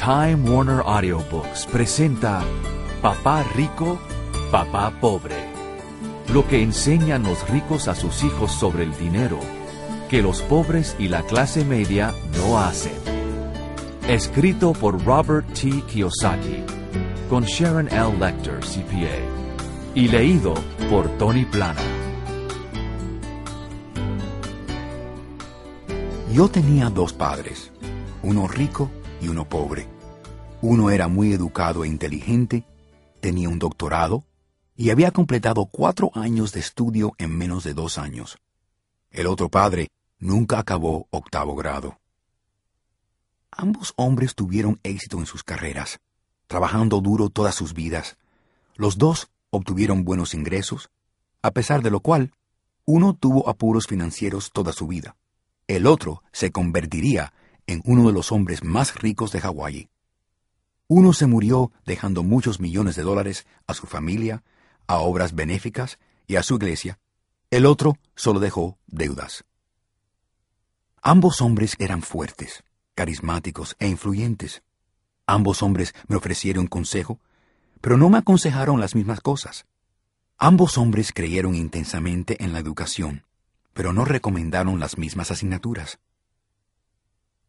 Time 0.00 0.50
Warner 0.50 0.82
Audiobooks 0.86 1.66
presenta 1.66 2.42
Papá 3.02 3.44
Rico, 3.54 3.98
Papá 4.50 4.90
Pobre. 4.98 5.36
Lo 6.32 6.48
que 6.48 6.62
enseñan 6.62 7.24
los 7.24 7.46
ricos 7.50 7.86
a 7.86 7.94
sus 7.94 8.24
hijos 8.24 8.50
sobre 8.50 8.84
el 8.84 8.96
dinero, 8.96 9.38
que 10.08 10.22
los 10.22 10.40
pobres 10.40 10.96
y 10.98 11.08
la 11.08 11.20
clase 11.24 11.66
media 11.66 12.14
no 12.38 12.58
hacen. 12.58 12.94
Escrito 14.08 14.72
por 14.72 15.04
Robert 15.04 15.46
T. 15.52 15.82
Kiyosaki, 15.86 16.64
con 17.28 17.44
Sharon 17.44 17.88
L. 17.88 18.16
Lecter, 18.18 18.60
CPA, 18.60 19.18
y 19.94 20.08
leído 20.08 20.54
por 20.88 21.10
Tony 21.18 21.44
Plana. 21.44 21.82
Yo 26.32 26.48
tenía 26.48 26.88
dos 26.88 27.12
padres, 27.12 27.70
uno 28.22 28.48
rico 28.48 28.90
y 29.20 29.28
uno 29.28 29.48
pobre. 29.48 29.86
Uno 30.62 30.90
era 30.90 31.08
muy 31.08 31.32
educado 31.32 31.84
e 31.84 31.88
inteligente, 31.88 32.64
tenía 33.20 33.48
un 33.48 33.58
doctorado 33.58 34.24
y 34.76 34.90
había 34.90 35.10
completado 35.10 35.66
cuatro 35.66 36.10
años 36.14 36.52
de 36.52 36.60
estudio 36.60 37.12
en 37.18 37.36
menos 37.36 37.64
de 37.64 37.74
dos 37.74 37.98
años. 37.98 38.38
El 39.10 39.26
otro 39.26 39.48
padre 39.48 39.88
nunca 40.18 40.58
acabó 40.58 41.06
octavo 41.10 41.54
grado. 41.54 41.98
Ambos 43.50 43.92
hombres 43.96 44.34
tuvieron 44.34 44.78
éxito 44.82 45.18
en 45.18 45.26
sus 45.26 45.42
carreras, 45.42 45.98
trabajando 46.46 47.00
duro 47.00 47.28
todas 47.28 47.54
sus 47.54 47.74
vidas. 47.74 48.16
Los 48.74 48.96
dos 48.96 49.28
obtuvieron 49.50 50.04
buenos 50.04 50.34
ingresos, 50.34 50.90
a 51.42 51.50
pesar 51.50 51.82
de 51.82 51.90
lo 51.90 52.00
cual, 52.00 52.32
uno 52.84 53.14
tuvo 53.14 53.48
apuros 53.48 53.86
financieros 53.86 54.50
toda 54.52 54.72
su 54.72 54.86
vida 54.86 55.16
el 55.70 55.86
otro 55.86 56.24
se 56.32 56.50
convertiría 56.50 57.32
en 57.70 57.82
uno 57.84 58.08
de 58.08 58.12
los 58.12 58.32
hombres 58.32 58.64
más 58.64 58.96
ricos 58.96 59.30
de 59.30 59.40
Hawái. 59.40 59.88
Uno 60.88 61.12
se 61.12 61.26
murió 61.26 61.70
dejando 61.86 62.24
muchos 62.24 62.58
millones 62.58 62.96
de 62.96 63.02
dólares 63.02 63.46
a 63.68 63.74
su 63.74 63.86
familia, 63.86 64.42
a 64.88 64.98
obras 64.98 65.36
benéficas 65.36 66.00
y 66.26 66.34
a 66.34 66.42
su 66.42 66.56
iglesia. 66.56 66.98
El 67.48 67.66
otro 67.66 67.96
solo 68.16 68.40
dejó 68.40 68.76
deudas. 68.88 69.44
Ambos 71.00 71.40
hombres 71.40 71.76
eran 71.78 72.02
fuertes, 72.02 72.64
carismáticos 72.96 73.76
e 73.78 73.86
influyentes. 73.86 74.62
Ambos 75.26 75.62
hombres 75.62 75.94
me 76.08 76.16
ofrecieron 76.16 76.66
consejo, 76.66 77.20
pero 77.80 77.96
no 77.96 78.10
me 78.10 78.18
aconsejaron 78.18 78.80
las 78.80 78.96
mismas 78.96 79.20
cosas. 79.20 79.64
Ambos 80.38 80.76
hombres 80.76 81.12
creyeron 81.12 81.54
intensamente 81.54 82.42
en 82.42 82.52
la 82.52 82.58
educación, 82.58 83.24
pero 83.74 83.92
no 83.92 84.04
recomendaron 84.04 84.80
las 84.80 84.98
mismas 84.98 85.30
asignaturas. 85.30 86.00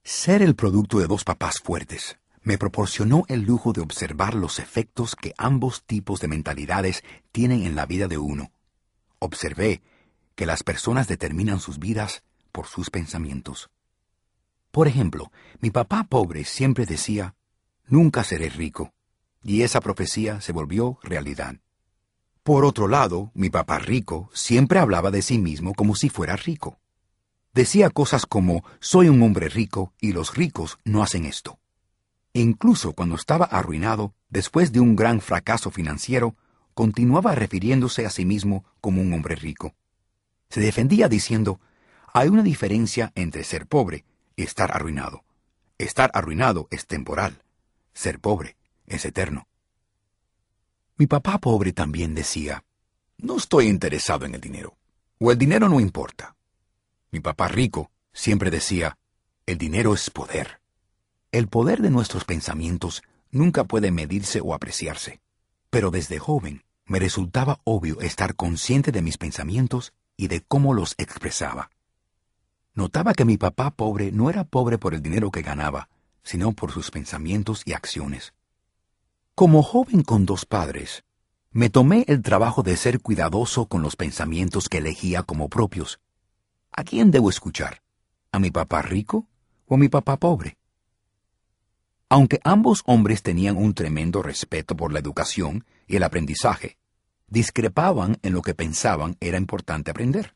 Ser 0.03 0.41
el 0.41 0.55
producto 0.55 0.97
de 0.99 1.05
dos 1.05 1.23
papás 1.23 1.59
fuertes 1.63 2.17
me 2.41 2.57
proporcionó 2.57 3.23
el 3.27 3.41
lujo 3.41 3.71
de 3.71 3.81
observar 3.81 4.33
los 4.33 4.57
efectos 4.57 5.15
que 5.15 5.35
ambos 5.37 5.83
tipos 5.83 6.19
de 6.19 6.27
mentalidades 6.27 7.03
tienen 7.31 7.63
en 7.63 7.75
la 7.75 7.85
vida 7.85 8.07
de 8.07 8.17
uno. 8.17 8.51
Observé 9.19 9.83
que 10.33 10.47
las 10.47 10.63
personas 10.63 11.07
determinan 11.07 11.59
sus 11.59 11.77
vidas 11.77 12.23
por 12.51 12.65
sus 12.65 12.89
pensamientos. 12.89 13.69
Por 14.71 14.87
ejemplo, 14.87 15.31
mi 15.59 15.69
papá 15.69 16.05
pobre 16.05 16.45
siempre 16.45 16.87
decía, 16.87 17.35
nunca 17.85 18.23
seré 18.23 18.49
rico, 18.49 18.93
y 19.43 19.61
esa 19.61 19.81
profecía 19.81 20.41
se 20.41 20.51
volvió 20.51 20.97
realidad. 21.03 21.57
Por 22.41 22.65
otro 22.65 22.87
lado, 22.87 23.31
mi 23.35 23.51
papá 23.51 23.77
rico 23.77 24.31
siempre 24.33 24.79
hablaba 24.79 25.11
de 25.11 25.21
sí 25.21 25.37
mismo 25.37 25.75
como 25.75 25.95
si 25.95 26.09
fuera 26.09 26.35
rico. 26.35 26.79
Decía 27.53 27.89
cosas 27.89 28.25
como 28.25 28.63
soy 28.79 29.09
un 29.09 29.21
hombre 29.21 29.49
rico 29.49 29.93
y 29.99 30.13
los 30.13 30.35
ricos 30.35 30.79
no 30.85 31.03
hacen 31.03 31.25
esto. 31.25 31.59
Incluso 32.33 32.93
cuando 32.93 33.15
estaba 33.15 33.45
arruinado, 33.45 34.13
después 34.29 34.71
de 34.71 34.79
un 34.79 34.95
gran 34.95 35.19
fracaso 35.19 35.69
financiero, 35.69 36.37
continuaba 36.73 37.35
refiriéndose 37.35 38.05
a 38.05 38.09
sí 38.09 38.23
mismo 38.23 38.63
como 38.79 39.01
un 39.01 39.11
hombre 39.13 39.35
rico. 39.35 39.75
Se 40.49 40.61
defendía 40.61 41.09
diciendo, 41.09 41.59
hay 42.13 42.29
una 42.29 42.43
diferencia 42.43 43.11
entre 43.15 43.43
ser 43.43 43.67
pobre 43.67 44.05
y 44.37 44.43
estar 44.43 44.71
arruinado. 44.73 45.25
Estar 45.77 46.09
arruinado 46.13 46.67
es 46.71 46.87
temporal. 46.87 47.43
Ser 47.93 48.19
pobre 48.19 48.55
es 48.87 49.03
eterno. 49.03 49.47
Mi 50.95 51.07
papá 51.07 51.37
pobre 51.39 51.73
también 51.73 52.15
decía, 52.15 52.63
no 53.17 53.37
estoy 53.37 53.67
interesado 53.67 54.25
en 54.25 54.35
el 54.35 54.41
dinero, 54.41 54.77
o 55.19 55.31
el 55.31 55.37
dinero 55.37 55.67
no 55.67 55.79
importa. 55.79 56.35
Mi 57.11 57.19
papá 57.19 57.49
rico 57.49 57.91
siempre 58.13 58.51
decía, 58.51 58.97
el 59.45 59.57
dinero 59.57 59.93
es 59.93 60.09
poder. 60.09 60.61
El 61.31 61.47
poder 61.47 61.81
de 61.81 61.89
nuestros 61.89 62.23
pensamientos 62.23 63.03
nunca 63.31 63.65
puede 63.65 63.91
medirse 63.91 64.39
o 64.41 64.53
apreciarse, 64.53 65.21
pero 65.69 65.91
desde 65.91 66.19
joven 66.19 66.63
me 66.85 66.99
resultaba 66.99 67.59
obvio 67.63 68.01
estar 68.01 68.35
consciente 68.35 68.91
de 68.91 69.01
mis 69.01 69.17
pensamientos 69.17 69.93
y 70.17 70.27
de 70.27 70.41
cómo 70.41 70.73
los 70.73 70.95
expresaba. 70.97 71.69
Notaba 72.73 73.13
que 73.13 73.25
mi 73.25 73.37
papá 73.37 73.71
pobre 73.71 74.11
no 74.11 74.29
era 74.29 74.45
pobre 74.45 74.77
por 74.77 74.93
el 74.93 75.01
dinero 75.01 75.31
que 75.31 75.41
ganaba, 75.41 75.89
sino 76.23 76.53
por 76.53 76.71
sus 76.71 76.91
pensamientos 76.91 77.63
y 77.65 77.73
acciones. 77.73 78.33
Como 79.35 79.63
joven 79.63 80.03
con 80.03 80.25
dos 80.25 80.45
padres, 80.45 81.03
me 81.51 81.69
tomé 81.69 82.05
el 82.07 82.21
trabajo 82.21 82.63
de 82.63 82.77
ser 82.77 83.01
cuidadoso 83.01 83.65
con 83.65 83.81
los 83.81 83.97
pensamientos 83.97 84.69
que 84.69 84.77
elegía 84.77 85.23
como 85.23 85.49
propios. 85.49 85.99
¿A 86.73 86.85
quién 86.85 87.11
debo 87.11 87.29
escuchar? 87.29 87.81
¿A 88.31 88.39
mi 88.39 88.49
papá 88.49 88.81
rico 88.81 89.27
o 89.67 89.75
a 89.75 89.77
mi 89.77 89.89
papá 89.89 90.17
pobre? 90.17 90.57
Aunque 92.07 92.39
ambos 92.45 92.81
hombres 92.85 93.23
tenían 93.23 93.57
un 93.57 93.73
tremendo 93.73 94.21
respeto 94.21 94.75
por 94.75 94.93
la 94.93 94.99
educación 94.99 95.65
y 95.85 95.97
el 95.97 96.03
aprendizaje, 96.03 96.77
discrepaban 97.27 98.17
en 98.21 98.33
lo 98.33 98.41
que 98.41 98.53
pensaban 98.53 99.17
era 99.19 99.37
importante 99.37 99.91
aprender. 99.91 100.33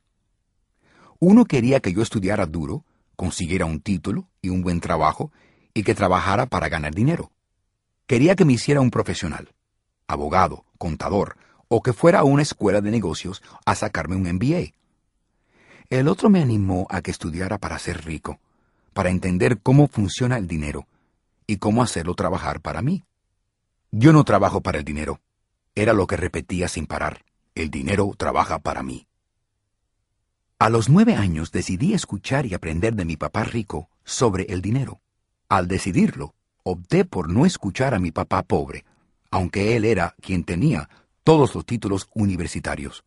Uno 1.19 1.45
quería 1.45 1.79
que 1.79 1.93
yo 1.93 2.01
estudiara 2.01 2.45
duro, 2.45 2.83
consiguiera 3.15 3.65
un 3.65 3.79
título 3.79 4.27
y 4.41 4.49
un 4.49 4.61
buen 4.61 4.81
trabajo 4.81 5.31
y 5.73 5.83
que 5.83 5.95
trabajara 5.95 6.47
para 6.47 6.67
ganar 6.67 6.93
dinero. 6.93 7.31
Quería 8.07 8.35
que 8.35 8.43
me 8.43 8.53
hiciera 8.53 8.81
un 8.81 8.91
profesional, 8.91 9.53
abogado, 10.05 10.65
contador, 10.77 11.37
o 11.69 11.81
que 11.81 11.93
fuera 11.93 12.19
a 12.19 12.23
una 12.23 12.43
escuela 12.43 12.81
de 12.81 12.91
negocios 12.91 13.41
a 13.65 13.73
sacarme 13.73 14.17
un 14.17 14.23
MBA. 14.33 14.73
El 15.89 16.07
otro 16.07 16.29
me 16.29 16.41
animó 16.41 16.87
a 16.89 17.01
que 17.01 17.11
estudiara 17.11 17.57
para 17.59 17.77
ser 17.77 18.05
rico, 18.05 18.39
para 18.93 19.09
entender 19.09 19.59
cómo 19.61 19.87
funciona 19.87 20.37
el 20.37 20.47
dinero 20.47 20.87
y 21.45 21.57
cómo 21.57 21.83
hacerlo 21.83 22.15
trabajar 22.15 22.59
para 22.61 22.81
mí. 22.81 23.03
Yo 23.91 24.11
no 24.11 24.23
trabajo 24.23 24.61
para 24.61 24.79
el 24.79 24.83
dinero, 24.83 25.21
era 25.75 25.93
lo 25.93 26.07
que 26.07 26.17
repetía 26.17 26.67
sin 26.67 26.87
parar. 26.87 27.23
El 27.53 27.69
dinero 27.69 28.11
trabaja 28.17 28.59
para 28.59 28.81
mí. 28.81 29.07
A 30.57 30.69
los 30.69 30.89
nueve 30.89 31.15
años 31.15 31.51
decidí 31.51 31.93
escuchar 31.93 32.45
y 32.45 32.53
aprender 32.53 32.95
de 32.95 33.05
mi 33.05 33.17
papá 33.17 33.43
rico 33.43 33.89
sobre 34.03 34.43
el 34.45 34.61
dinero. 34.61 35.01
Al 35.49 35.67
decidirlo, 35.67 36.33
opté 36.63 37.05
por 37.05 37.29
no 37.29 37.45
escuchar 37.45 37.93
a 37.93 37.99
mi 37.99 38.11
papá 38.11 38.41
pobre, 38.43 38.85
aunque 39.29 39.75
él 39.75 39.85
era 39.85 40.15
quien 40.21 40.43
tenía 40.43 40.89
todos 41.23 41.53
los 41.53 41.65
títulos 41.65 42.09
universitarios. 42.13 43.03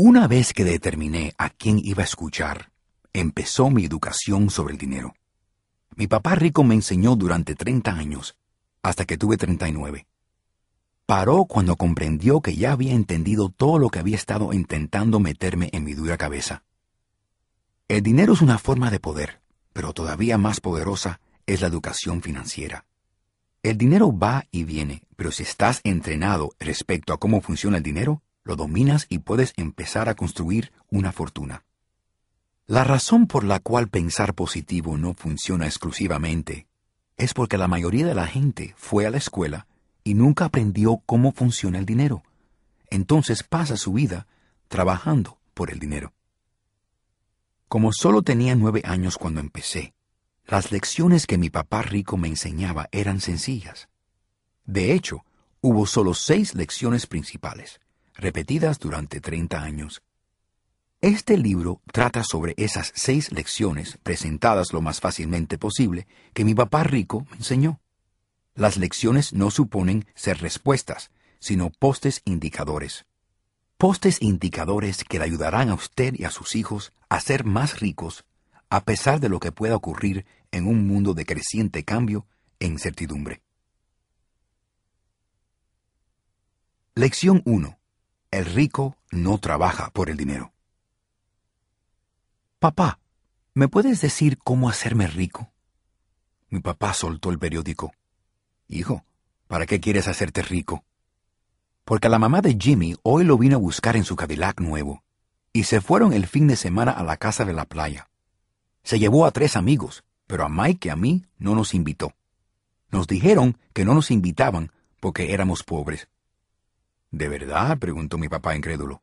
Una 0.00 0.28
vez 0.28 0.52
que 0.52 0.62
determiné 0.62 1.34
a 1.38 1.50
quién 1.50 1.80
iba 1.82 2.02
a 2.02 2.04
escuchar, 2.04 2.70
empezó 3.12 3.68
mi 3.68 3.84
educación 3.84 4.48
sobre 4.48 4.74
el 4.74 4.78
dinero. 4.78 5.16
Mi 5.96 6.06
papá 6.06 6.36
rico 6.36 6.62
me 6.62 6.76
enseñó 6.76 7.16
durante 7.16 7.56
30 7.56 7.90
años, 7.90 8.36
hasta 8.80 9.04
que 9.06 9.18
tuve 9.18 9.36
39. 9.36 10.06
Paró 11.04 11.46
cuando 11.46 11.74
comprendió 11.74 12.40
que 12.42 12.54
ya 12.54 12.70
había 12.70 12.92
entendido 12.92 13.48
todo 13.48 13.80
lo 13.80 13.88
que 13.88 13.98
había 13.98 14.14
estado 14.14 14.52
intentando 14.52 15.18
meterme 15.18 15.68
en 15.72 15.82
mi 15.82 15.94
dura 15.94 16.16
cabeza. 16.16 16.62
El 17.88 18.04
dinero 18.04 18.34
es 18.34 18.40
una 18.40 18.58
forma 18.58 18.92
de 18.92 19.00
poder, 19.00 19.40
pero 19.72 19.92
todavía 19.92 20.38
más 20.38 20.60
poderosa 20.60 21.18
es 21.44 21.60
la 21.60 21.66
educación 21.66 22.22
financiera. 22.22 22.84
El 23.64 23.76
dinero 23.76 24.16
va 24.16 24.46
y 24.52 24.62
viene, 24.62 25.02
pero 25.16 25.32
si 25.32 25.42
estás 25.42 25.80
entrenado 25.82 26.52
respecto 26.60 27.12
a 27.12 27.18
cómo 27.18 27.40
funciona 27.40 27.78
el 27.78 27.82
dinero, 27.82 28.22
lo 28.44 28.56
dominas 28.56 29.06
y 29.08 29.18
puedes 29.18 29.52
empezar 29.56 30.08
a 30.08 30.14
construir 30.14 30.72
una 30.90 31.12
fortuna. 31.12 31.64
La 32.66 32.84
razón 32.84 33.26
por 33.26 33.44
la 33.44 33.60
cual 33.60 33.88
pensar 33.88 34.34
positivo 34.34 34.98
no 34.98 35.14
funciona 35.14 35.66
exclusivamente 35.66 36.66
es 37.16 37.34
porque 37.34 37.58
la 37.58 37.66
mayoría 37.66 38.06
de 38.06 38.14
la 38.14 38.26
gente 38.26 38.74
fue 38.76 39.06
a 39.06 39.10
la 39.10 39.16
escuela 39.16 39.66
y 40.04 40.14
nunca 40.14 40.44
aprendió 40.44 41.02
cómo 41.04 41.32
funciona 41.32 41.78
el 41.78 41.86
dinero. 41.86 42.22
Entonces 42.90 43.42
pasa 43.42 43.76
su 43.76 43.92
vida 43.92 44.26
trabajando 44.68 45.38
por 45.54 45.70
el 45.70 45.78
dinero. 45.78 46.12
Como 47.68 47.92
solo 47.92 48.22
tenía 48.22 48.54
nueve 48.54 48.82
años 48.84 49.18
cuando 49.18 49.40
empecé, 49.40 49.92
las 50.46 50.72
lecciones 50.72 51.26
que 51.26 51.36
mi 51.36 51.50
papá 51.50 51.82
rico 51.82 52.16
me 52.16 52.28
enseñaba 52.28 52.88
eran 52.92 53.20
sencillas. 53.20 53.88
De 54.64 54.94
hecho, 54.94 55.24
hubo 55.60 55.86
solo 55.86 56.14
seis 56.14 56.54
lecciones 56.54 57.06
principales, 57.06 57.80
repetidas 58.18 58.78
durante 58.78 59.20
30 59.20 59.62
años. 59.62 60.02
Este 61.00 61.38
libro 61.38 61.80
trata 61.92 62.24
sobre 62.24 62.54
esas 62.56 62.92
seis 62.94 63.30
lecciones, 63.30 63.98
presentadas 64.02 64.72
lo 64.72 64.82
más 64.82 65.00
fácilmente 65.00 65.56
posible, 65.56 66.08
que 66.34 66.44
mi 66.44 66.54
papá 66.54 66.82
rico 66.82 67.24
me 67.30 67.36
enseñó. 67.36 67.80
Las 68.56 68.76
lecciones 68.76 69.32
no 69.32 69.52
suponen 69.52 70.06
ser 70.16 70.38
respuestas, 70.38 71.12
sino 71.38 71.70
postes 71.70 72.20
indicadores. 72.24 73.06
Postes 73.76 74.20
indicadores 74.20 75.04
que 75.04 75.20
le 75.20 75.24
ayudarán 75.24 75.70
a 75.70 75.74
usted 75.74 76.14
y 76.18 76.24
a 76.24 76.30
sus 76.30 76.56
hijos 76.56 76.92
a 77.08 77.20
ser 77.20 77.44
más 77.44 77.78
ricos, 77.78 78.24
a 78.68 78.82
pesar 78.82 79.20
de 79.20 79.28
lo 79.28 79.38
que 79.38 79.52
pueda 79.52 79.76
ocurrir 79.76 80.26
en 80.50 80.66
un 80.66 80.84
mundo 80.88 81.14
de 81.14 81.24
creciente 81.24 81.84
cambio 81.84 82.26
e 82.58 82.66
incertidumbre. 82.66 83.40
Lección 86.96 87.42
1. 87.44 87.77
El 88.30 88.44
rico 88.44 88.94
no 89.10 89.38
trabaja 89.38 89.88
por 89.90 90.10
el 90.10 90.18
dinero. 90.18 90.52
Papá, 92.58 92.98
¿me 93.54 93.68
puedes 93.68 94.02
decir 94.02 94.36
cómo 94.36 94.68
hacerme 94.68 95.06
rico? 95.06 95.50
Mi 96.50 96.60
papá 96.60 96.92
soltó 96.92 97.30
el 97.30 97.38
periódico. 97.38 97.92
Hijo, 98.66 99.02
¿para 99.46 99.64
qué 99.64 99.80
quieres 99.80 100.08
hacerte 100.08 100.42
rico? 100.42 100.84
Porque 101.86 102.10
la 102.10 102.18
mamá 102.18 102.42
de 102.42 102.58
Jimmy 102.60 102.96
hoy 103.02 103.24
lo 103.24 103.38
vino 103.38 103.56
a 103.56 103.60
buscar 103.60 103.96
en 103.96 104.04
su 104.04 104.14
Cadillac 104.14 104.60
nuevo, 104.60 105.02
y 105.54 105.64
se 105.64 105.80
fueron 105.80 106.12
el 106.12 106.26
fin 106.26 106.48
de 106.48 106.56
semana 106.56 106.92
a 106.92 107.02
la 107.04 107.16
casa 107.16 107.46
de 107.46 107.54
la 107.54 107.64
playa. 107.64 108.10
Se 108.82 108.98
llevó 108.98 109.24
a 109.24 109.30
tres 109.30 109.56
amigos, 109.56 110.04
pero 110.26 110.44
a 110.44 110.50
Mike 110.50 110.88
y 110.88 110.90
a 110.90 110.96
mí 110.96 111.24
no 111.38 111.54
nos 111.54 111.72
invitó. 111.72 112.12
Nos 112.90 113.06
dijeron 113.06 113.56
que 113.72 113.86
no 113.86 113.94
nos 113.94 114.10
invitaban 114.10 114.70
porque 115.00 115.32
éramos 115.32 115.62
pobres. 115.62 116.08
¿De 117.10 117.28
verdad? 117.28 117.78
preguntó 117.78 118.18
mi 118.18 118.28
papá 118.28 118.56
incrédulo. 118.56 119.02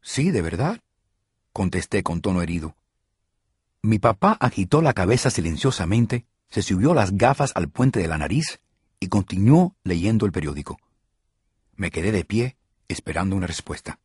Sí, 0.00 0.30
de 0.30 0.42
verdad, 0.42 0.80
contesté 1.52 2.02
con 2.02 2.20
tono 2.20 2.42
herido. 2.42 2.76
Mi 3.82 3.98
papá 3.98 4.36
agitó 4.40 4.82
la 4.82 4.92
cabeza 4.92 5.30
silenciosamente, 5.30 6.26
se 6.48 6.62
subió 6.62 6.94
las 6.94 7.16
gafas 7.16 7.52
al 7.54 7.68
puente 7.68 8.00
de 8.00 8.08
la 8.08 8.18
nariz 8.18 8.60
y 9.00 9.08
continuó 9.08 9.74
leyendo 9.84 10.26
el 10.26 10.32
periódico. 10.32 10.78
Me 11.74 11.90
quedé 11.90 12.12
de 12.12 12.24
pie, 12.24 12.56
esperando 12.88 13.36
una 13.36 13.46
respuesta. 13.46 13.98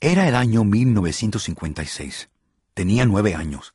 Era 0.00 0.28
el 0.28 0.34
año 0.34 0.64
1956. 0.64 2.28
Tenía 2.74 3.06
nueve 3.06 3.34
años. 3.34 3.74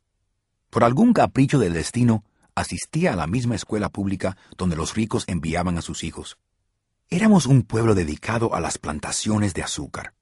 Por 0.70 0.84
algún 0.84 1.14
capricho 1.14 1.60
del 1.60 1.74
destino, 1.74 2.24
asistía 2.56 3.14
a 3.14 3.16
la 3.16 3.28
misma 3.28 3.56
escuela 3.56 3.90
pública 3.90 4.38
donde 4.58 4.76
los 4.76 4.94
ricos 4.96 5.24
enviaban 5.28 5.78
a 5.78 5.82
sus 5.82 6.04
hijos. 6.04 6.38
Éramos 7.12 7.48
un 7.48 7.64
pueblo 7.64 7.96
dedicado 7.96 8.54
a 8.54 8.60
las 8.60 8.78
plantaciones 8.78 9.56
de 9.56 9.64
azúcar. 9.64 10.14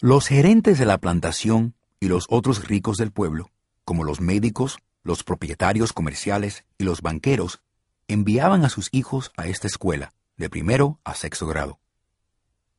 Los 0.00 0.26
gerentes 0.26 0.78
de 0.78 0.86
la 0.86 0.96
plantación 0.96 1.74
y 2.00 2.08
los 2.08 2.24
otros 2.30 2.66
ricos 2.66 2.96
del 2.96 3.12
pueblo, 3.12 3.50
como 3.84 4.02
los 4.02 4.22
médicos, 4.22 4.78
los 5.02 5.22
propietarios 5.22 5.92
comerciales 5.92 6.64
y 6.78 6.84
los 6.84 7.02
banqueros, 7.02 7.60
enviaban 8.08 8.64
a 8.64 8.70
sus 8.70 8.88
hijos 8.92 9.32
a 9.36 9.48
esta 9.48 9.66
escuela, 9.66 10.14
de 10.38 10.48
primero 10.48 10.98
a 11.04 11.14
sexto 11.14 11.46
grado. 11.46 11.78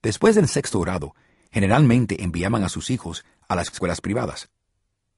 Después 0.01 0.33
del 0.33 0.48
sexto 0.48 0.80
grado, 0.80 1.13
generalmente 1.51 2.24
enviaban 2.24 2.63
a 2.63 2.69
sus 2.69 2.89
hijos 2.89 3.25
a 3.48 3.56
las 3.56 3.71
escuelas 3.71 4.01
privadas. 4.01 4.50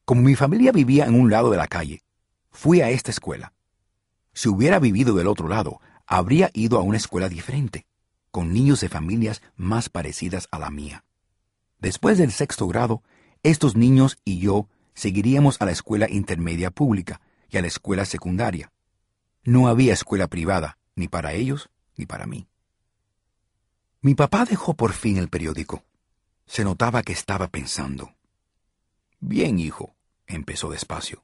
Como 0.04 0.22
mi 0.22 0.36
familia 0.36 0.74
vivía 0.74 1.06
en 1.06 1.18
un 1.18 1.32
lado 1.32 1.50
de 1.50 1.56
la 1.56 1.68
calle, 1.70 2.04
fui 2.52 2.82
a 2.82 2.90
esta 2.90 3.12
escuela. 3.12 3.54
Si 4.34 4.50
hubiera 4.50 4.80
vivido 4.80 5.16
del 5.16 5.28
otro 5.28 5.48
lado, 5.48 5.80
habría 6.08 6.50
ido 6.54 6.78
a 6.78 6.82
una 6.82 6.98
escuela 6.98 7.30
diferente, 7.30 7.86
con 8.32 8.54
niños 8.54 8.82
de 8.82 8.90
familias 8.90 9.42
más 9.56 9.90
parecidas 9.90 10.48
a 10.52 10.60
la 10.60 10.70
mía. 10.70 11.06
Después 11.80 12.18
del 12.18 12.32
sexto 12.32 12.68
grado, 12.68 13.04
estos 13.44 13.76
niños 13.76 14.18
y 14.26 14.40
yo 14.40 14.68
seguiríamos 14.94 15.62
a 15.62 15.66
la 15.66 15.72
escuela 15.72 16.10
intermedia 16.10 16.72
pública 16.72 17.22
y 17.50 17.58
a 17.58 17.62
la 17.62 17.68
escuela 17.68 18.06
secundaria. 18.06 18.72
No 19.44 19.68
había 19.68 19.94
escuela 19.94 20.28
privada, 20.28 20.78
ni 20.96 21.08
para 21.08 21.34
ellos 21.34 21.70
ni 21.96 22.06
para 22.06 22.26
mí. 22.26 22.48
Mi 24.02 24.16
papá 24.16 24.46
dejó 24.46 24.74
por 24.74 24.94
fin 24.94 25.18
el 25.18 25.30
periódico. 25.30 25.84
Se 26.46 26.64
notaba 26.64 27.04
que 27.04 27.14
estaba 27.14 27.48
pensando. 27.48 28.16
Bien, 29.20 29.60
hijo, 29.60 29.96
empezó 30.28 30.70
despacio. 30.70 31.24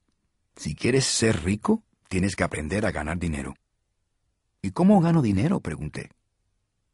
Si 0.55 0.75
quieres 0.75 1.05
ser 1.05 1.43
rico, 1.43 1.83
tienes 2.09 2.35
que 2.35 2.43
aprender 2.43 2.85
a 2.85 2.91
ganar 2.91 3.19
dinero. 3.19 3.55
¿Y 4.61 4.71
cómo 4.71 5.01
gano 5.01 5.21
dinero? 5.21 5.59
pregunté. 5.59 6.11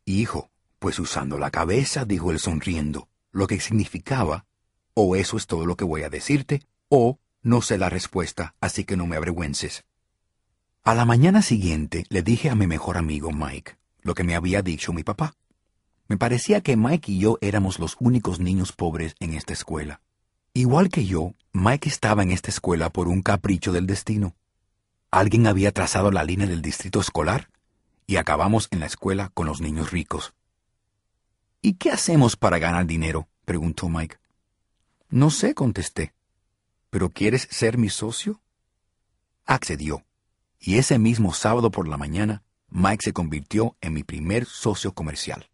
Hijo, 0.05 0.49
pues 0.79 0.99
usando 0.99 1.37
la 1.37 1.51
cabeza, 1.51 2.05
dijo 2.05 2.31
él 2.31 2.39
sonriendo 2.39 3.09
lo 3.31 3.45
que 3.45 3.59
significaba, 3.59 4.45
o 4.93 5.15
eso 5.15 5.35
es 5.37 5.47
todo 5.47 5.65
lo 5.65 5.75
que 5.75 5.83
voy 5.83 6.03
a 6.03 6.09
decirte, 6.09 6.63
o 6.87 7.19
no 7.41 7.61
sé 7.61 7.77
la 7.77 7.89
respuesta, 7.89 8.55
así 8.61 8.85
que 8.85 8.95
no 8.95 9.05
me 9.05 9.17
avergüences. 9.17 9.83
A 10.83 10.95
la 10.95 11.05
mañana 11.05 11.41
siguiente 11.41 12.05
le 12.09 12.23
dije 12.23 12.49
a 12.49 12.55
mi 12.55 12.67
mejor 12.67 12.97
amigo 12.97 13.31
Mike 13.31 13.77
lo 14.01 14.15
que 14.15 14.23
me 14.23 14.35
había 14.35 14.61
dicho 14.61 14.93
mi 14.93 15.03
papá. 15.03 15.35
Me 16.07 16.15
parecía 16.15 16.61
que 16.61 16.77
Mike 16.77 17.11
y 17.11 17.19
yo 17.19 17.37
éramos 17.41 17.77
los 17.77 17.97
únicos 17.99 18.39
niños 18.39 18.71
pobres 18.71 19.13
en 19.19 19.33
esta 19.33 19.51
escuela. 19.51 19.99
Igual 20.53 20.87
que 20.87 21.05
yo, 21.05 21.33
Mike 21.51 21.89
estaba 21.89 22.23
en 22.23 22.31
esta 22.31 22.49
escuela 22.49 22.89
por 22.89 23.09
un 23.09 23.21
capricho 23.21 23.73
del 23.73 23.85
destino. 23.85 24.33
Alguien 25.11 25.45
había 25.45 25.73
trazado 25.73 26.09
la 26.09 26.23
línea 26.23 26.47
del 26.47 26.61
distrito 26.61 27.01
escolar 27.01 27.49
y 28.07 28.15
acabamos 28.15 28.69
en 28.71 28.79
la 28.79 28.85
escuela 28.85 29.29
con 29.33 29.45
los 29.45 29.61
niños 29.61 29.91
ricos. 29.91 30.33
¿Y 31.61 31.73
qué 31.73 31.91
hacemos 31.91 32.37
para 32.37 32.57
ganar 32.57 32.87
dinero? 32.87 33.27
preguntó 33.45 33.89
Mike. 33.89 34.17
No 35.09 35.29
sé, 35.29 35.53
contesté. 35.53 36.13
¿Pero 36.89 37.09
quieres 37.09 37.47
ser 37.51 37.77
mi 37.77 37.89
socio? 37.89 38.41
Accedió, 39.45 40.05
y 40.59 40.77
ese 40.77 40.97
mismo 40.99 41.33
sábado 41.33 41.69
por 41.69 41.87
la 41.87 41.97
mañana, 41.97 42.43
Mike 42.69 43.03
se 43.03 43.13
convirtió 43.13 43.75
en 43.81 43.93
mi 43.93 44.03
primer 44.03 44.45
socio 44.45 44.93
comercial. 44.93 45.49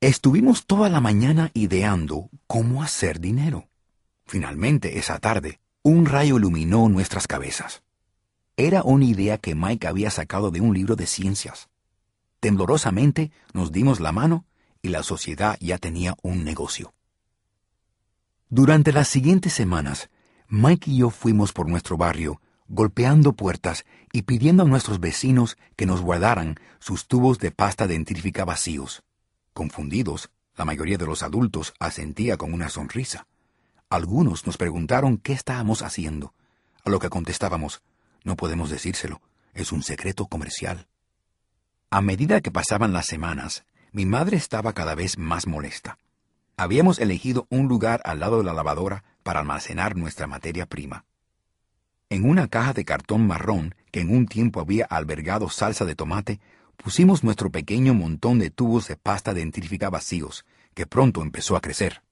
Estuvimos 0.00 0.66
toda 0.66 0.88
la 0.88 1.00
mañana 1.00 1.50
ideando 1.54 2.30
cómo 2.46 2.82
hacer 2.82 3.20
dinero. 3.20 3.68
Finalmente, 4.24 4.98
esa 4.98 5.18
tarde, 5.18 5.60
un 5.82 6.06
rayo 6.06 6.36
iluminó 6.36 6.88
nuestras 6.88 7.26
cabezas. 7.26 7.82
Era 8.56 8.82
una 8.82 9.04
idea 9.04 9.38
que 9.38 9.54
Mike 9.54 9.86
había 9.86 10.10
sacado 10.10 10.50
de 10.50 10.60
un 10.60 10.74
libro 10.74 10.96
de 10.96 11.06
ciencias. 11.06 11.68
Temblorosamente 12.42 13.30
nos 13.52 13.70
dimos 13.70 14.00
la 14.00 14.10
mano 14.10 14.46
y 14.82 14.88
la 14.88 15.04
sociedad 15.04 15.56
ya 15.60 15.78
tenía 15.78 16.16
un 16.22 16.42
negocio. 16.42 16.92
Durante 18.48 18.92
las 18.92 19.06
siguientes 19.06 19.52
semanas, 19.52 20.10
Mike 20.48 20.90
y 20.90 20.96
yo 20.96 21.10
fuimos 21.10 21.52
por 21.52 21.68
nuestro 21.68 21.96
barrio, 21.96 22.40
golpeando 22.66 23.34
puertas 23.34 23.84
y 24.12 24.22
pidiendo 24.22 24.64
a 24.64 24.66
nuestros 24.66 24.98
vecinos 24.98 25.56
que 25.76 25.86
nos 25.86 26.00
guardaran 26.00 26.56
sus 26.80 27.06
tubos 27.06 27.38
de 27.38 27.52
pasta 27.52 27.86
dentífica 27.86 28.44
vacíos. 28.44 29.04
Confundidos, 29.52 30.32
la 30.56 30.64
mayoría 30.64 30.98
de 30.98 31.06
los 31.06 31.22
adultos 31.22 31.74
asentía 31.78 32.36
con 32.38 32.52
una 32.52 32.70
sonrisa. 32.70 33.28
Algunos 33.88 34.48
nos 34.48 34.56
preguntaron 34.56 35.16
qué 35.16 35.32
estábamos 35.32 35.82
haciendo, 35.82 36.34
a 36.84 36.90
lo 36.90 36.98
que 36.98 37.08
contestábamos, 37.08 37.82
no 38.24 38.34
podemos 38.34 38.68
decírselo, 38.68 39.22
es 39.54 39.70
un 39.70 39.84
secreto 39.84 40.26
comercial. 40.26 40.88
A 41.94 42.00
medida 42.00 42.40
que 42.40 42.50
pasaban 42.50 42.94
las 42.94 43.04
semanas, 43.04 43.66
mi 43.92 44.06
madre 44.06 44.38
estaba 44.38 44.72
cada 44.72 44.94
vez 44.94 45.18
más 45.18 45.46
molesta. 45.46 45.98
Habíamos 46.56 46.98
elegido 46.98 47.46
un 47.50 47.68
lugar 47.68 48.00
al 48.06 48.18
lado 48.20 48.38
de 48.38 48.44
la 48.44 48.54
lavadora 48.54 49.04
para 49.22 49.40
almacenar 49.40 49.94
nuestra 49.94 50.26
materia 50.26 50.64
prima. 50.64 51.04
En 52.08 52.26
una 52.26 52.48
caja 52.48 52.72
de 52.72 52.86
cartón 52.86 53.26
marrón 53.26 53.74
que 53.90 54.00
en 54.00 54.08
un 54.10 54.24
tiempo 54.24 54.58
había 54.58 54.86
albergado 54.86 55.50
salsa 55.50 55.84
de 55.84 55.94
tomate, 55.94 56.40
pusimos 56.78 57.24
nuestro 57.24 57.50
pequeño 57.50 57.92
montón 57.92 58.38
de 58.38 58.48
tubos 58.48 58.88
de 58.88 58.96
pasta 58.96 59.34
dentífica 59.34 59.90
vacíos, 59.90 60.46
que 60.72 60.86
pronto 60.86 61.20
empezó 61.20 61.56
a 61.56 61.60
crecer. 61.60 62.02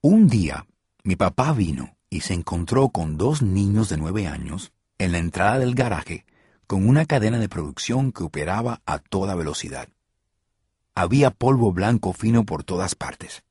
Un 0.00 0.26
día, 0.26 0.66
mi 1.04 1.14
papá 1.14 1.52
vino 1.52 1.96
y 2.10 2.22
se 2.22 2.34
encontró 2.34 2.88
con 2.88 3.16
dos 3.16 3.42
niños 3.42 3.90
de 3.90 3.96
nueve 3.96 4.26
años 4.26 4.72
en 4.98 5.12
la 5.12 5.18
entrada 5.18 5.60
del 5.60 5.76
garaje 5.76 6.26
con 6.66 6.88
una 6.88 7.06
cadena 7.06 7.38
de 7.38 7.48
producción 7.48 8.12
que 8.12 8.24
operaba 8.24 8.82
a 8.86 8.98
toda 8.98 9.34
velocidad. 9.34 9.88
Había 10.94 11.30
polvo 11.30 11.72
blanco 11.72 12.12
fino 12.12 12.44
por 12.44 12.64
todas 12.64 12.94
partes. 12.94 13.44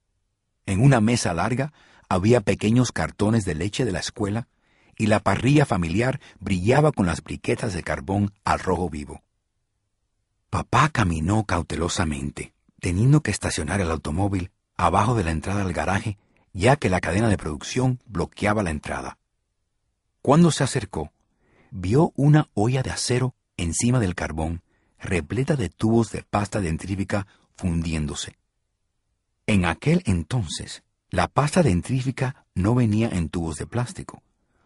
En 0.65 0.81
una 0.81 0.99
mesa 0.99 1.33
larga 1.33 1.73
había 2.09 2.41
pequeños 2.41 2.91
cartones 2.91 3.45
de 3.45 3.55
leche 3.55 3.85
de 3.85 3.91
la 3.91 3.99
escuela 3.99 4.47
y 4.97 5.07
la 5.07 5.19
parrilla 5.19 5.65
familiar 5.65 6.19
brillaba 6.39 6.91
con 6.91 7.05
las 7.05 7.23
briquetas 7.23 7.73
de 7.73 7.83
carbón 7.83 8.33
al 8.43 8.59
rojo 8.59 8.89
vivo. 8.89 9.21
Papá 10.49 10.89
caminó 10.89 11.43
cautelosamente, 11.43 12.53
teniendo 12.79 13.21
que 13.21 13.31
estacionar 13.31 13.81
el 13.81 13.91
automóvil 13.91 14.51
abajo 14.77 15.15
de 15.15 15.23
la 15.23 15.31
entrada 15.31 15.61
al 15.61 15.73
garaje, 15.73 16.17
ya 16.53 16.77
que 16.77 16.89
la 16.89 17.01
cadena 17.01 17.27
de 17.29 17.37
producción 17.37 17.99
bloqueaba 18.05 18.63
la 18.63 18.69
entrada. 18.69 19.17
Cuando 20.21 20.51
se 20.51 20.63
acercó, 20.63 21.11
vio 21.77 22.13
una 22.15 22.49
olla 22.53 22.83
de 22.83 22.91
acero 22.91 23.35
encima 23.57 23.99
del 23.99 24.15
carbón 24.15 24.61
repleta 24.97 25.57
de 25.57 25.67
tubos 25.67 26.09
de 26.09 26.23
pasta 26.23 26.61
dentrífica 26.61 27.27
fundiéndose. 27.55 28.37
En 29.45 29.65
aquel 29.65 30.01
entonces, 30.05 30.83
La 31.11 31.29
pasta 31.29 31.63
dentrífica 31.63 32.45
no 32.55 32.75
venía 32.75 33.07
en 33.07 33.29
tubos 33.29 33.55
de 33.55 33.65
plástico. 33.67 34.21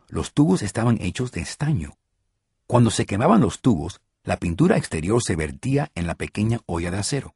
Los 0.08 0.34
tubos 0.34 0.64
estaban 0.64 0.98
hechos 1.00 1.32
de 1.32 1.42
estaño. 1.42 1.96
Cuando 2.66 2.90
se 2.90 3.06
quemaban 3.06 3.42
los 3.42 3.60
tubos, 3.60 4.02
la 4.24 4.38
pintura 4.38 4.78
exterior 4.78 5.22
se 5.22 5.36
vertía 5.36 5.92
en 5.94 6.08
la 6.08 6.16
pequeña 6.16 6.62
olla 6.66 6.90
de 6.90 6.98
acero. 6.98 7.36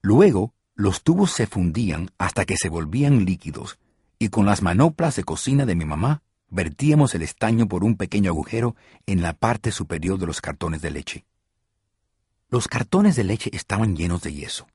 Luego, 0.00 0.52
los 0.76 1.02
tubos 1.02 1.32
se 1.32 1.48
fundían 1.48 2.10
hasta 2.18 2.44
que 2.44 2.56
se 2.56 2.68
volvían 2.68 3.24
líquidos, 3.24 3.78
y 4.18 4.28
con 4.28 4.46
las 4.46 4.62
manoplas 4.62 5.16
de 5.16 5.24
cocina 5.24 5.66
de 5.66 5.74
mi 5.74 5.86
mamá 5.86 6.22
vertíamos 6.48 7.14
el 7.14 7.22
estaño 7.22 7.68
por 7.68 7.84
un 7.84 7.96
pequeño 7.96 8.30
agujero 8.30 8.76
en 9.06 9.22
la 9.22 9.32
parte 9.32 9.72
superior 9.72 10.18
de 10.18 10.26
los 10.26 10.40
cartones 10.40 10.82
de 10.82 10.90
leche. 10.90 11.26
Los 12.48 12.68
cartones 12.68 13.16
de 13.16 13.24
leche 13.24 13.50
estaban 13.52 13.96
llenos 13.96 14.22
de 14.22 14.32
yeso. 14.32 14.66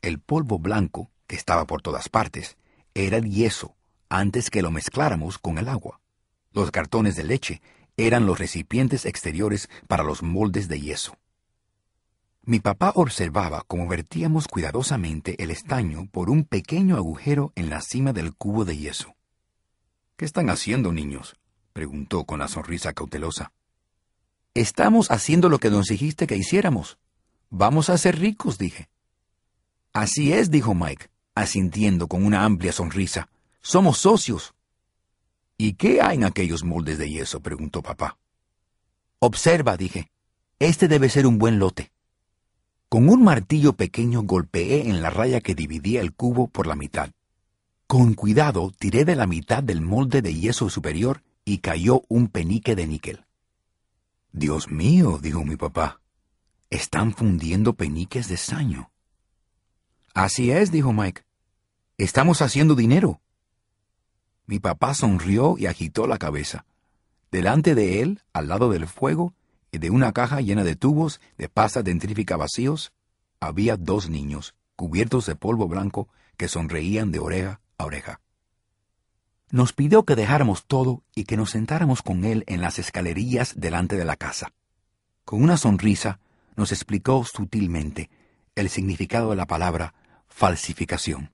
El 0.00 0.20
polvo 0.20 0.58
blanco, 0.58 1.10
que 1.26 1.36
estaba 1.36 1.66
por 1.66 1.82
todas 1.82 2.08
partes, 2.08 2.56
era 2.94 3.18
yeso 3.18 3.76
antes 4.08 4.50
que 4.50 4.62
lo 4.62 4.70
mezcláramos 4.70 5.38
con 5.38 5.58
el 5.58 5.68
agua. 5.68 6.00
Los 6.52 6.70
cartones 6.70 7.16
de 7.16 7.24
leche 7.24 7.62
eran 7.96 8.26
los 8.26 8.38
recipientes 8.38 9.04
exteriores 9.04 9.68
para 9.86 10.04
los 10.04 10.22
moldes 10.22 10.68
de 10.68 10.80
yeso. 10.80 11.18
Mi 12.42 12.60
papá 12.60 12.92
observaba 12.94 13.64
cómo 13.66 13.86
vertíamos 13.88 14.48
cuidadosamente 14.48 15.42
el 15.42 15.50
estaño 15.50 16.08
por 16.10 16.30
un 16.30 16.44
pequeño 16.44 16.96
agujero 16.96 17.52
en 17.56 17.68
la 17.68 17.82
cima 17.82 18.14
del 18.14 18.34
cubo 18.34 18.64
de 18.64 18.78
yeso. 18.78 19.17
¿Qué 20.18 20.24
están 20.24 20.50
haciendo, 20.50 20.90
niños? 20.90 21.36
preguntó 21.72 22.24
con 22.24 22.40
la 22.40 22.48
sonrisa 22.48 22.92
cautelosa. 22.92 23.52
Estamos 24.52 25.12
haciendo 25.12 25.48
lo 25.48 25.60
que 25.60 25.70
nos 25.70 25.86
dijiste 25.86 26.26
que 26.26 26.34
hiciéramos. 26.34 26.98
Vamos 27.50 27.88
a 27.88 27.96
ser 27.98 28.18
ricos, 28.18 28.58
dije. 28.58 28.88
Así 29.92 30.32
es, 30.32 30.50
dijo 30.50 30.74
Mike, 30.74 31.06
asintiendo 31.36 32.08
con 32.08 32.26
una 32.26 32.44
amplia 32.44 32.72
sonrisa. 32.72 33.28
Somos 33.60 33.98
socios. 33.98 34.54
¿Y 35.56 35.74
qué 35.74 36.02
hay 36.02 36.16
en 36.16 36.24
aquellos 36.24 36.64
moldes 36.64 36.98
de 36.98 37.08
yeso? 37.08 37.38
preguntó 37.38 37.80
papá. 37.80 38.18
Observa, 39.20 39.76
dije. 39.76 40.10
Este 40.58 40.88
debe 40.88 41.10
ser 41.10 41.28
un 41.28 41.38
buen 41.38 41.60
lote. 41.60 41.92
Con 42.88 43.08
un 43.08 43.22
martillo 43.22 43.74
pequeño 43.74 44.22
golpeé 44.22 44.88
en 44.88 45.00
la 45.00 45.10
raya 45.10 45.40
que 45.40 45.54
dividía 45.54 46.00
el 46.00 46.12
cubo 46.12 46.48
por 46.48 46.66
la 46.66 46.74
mitad. 46.74 47.12
Con 47.88 48.12
cuidado 48.12 48.70
tiré 48.78 49.06
de 49.06 49.16
la 49.16 49.26
mitad 49.26 49.62
del 49.62 49.80
molde 49.80 50.20
de 50.20 50.34
yeso 50.34 50.68
superior 50.68 51.22
y 51.46 51.60
cayó 51.60 52.02
un 52.08 52.28
penique 52.28 52.76
de 52.76 52.86
níquel. 52.86 53.24
Dios 54.30 54.68
mío, 54.68 55.18
dijo 55.22 55.42
mi 55.42 55.56
papá, 55.56 56.02
están 56.68 57.14
fundiendo 57.14 57.72
peniques 57.72 58.28
de 58.28 58.36
saño. 58.36 58.90
Así 60.12 60.50
es, 60.50 60.70
dijo 60.70 60.92
Mike. 60.92 61.22
Estamos 61.96 62.42
haciendo 62.42 62.74
dinero. 62.74 63.22
Mi 64.44 64.58
papá 64.58 64.92
sonrió 64.92 65.56
y 65.56 65.64
agitó 65.64 66.06
la 66.06 66.18
cabeza. 66.18 66.66
Delante 67.32 67.74
de 67.74 68.02
él, 68.02 68.20
al 68.34 68.48
lado 68.48 68.68
del 68.68 68.86
fuego, 68.86 69.32
y 69.72 69.78
de 69.78 69.88
una 69.88 70.12
caja 70.12 70.42
llena 70.42 70.62
de 70.62 70.76
tubos 70.76 71.22
de 71.38 71.48
pasta 71.48 71.82
dentrífica 71.82 72.36
vacíos, 72.36 72.92
había 73.40 73.78
dos 73.78 74.10
niños, 74.10 74.54
cubiertos 74.76 75.24
de 75.24 75.36
polvo 75.36 75.68
blanco, 75.68 76.10
que 76.36 76.48
sonreían 76.48 77.12
de 77.12 77.20
oreja 77.20 77.62
a 77.78 77.84
oreja. 77.84 78.20
Nos 79.50 79.72
pidió 79.72 80.04
que 80.04 80.14
dejáramos 80.14 80.66
todo 80.66 81.02
y 81.14 81.24
que 81.24 81.38
nos 81.38 81.50
sentáramos 81.50 82.02
con 82.02 82.24
él 82.24 82.44
en 82.46 82.60
las 82.60 82.78
escalerillas 82.78 83.54
delante 83.58 83.96
de 83.96 84.04
la 84.04 84.16
casa. 84.16 84.52
Con 85.24 85.42
una 85.42 85.56
sonrisa, 85.56 86.20
nos 86.56 86.72
explicó 86.72 87.24
sutilmente 87.24 88.10
el 88.54 88.68
significado 88.68 89.30
de 89.30 89.36
la 89.36 89.46
palabra 89.46 89.94
falsificación. 90.28 91.32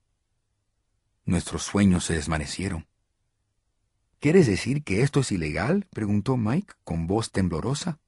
Nuestros 1.24 1.62
sueños 1.62 2.04
se 2.04 2.14
desvanecieron. 2.14 2.86
¿Quieres 4.20 4.46
decir 4.46 4.84
que 4.84 5.02
esto 5.02 5.20
es 5.20 5.32
ilegal? 5.32 5.86
preguntó 5.90 6.36
Mike 6.36 6.74
con 6.84 7.06
voz 7.06 7.30
temblorosa. 7.30 7.98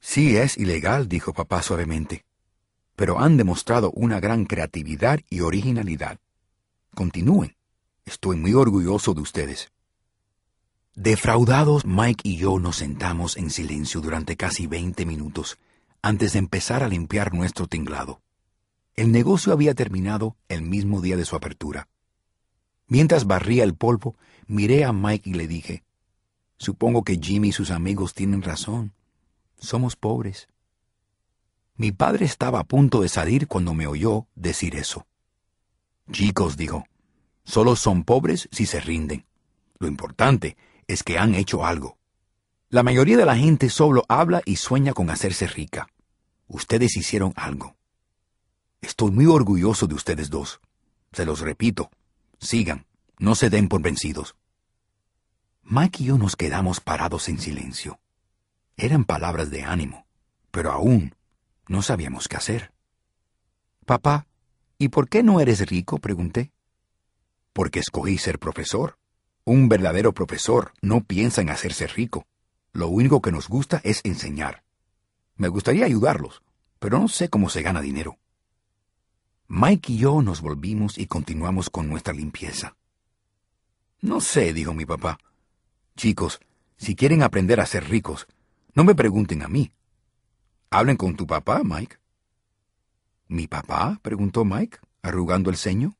Sí 0.00 0.36
es 0.36 0.56
ilegal, 0.56 1.08
dijo 1.08 1.32
papá 1.32 1.62
suavemente, 1.62 2.24
pero 2.96 3.18
han 3.18 3.36
demostrado 3.36 3.90
una 3.90 4.20
gran 4.20 4.44
creatividad 4.44 5.20
y 5.28 5.40
originalidad. 5.40 6.18
Continúen. 6.94 7.56
Estoy 8.04 8.36
muy 8.36 8.54
orgulloso 8.54 9.14
de 9.14 9.20
ustedes. 9.20 9.70
Defraudados, 10.94 11.84
Mike 11.84 12.28
y 12.28 12.36
yo 12.36 12.58
nos 12.58 12.76
sentamos 12.76 13.36
en 13.36 13.50
silencio 13.50 14.00
durante 14.00 14.36
casi 14.36 14.66
veinte 14.66 15.06
minutos 15.06 15.58
antes 16.02 16.32
de 16.32 16.38
empezar 16.38 16.82
a 16.82 16.88
limpiar 16.88 17.34
nuestro 17.34 17.66
tinglado. 17.66 18.20
El 18.96 19.12
negocio 19.12 19.52
había 19.52 19.74
terminado 19.74 20.36
el 20.48 20.62
mismo 20.62 21.00
día 21.00 21.16
de 21.16 21.24
su 21.24 21.36
apertura. 21.36 21.88
Mientras 22.86 23.26
barría 23.26 23.62
el 23.62 23.74
polvo, 23.74 24.16
miré 24.46 24.84
a 24.84 24.92
Mike 24.92 25.30
y 25.30 25.34
le 25.34 25.46
dije, 25.46 25.84
Supongo 26.58 27.04
que 27.04 27.16
Jimmy 27.16 27.48
y 27.48 27.52
sus 27.52 27.70
amigos 27.70 28.14
tienen 28.14 28.42
razón. 28.42 28.92
Somos 29.58 29.94
pobres. 29.94 30.48
Mi 31.76 31.92
padre 31.92 32.26
estaba 32.26 32.58
a 32.58 32.64
punto 32.64 33.02
de 33.02 33.08
salir 33.08 33.46
cuando 33.46 33.74
me 33.74 33.86
oyó 33.86 34.26
decir 34.34 34.74
eso. 34.74 35.06
Chicos, 36.10 36.56
dijo, 36.56 36.86
solo 37.44 37.76
son 37.76 38.04
pobres 38.04 38.48
si 38.50 38.66
se 38.66 38.80
rinden. 38.80 39.26
Lo 39.78 39.88
importante 39.88 40.56
es 40.86 41.02
que 41.02 41.18
han 41.18 41.34
hecho 41.34 41.64
algo. 41.64 41.98
La 42.70 42.82
mayoría 42.82 43.16
de 43.16 43.26
la 43.26 43.36
gente 43.36 43.70
solo 43.70 44.04
habla 44.08 44.42
y 44.44 44.56
sueña 44.56 44.92
con 44.92 45.10
hacerse 45.10 45.46
rica. 45.46 45.88
Ustedes 46.46 46.96
hicieron 46.96 47.32
algo. 47.36 47.76
Estoy 48.80 49.10
muy 49.10 49.26
orgulloso 49.26 49.86
de 49.86 49.94
ustedes 49.94 50.30
dos. 50.30 50.60
Se 51.12 51.24
los 51.24 51.40
repito. 51.40 51.90
Sigan. 52.40 52.86
No 53.18 53.34
se 53.34 53.50
den 53.50 53.68
por 53.68 53.82
vencidos. 53.82 54.36
Mike 55.62 56.02
y 56.02 56.06
yo 56.06 56.18
nos 56.18 56.36
quedamos 56.36 56.80
parados 56.80 57.28
en 57.28 57.38
silencio. 57.38 57.98
Eran 58.76 59.04
palabras 59.04 59.50
de 59.50 59.64
ánimo, 59.64 60.06
pero 60.50 60.72
aún 60.72 61.14
no 61.66 61.82
sabíamos 61.82 62.28
qué 62.28 62.36
hacer. 62.36 62.72
Papá, 63.84 64.27
¿y 64.78 64.88
por 64.88 65.08
qué 65.08 65.22
no 65.22 65.40
eres 65.40 65.68
rico? 65.68 65.98
pregunté. 65.98 66.52
Porque 67.52 67.80
escogí 67.80 68.18
ser 68.18 68.38
profesor. 68.38 68.96
Un 69.44 69.68
verdadero 69.68 70.12
profesor 70.12 70.72
no 70.82 71.02
piensa 71.02 71.40
en 71.40 71.50
hacerse 71.50 71.86
rico. 71.86 72.26
Lo 72.72 72.88
único 72.88 73.20
que 73.20 73.32
nos 73.32 73.48
gusta 73.48 73.80
es 73.82 74.00
enseñar. 74.04 74.62
Me 75.36 75.48
gustaría 75.48 75.84
ayudarlos, 75.84 76.42
pero 76.78 76.98
no 76.98 77.08
sé 77.08 77.28
cómo 77.28 77.48
se 77.48 77.62
gana 77.62 77.80
dinero. 77.80 78.18
Mike 79.48 79.92
y 79.94 79.98
yo 79.98 80.20
nos 80.20 80.42
volvimos 80.42 80.98
y 80.98 81.06
continuamos 81.06 81.70
con 81.70 81.88
nuestra 81.88 82.12
limpieza. 82.12 82.76
No 84.00 84.20
sé, 84.20 84.52
dijo 84.52 84.74
mi 84.74 84.84
papá. 84.84 85.18
Chicos, 85.96 86.40
si 86.76 86.94
quieren 86.94 87.22
aprender 87.22 87.58
a 87.58 87.66
ser 87.66 87.88
ricos, 87.88 88.28
no 88.74 88.84
me 88.84 88.94
pregunten 88.94 89.42
a 89.42 89.48
mí. 89.48 89.72
Hablen 90.70 90.96
con 90.96 91.16
tu 91.16 91.26
papá, 91.26 91.62
Mike. 91.64 91.96
¿Mi 93.28 93.46
papá? 93.46 94.00
preguntó 94.02 94.44
Mike, 94.44 94.78
arrugando 95.02 95.50
el 95.50 95.56
ceño. 95.56 95.96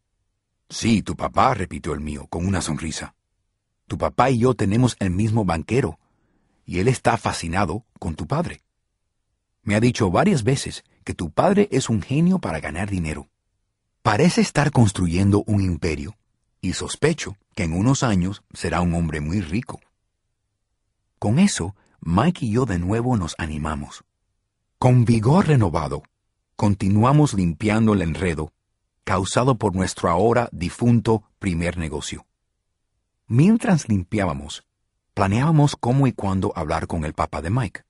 Sí, 0.70 1.02
tu 1.02 1.14
papá, 1.14 1.52
repitió 1.54 1.92
el 1.92 2.00
mío, 2.00 2.26
con 2.28 2.47
una 2.47 2.62
sonrisa. 2.62 3.14
Tu 3.87 3.99
papá 3.99 4.30
y 4.30 4.38
yo 4.38 4.54
tenemos 4.54 4.97
el 4.99 5.11
mismo 5.11 5.44
banquero, 5.44 5.99
y 6.64 6.78
él 6.80 6.88
está 6.88 7.16
fascinado 7.18 7.85
con 7.99 8.14
tu 8.14 8.26
padre. 8.26 8.62
Me 9.62 9.75
ha 9.75 9.80
dicho 9.80 10.11
varias 10.11 10.42
veces 10.42 10.85
que 11.04 11.14
tu 11.14 11.30
padre 11.30 11.68
es 11.70 11.90
un 11.90 12.00
genio 12.00 12.38
para 12.38 12.61
ganar 12.61 12.90
dinero. 12.90 13.28
Parece 14.02 14.40
estar 14.40 14.70
construyendo 14.70 15.44
un 15.47 15.61
imperio, 15.61 16.16
y 16.62 16.73
sospecho 16.73 17.37
que 17.54 17.64
en 17.64 17.75
unos 17.75 18.02
años 18.02 18.42
será 18.54 18.80
un 18.80 18.94
hombre 18.94 19.20
muy 19.20 19.40
rico. 19.40 19.80
Con 21.18 21.38
eso, 21.38 21.75
Mike 22.00 22.47
y 22.47 22.52
yo 22.52 22.64
de 22.64 22.78
nuevo 22.78 23.16
nos 23.16 23.35
animamos. 23.38 24.04
Con 24.78 25.04
vigor 25.04 25.49
renovado, 25.49 26.02
continuamos 26.58 27.34
limpiando 27.34 27.94
el 27.94 28.02
enredo 28.02 28.52
causado 29.04 29.58
por 29.58 29.76
nuestro 29.76 30.10
ahora 30.10 30.48
difunto 30.50 31.22
primer 31.38 31.78
negocio. 31.78 32.26
Mientras 33.28 33.88
limpiábamos, 33.88 34.66
planeábamos 35.14 35.76
cómo 35.76 36.08
y 36.08 36.12
cuándo 36.12 36.52
hablar 36.56 36.88
con 36.88 37.04
el 37.04 37.14
papá 37.14 37.42
de 37.42 37.50
Mike. 37.50 37.84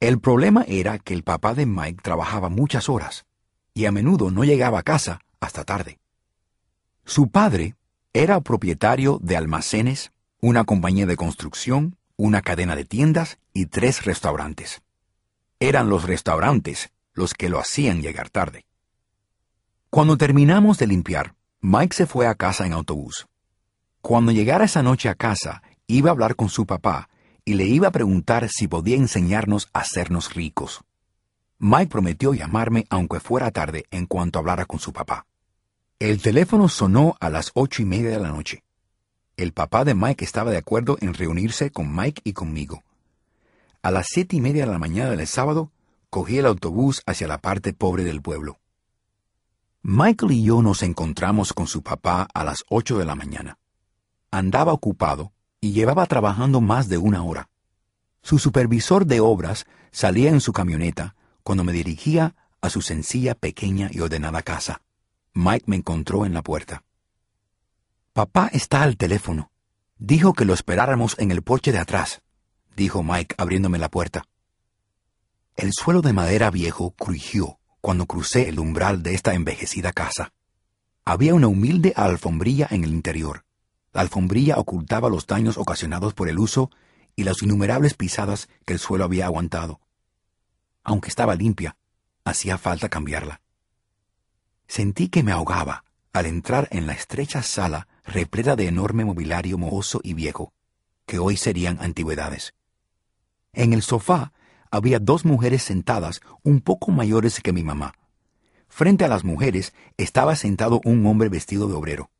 El 0.00 0.18
problema 0.18 0.64
era 0.66 0.98
que 0.98 1.14
el 1.14 1.22
papá 1.22 1.54
de 1.54 1.64
Mike 1.64 2.02
trabajaba 2.02 2.48
muchas 2.48 2.88
horas 2.88 3.24
y 3.72 3.84
a 3.84 3.92
menudo 3.92 4.32
no 4.32 4.42
llegaba 4.42 4.80
a 4.80 4.82
casa 4.82 5.20
hasta 5.38 5.62
tarde. 5.62 6.00
Su 7.04 7.28
padre 7.28 7.76
era 8.12 8.40
propietario 8.40 9.20
de 9.22 9.36
almacenes, 9.36 10.10
una 10.40 10.64
compañía 10.64 11.06
de 11.06 11.14
construcción 11.14 11.96
una 12.16 12.42
cadena 12.42 12.74
de 12.74 12.84
tiendas 12.84 13.38
y 13.54 13.66
tres 13.66 14.04
restaurantes. 14.04 14.82
Eran 15.60 15.88
los 15.88 16.02
restaurantes 16.02 16.90
los 17.20 17.34
que 17.34 17.50
lo 17.50 17.60
hacían 17.60 18.00
llegar 18.00 18.30
tarde. 18.30 18.64
Cuando 19.90 20.16
terminamos 20.16 20.78
de 20.78 20.86
limpiar, 20.86 21.34
Mike 21.60 21.94
se 21.94 22.06
fue 22.06 22.26
a 22.26 22.34
casa 22.34 22.64
en 22.66 22.72
autobús. 22.72 23.28
Cuando 24.00 24.32
llegara 24.32 24.64
esa 24.64 24.82
noche 24.82 25.10
a 25.10 25.14
casa, 25.14 25.62
iba 25.86 26.08
a 26.08 26.12
hablar 26.12 26.34
con 26.34 26.48
su 26.48 26.64
papá 26.64 27.10
y 27.44 27.54
le 27.54 27.66
iba 27.66 27.88
a 27.88 27.92
preguntar 27.92 28.48
si 28.48 28.68
podía 28.68 28.96
enseñarnos 28.96 29.68
a 29.74 29.80
hacernos 29.80 30.34
ricos. 30.34 30.80
Mike 31.58 31.90
prometió 31.90 32.32
llamarme 32.32 32.86
aunque 32.88 33.20
fuera 33.20 33.50
tarde 33.50 33.84
en 33.90 34.06
cuanto 34.06 34.38
hablara 34.38 34.64
con 34.64 34.80
su 34.80 34.94
papá. 34.94 35.26
El 35.98 36.22
teléfono 36.22 36.70
sonó 36.70 37.16
a 37.20 37.28
las 37.28 37.50
ocho 37.52 37.82
y 37.82 37.84
media 37.84 38.10
de 38.10 38.20
la 38.20 38.30
noche. 38.30 38.64
El 39.36 39.52
papá 39.52 39.84
de 39.84 39.94
Mike 39.94 40.24
estaba 40.24 40.50
de 40.50 40.56
acuerdo 40.56 40.96
en 41.02 41.12
reunirse 41.12 41.70
con 41.70 41.94
Mike 41.94 42.22
y 42.24 42.32
conmigo. 42.32 42.82
A 43.82 43.90
las 43.90 44.06
siete 44.08 44.36
y 44.36 44.40
media 44.40 44.64
de 44.64 44.72
la 44.72 44.78
mañana 44.78 45.10
del 45.10 45.26
sábado, 45.26 45.70
cogí 46.10 46.38
el 46.38 46.46
autobús 46.46 47.02
hacia 47.06 47.28
la 47.28 47.38
parte 47.38 47.72
pobre 47.72 48.04
del 48.04 48.20
pueblo. 48.20 48.58
Michael 49.82 50.32
y 50.32 50.42
yo 50.42 50.60
nos 50.60 50.82
encontramos 50.82 51.54
con 51.54 51.66
su 51.66 51.82
papá 51.82 52.28
a 52.34 52.44
las 52.44 52.64
ocho 52.68 52.98
de 52.98 53.06
la 53.06 53.14
mañana. 53.14 53.58
Andaba 54.30 54.72
ocupado 54.72 55.32
y 55.60 55.72
llevaba 55.72 56.04
trabajando 56.06 56.60
más 56.60 56.88
de 56.88 56.98
una 56.98 57.22
hora. 57.22 57.48
Su 58.22 58.38
supervisor 58.38 59.06
de 59.06 59.20
obras 59.20 59.66
salía 59.90 60.30
en 60.30 60.40
su 60.40 60.52
camioneta 60.52 61.14
cuando 61.42 61.64
me 61.64 61.72
dirigía 61.72 62.34
a 62.60 62.68
su 62.68 62.82
sencilla, 62.82 63.34
pequeña 63.34 63.88
y 63.90 64.00
ordenada 64.00 64.42
casa. 64.42 64.82
Mike 65.32 65.64
me 65.66 65.76
encontró 65.76 66.26
en 66.26 66.34
la 66.34 66.42
puerta. 66.42 66.84
Papá 68.12 68.50
está 68.52 68.82
al 68.82 68.96
teléfono. 68.96 69.50
Dijo 69.96 70.34
que 70.34 70.44
lo 70.44 70.52
esperáramos 70.52 71.16
en 71.18 71.30
el 71.30 71.42
porche 71.42 71.72
de 71.72 71.78
atrás, 71.78 72.20
dijo 72.76 73.02
Mike 73.02 73.34
abriéndome 73.38 73.78
la 73.78 73.90
puerta. 73.90 74.24
El 75.60 75.74
suelo 75.74 76.00
de 76.00 76.14
madera 76.14 76.50
viejo 76.50 76.92
crujió 76.92 77.58
cuando 77.82 78.06
crucé 78.06 78.48
el 78.48 78.58
umbral 78.58 79.02
de 79.02 79.12
esta 79.12 79.34
envejecida 79.34 79.92
casa. 79.92 80.32
Había 81.04 81.34
una 81.34 81.48
humilde 81.48 81.92
alfombrilla 81.96 82.66
en 82.70 82.82
el 82.82 82.92
interior. 82.92 83.44
La 83.92 84.00
alfombrilla 84.00 84.56
ocultaba 84.56 85.10
los 85.10 85.26
daños 85.26 85.58
ocasionados 85.58 86.14
por 86.14 86.30
el 86.30 86.38
uso 86.38 86.70
y 87.14 87.24
las 87.24 87.42
innumerables 87.42 87.92
pisadas 87.92 88.48
que 88.64 88.72
el 88.72 88.78
suelo 88.78 89.04
había 89.04 89.26
aguantado. 89.26 89.80
Aunque 90.82 91.10
estaba 91.10 91.34
limpia, 91.34 91.76
hacía 92.24 92.56
falta 92.56 92.88
cambiarla. 92.88 93.42
Sentí 94.66 95.08
que 95.10 95.22
me 95.22 95.32
ahogaba 95.32 95.84
al 96.14 96.24
entrar 96.24 96.68
en 96.70 96.86
la 96.86 96.94
estrecha 96.94 97.42
sala 97.42 97.86
repleta 98.06 98.56
de 98.56 98.66
enorme 98.66 99.04
mobiliario 99.04 99.58
mohoso 99.58 100.00
y 100.02 100.14
viejo, 100.14 100.54
que 101.04 101.18
hoy 101.18 101.36
serían 101.36 101.76
antigüedades. 101.82 102.54
En 103.52 103.74
el 103.74 103.82
sofá 103.82 104.32
había 104.70 104.98
dos 104.98 105.24
mujeres 105.24 105.62
sentadas 105.62 106.20
un 106.42 106.60
poco 106.60 106.92
mayores 106.92 107.40
que 107.40 107.52
mi 107.52 107.62
mamá. 107.62 107.94
Frente 108.68 109.04
a 109.04 109.08
las 109.08 109.24
mujeres 109.24 109.74
estaba 109.96 110.36
sentado 110.36 110.80
un 110.84 111.04
hombre 111.06 111.28
vestido 111.28 111.68
de 111.68 111.74
obrero. 111.74 112.10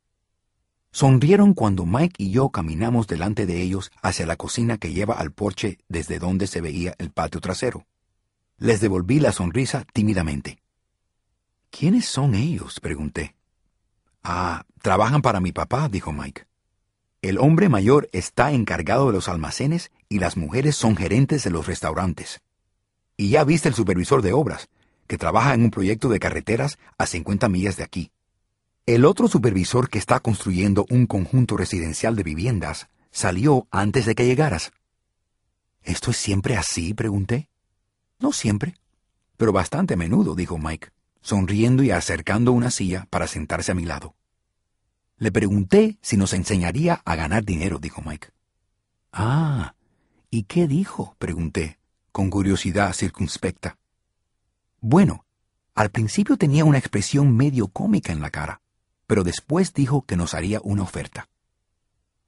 Sonrieron 0.91 1.53
cuando 1.53 1.85
Mike 1.85 2.21
y 2.21 2.31
yo 2.31 2.49
caminamos 2.49 3.07
delante 3.07 3.45
de 3.45 3.61
ellos 3.61 3.91
hacia 4.01 4.25
la 4.25 4.35
cocina 4.35 4.77
que 4.77 4.91
lleva 4.91 5.13
al 5.13 5.31
porche 5.31 5.79
desde 5.87 6.19
donde 6.19 6.47
se 6.47 6.59
veía 6.59 6.95
el 6.97 7.11
patio 7.11 7.39
trasero. 7.39 7.85
Les 8.57 8.81
devolví 8.81 9.19
la 9.19 9.31
sonrisa 9.31 9.85
tímidamente. 9.93 10.61
¿Quiénes 11.69 12.05
son 12.05 12.35
ellos? 12.35 12.81
pregunté. 12.81 13.35
Ah, 14.21 14.65
trabajan 14.81 15.21
para 15.21 15.39
mi 15.39 15.53
papá, 15.53 15.87
dijo 15.87 16.11
Mike. 16.11 16.45
El 17.21 17.37
hombre 17.37 17.69
mayor 17.69 18.09
está 18.11 18.51
encargado 18.51 19.07
de 19.07 19.13
los 19.13 19.29
almacenes 19.29 19.91
y 20.11 20.19
las 20.19 20.35
mujeres 20.35 20.75
son 20.75 20.97
gerentes 20.97 21.45
de 21.45 21.51
los 21.51 21.67
restaurantes. 21.67 22.41
Y 23.15 23.29
ya 23.29 23.45
viste 23.45 23.69
el 23.69 23.75
supervisor 23.75 24.21
de 24.21 24.33
obras, 24.33 24.67
que 25.07 25.17
trabaja 25.17 25.53
en 25.53 25.63
un 25.63 25.71
proyecto 25.71 26.09
de 26.09 26.19
carreteras 26.19 26.79
a 26.97 27.05
50 27.05 27.47
millas 27.47 27.77
de 27.77 27.83
aquí. 27.83 28.11
El 28.85 29.05
otro 29.05 29.29
supervisor 29.29 29.89
que 29.89 29.99
está 29.99 30.19
construyendo 30.19 30.85
un 30.89 31.05
conjunto 31.05 31.55
residencial 31.55 32.17
de 32.17 32.23
viviendas 32.23 32.89
salió 33.09 33.69
antes 33.71 34.05
de 34.05 34.13
que 34.13 34.25
llegaras. 34.25 34.73
¿Esto 35.81 36.11
es 36.11 36.17
siempre 36.17 36.57
así? 36.57 36.93
pregunté. 36.93 37.47
No 38.19 38.33
siempre, 38.33 38.75
pero 39.37 39.53
bastante 39.53 39.93
a 39.93 39.97
menudo, 39.97 40.35
dijo 40.35 40.57
Mike, 40.57 40.89
sonriendo 41.21 41.83
y 41.83 41.91
acercando 41.91 42.51
una 42.51 42.69
silla 42.69 43.07
para 43.09 43.27
sentarse 43.27 43.71
a 43.71 43.75
mi 43.75 43.85
lado. 43.85 44.13
Le 45.15 45.31
pregunté 45.31 45.99
si 46.01 46.17
nos 46.17 46.33
enseñaría 46.33 47.01
a 47.05 47.15
ganar 47.15 47.45
dinero, 47.45 47.79
dijo 47.79 48.01
Mike. 48.05 48.27
Ah, 49.13 49.73
¿y 50.31 50.43
qué 50.43 50.67
dijo? 50.67 51.15
pregunté, 51.19 51.77
con 52.11 52.29
curiosidad 52.29 52.93
circunspecta. 52.93 53.77
Bueno, 54.79 55.25
al 55.75 55.91
principio 55.91 56.37
tenía 56.37 56.65
una 56.65 56.79
expresión 56.79 57.35
medio 57.35 57.67
cómica 57.67 58.11
en 58.13 58.21
la 58.21 58.31
cara, 58.31 58.61
pero 59.05 59.23
después 59.23 59.73
dijo 59.73 60.05
que 60.05 60.15
nos 60.15 60.33
haría 60.33 60.61
una 60.63 60.83
oferta. 60.83 61.29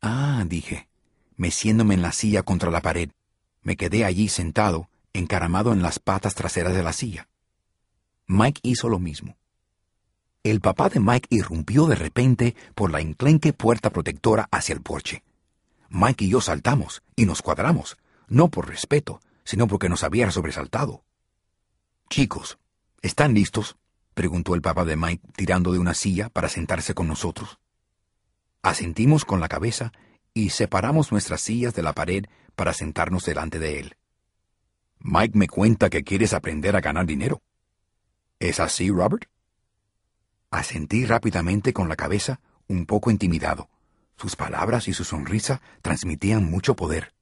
Ah, 0.01 0.43
dije, 0.45 0.89
meciéndome 1.37 1.93
en 1.93 2.01
la 2.01 2.11
silla 2.11 2.43
contra 2.43 2.69
la 2.69 2.81
pared. 2.81 3.09
Me 3.61 3.77
quedé 3.77 4.03
allí 4.03 4.27
sentado, 4.27 4.89
encaramado 5.13 5.71
en 5.71 5.81
las 5.81 5.99
patas 5.99 6.35
traseras 6.35 6.73
de 6.73 6.83
la 6.83 6.91
silla. 6.91 7.29
Mike 8.27 8.59
hizo 8.63 8.89
lo 8.89 8.99
mismo. 8.99 9.37
El 10.43 10.59
papá 10.59 10.89
de 10.89 10.99
Mike 10.99 11.27
irrumpió 11.29 11.85
de 11.87 11.95
repente 11.95 12.55
por 12.75 12.91
la 12.91 12.99
enclenque 12.99 13.53
puerta 13.53 13.91
protectora 13.91 14.49
hacia 14.51 14.73
el 14.73 14.81
porche. 14.81 15.23
Mike 15.95 16.25
y 16.25 16.29
yo 16.29 16.41
saltamos 16.41 17.03
y 17.15 17.27
nos 17.27 17.43
cuadramos, 17.43 17.97
no 18.27 18.49
por 18.49 18.67
respeto, 18.67 19.21
sino 19.43 19.67
porque 19.67 19.89
nos 19.89 20.03
había 20.03 20.31
sobresaltado. 20.31 21.03
Chicos, 22.09 22.57
¿están 23.03 23.35
listos? 23.35 23.77
preguntó 24.15 24.55
el 24.55 24.63
papá 24.63 24.85
de 24.85 24.95
Mike 24.95 25.23
tirando 25.35 25.71
de 25.71 25.77
una 25.77 25.93
silla 25.93 26.29
para 26.29 26.49
sentarse 26.49 26.95
con 26.95 27.07
nosotros. 27.07 27.59
Asentimos 28.63 29.23
con 29.23 29.39
la 29.39 29.47
cabeza 29.47 29.91
y 30.33 30.49
separamos 30.49 31.11
nuestras 31.11 31.41
sillas 31.41 31.75
de 31.75 31.83
la 31.83 31.93
pared 31.93 32.25
para 32.55 32.73
sentarnos 32.73 33.25
delante 33.25 33.59
de 33.59 33.79
él. 33.79 33.95
Mike 34.97 35.37
me 35.37 35.47
cuenta 35.47 35.91
que 35.91 36.03
quieres 36.03 36.33
aprender 36.33 36.75
a 36.75 36.81
ganar 36.81 37.05
dinero. 37.05 37.43
¿Es 38.39 38.59
así, 38.59 38.89
Robert? 38.89 39.25
Asentí 40.49 41.05
rápidamente 41.05 41.71
con 41.71 41.87
la 41.87 41.95
cabeza, 41.95 42.39
un 42.67 42.87
poco 42.87 43.11
intimidado. 43.11 43.69
Sus 44.17 44.35
palabras 44.35 44.87
y 44.87 44.93
su 44.93 45.03
sonrisa 45.03 45.61
transmitían 45.81 46.49
mucho 46.49 46.75
poder. 46.75 47.13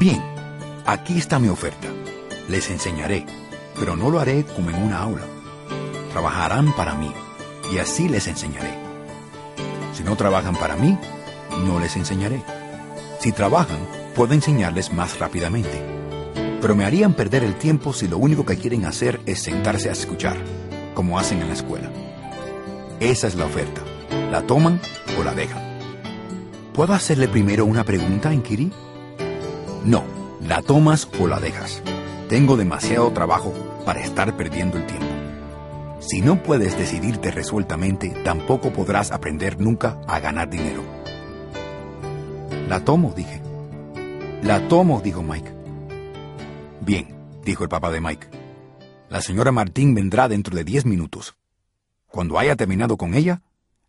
Bien, 0.00 0.22
aquí 0.86 1.18
está 1.18 1.38
mi 1.38 1.48
oferta. 1.48 1.88
Les 2.48 2.70
enseñaré, 2.70 3.26
pero 3.78 3.96
no 3.96 4.10
lo 4.10 4.20
haré 4.20 4.44
como 4.44 4.70
en 4.70 4.82
una 4.82 4.98
aula. 4.98 5.24
Trabajarán 6.12 6.74
para 6.74 6.94
mí, 6.94 7.12
y 7.72 7.78
así 7.78 8.08
les 8.08 8.26
enseñaré. 8.26 8.74
Si 9.94 10.02
no 10.02 10.16
trabajan 10.16 10.56
para 10.56 10.76
mí, 10.76 10.98
no 11.64 11.80
les 11.80 11.96
enseñaré. 11.96 12.42
Si 13.20 13.32
trabajan, 13.32 13.80
puedo 14.14 14.34
enseñarles 14.34 14.92
más 14.92 15.18
rápidamente. 15.18 15.82
Pero 16.60 16.74
me 16.74 16.84
harían 16.84 17.14
perder 17.14 17.44
el 17.44 17.54
tiempo 17.54 17.92
si 17.92 18.08
lo 18.08 18.18
único 18.18 18.44
que 18.44 18.56
quieren 18.56 18.84
hacer 18.84 19.20
es 19.26 19.42
sentarse 19.42 19.88
a 19.88 19.92
escuchar 19.92 20.36
como 20.94 21.16
hacen 21.16 21.40
en 21.40 21.46
la 21.48 21.54
escuela. 21.54 21.88
Esa 22.98 23.28
es 23.28 23.36
la 23.36 23.44
oferta. 23.44 23.80
¿La 24.30 24.42
toman 24.42 24.80
o 25.18 25.22
la 25.22 25.34
dejan? 25.34 25.62
¿Puedo 26.72 26.92
hacerle 26.94 27.28
primero 27.28 27.64
una 27.64 27.84
pregunta, 27.84 28.32
Inkiri? 28.32 28.72
No, 29.84 30.04
la 30.46 30.62
tomas 30.62 31.08
o 31.20 31.26
la 31.26 31.40
dejas. 31.40 31.82
Tengo 32.28 32.56
demasiado 32.56 33.10
trabajo 33.12 33.52
para 33.84 34.00
estar 34.00 34.36
perdiendo 34.36 34.76
el 34.76 34.86
tiempo. 34.86 35.06
Si 36.00 36.20
no 36.20 36.42
puedes 36.42 36.78
decidirte 36.78 37.30
resueltamente, 37.30 38.10
tampoco 38.22 38.72
podrás 38.72 39.10
aprender 39.10 39.60
nunca 39.60 40.00
a 40.06 40.20
ganar 40.20 40.48
dinero. 40.48 40.82
La 42.68 42.84
tomo, 42.84 43.12
dije. 43.16 43.42
La 44.42 44.68
tomo, 44.68 45.00
dijo 45.00 45.22
Mike. 45.22 45.52
Bien, 46.82 47.08
dijo 47.44 47.64
el 47.64 47.68
papá 47.68 47.90
de 47.90 48.00
Mike. 48.00 48.28
La 49.08 49.20
señora 49.22 49.52
Martín 49.52 49.94
vendrá 49.94 50.28
dentro 50.28 50.54
de 50.54 50.64
diez 50.64 50.84
minutos. 50.84 51.34
Cuando 52.06 52.38
haya 52.38 52.56
terminado 52.56 52.96
con 52.96 53.14
ella, 53.14 53.42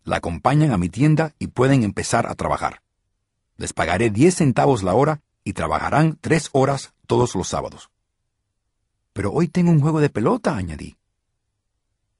la 0.04 0.16
acompañan 0.16 0.72
a 0.72 0.78
mi 0.78 0.88
tienda 0.88 1.34
y 1.38 1.48
pueden 1.48 1.82
empezar 1.82 2.26
a 2.26 2.34
trabajar. 2.34 2.82
Les 3.56 3.72
pagaré 3.72 4.10
diez 4.10 4.36
centavos 4.36 4.82
la 4.82 4.94
hora 4.94 5.20
y 5.44 5.52
trabajarán 5.52 6.18
tres 6.20 6.48
horas 6.52 6.94
todos 7.06 7.34
los 7.34 7.48
sábados. 7.48 7.90
Pero 9.12 9.32
hoy 9.32 9.48
tengo 9.48 9.70
un 9.70 9.80
juego 9.80 10.00
de 10.00 10.10
pelota, 10.10 10.56
añadí. 10.56 10.96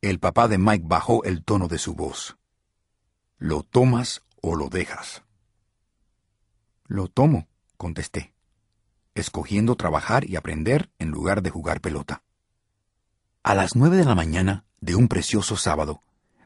El 0.02 0.18
papá 0.18 0.48
de 0.48 0.58
Mike 0.58 0.84
bajó 0.86 1.24
el 1.24 1.44
tono 1.44 1.68
de 1.68 1.78
su 1.78 1.94
voz. 1.94 2.36
¿Lo 3.38 3.62
tomas 3.62 4.22
o 4.40 4.56
lo 4.56 4.68
dejas? 4.68 5.22
Lo 6.86 7.08
tomo, 7.08 7.48
contesté, 7.76 8.34
escogiendo 9.14 9.76
trabajar 9.76 10.28
y 10.28 10.36
aprender 10.36 10.90
en 10.98 11.10
lugar 11.10 11.42
de 11.42 11.50
jugar 11.50 11.80
pelota. 11.80 12.22
A 13.42 13.54
las 13.54 13.76
nueve 13.76 13.96
de 13.96 14.04
la 14.04 14.14
mañana 14.14 14.64
de 14.80 14.94
un 14.94 15.08
precioso 15.08 15.56
sábado, 15.56 16.02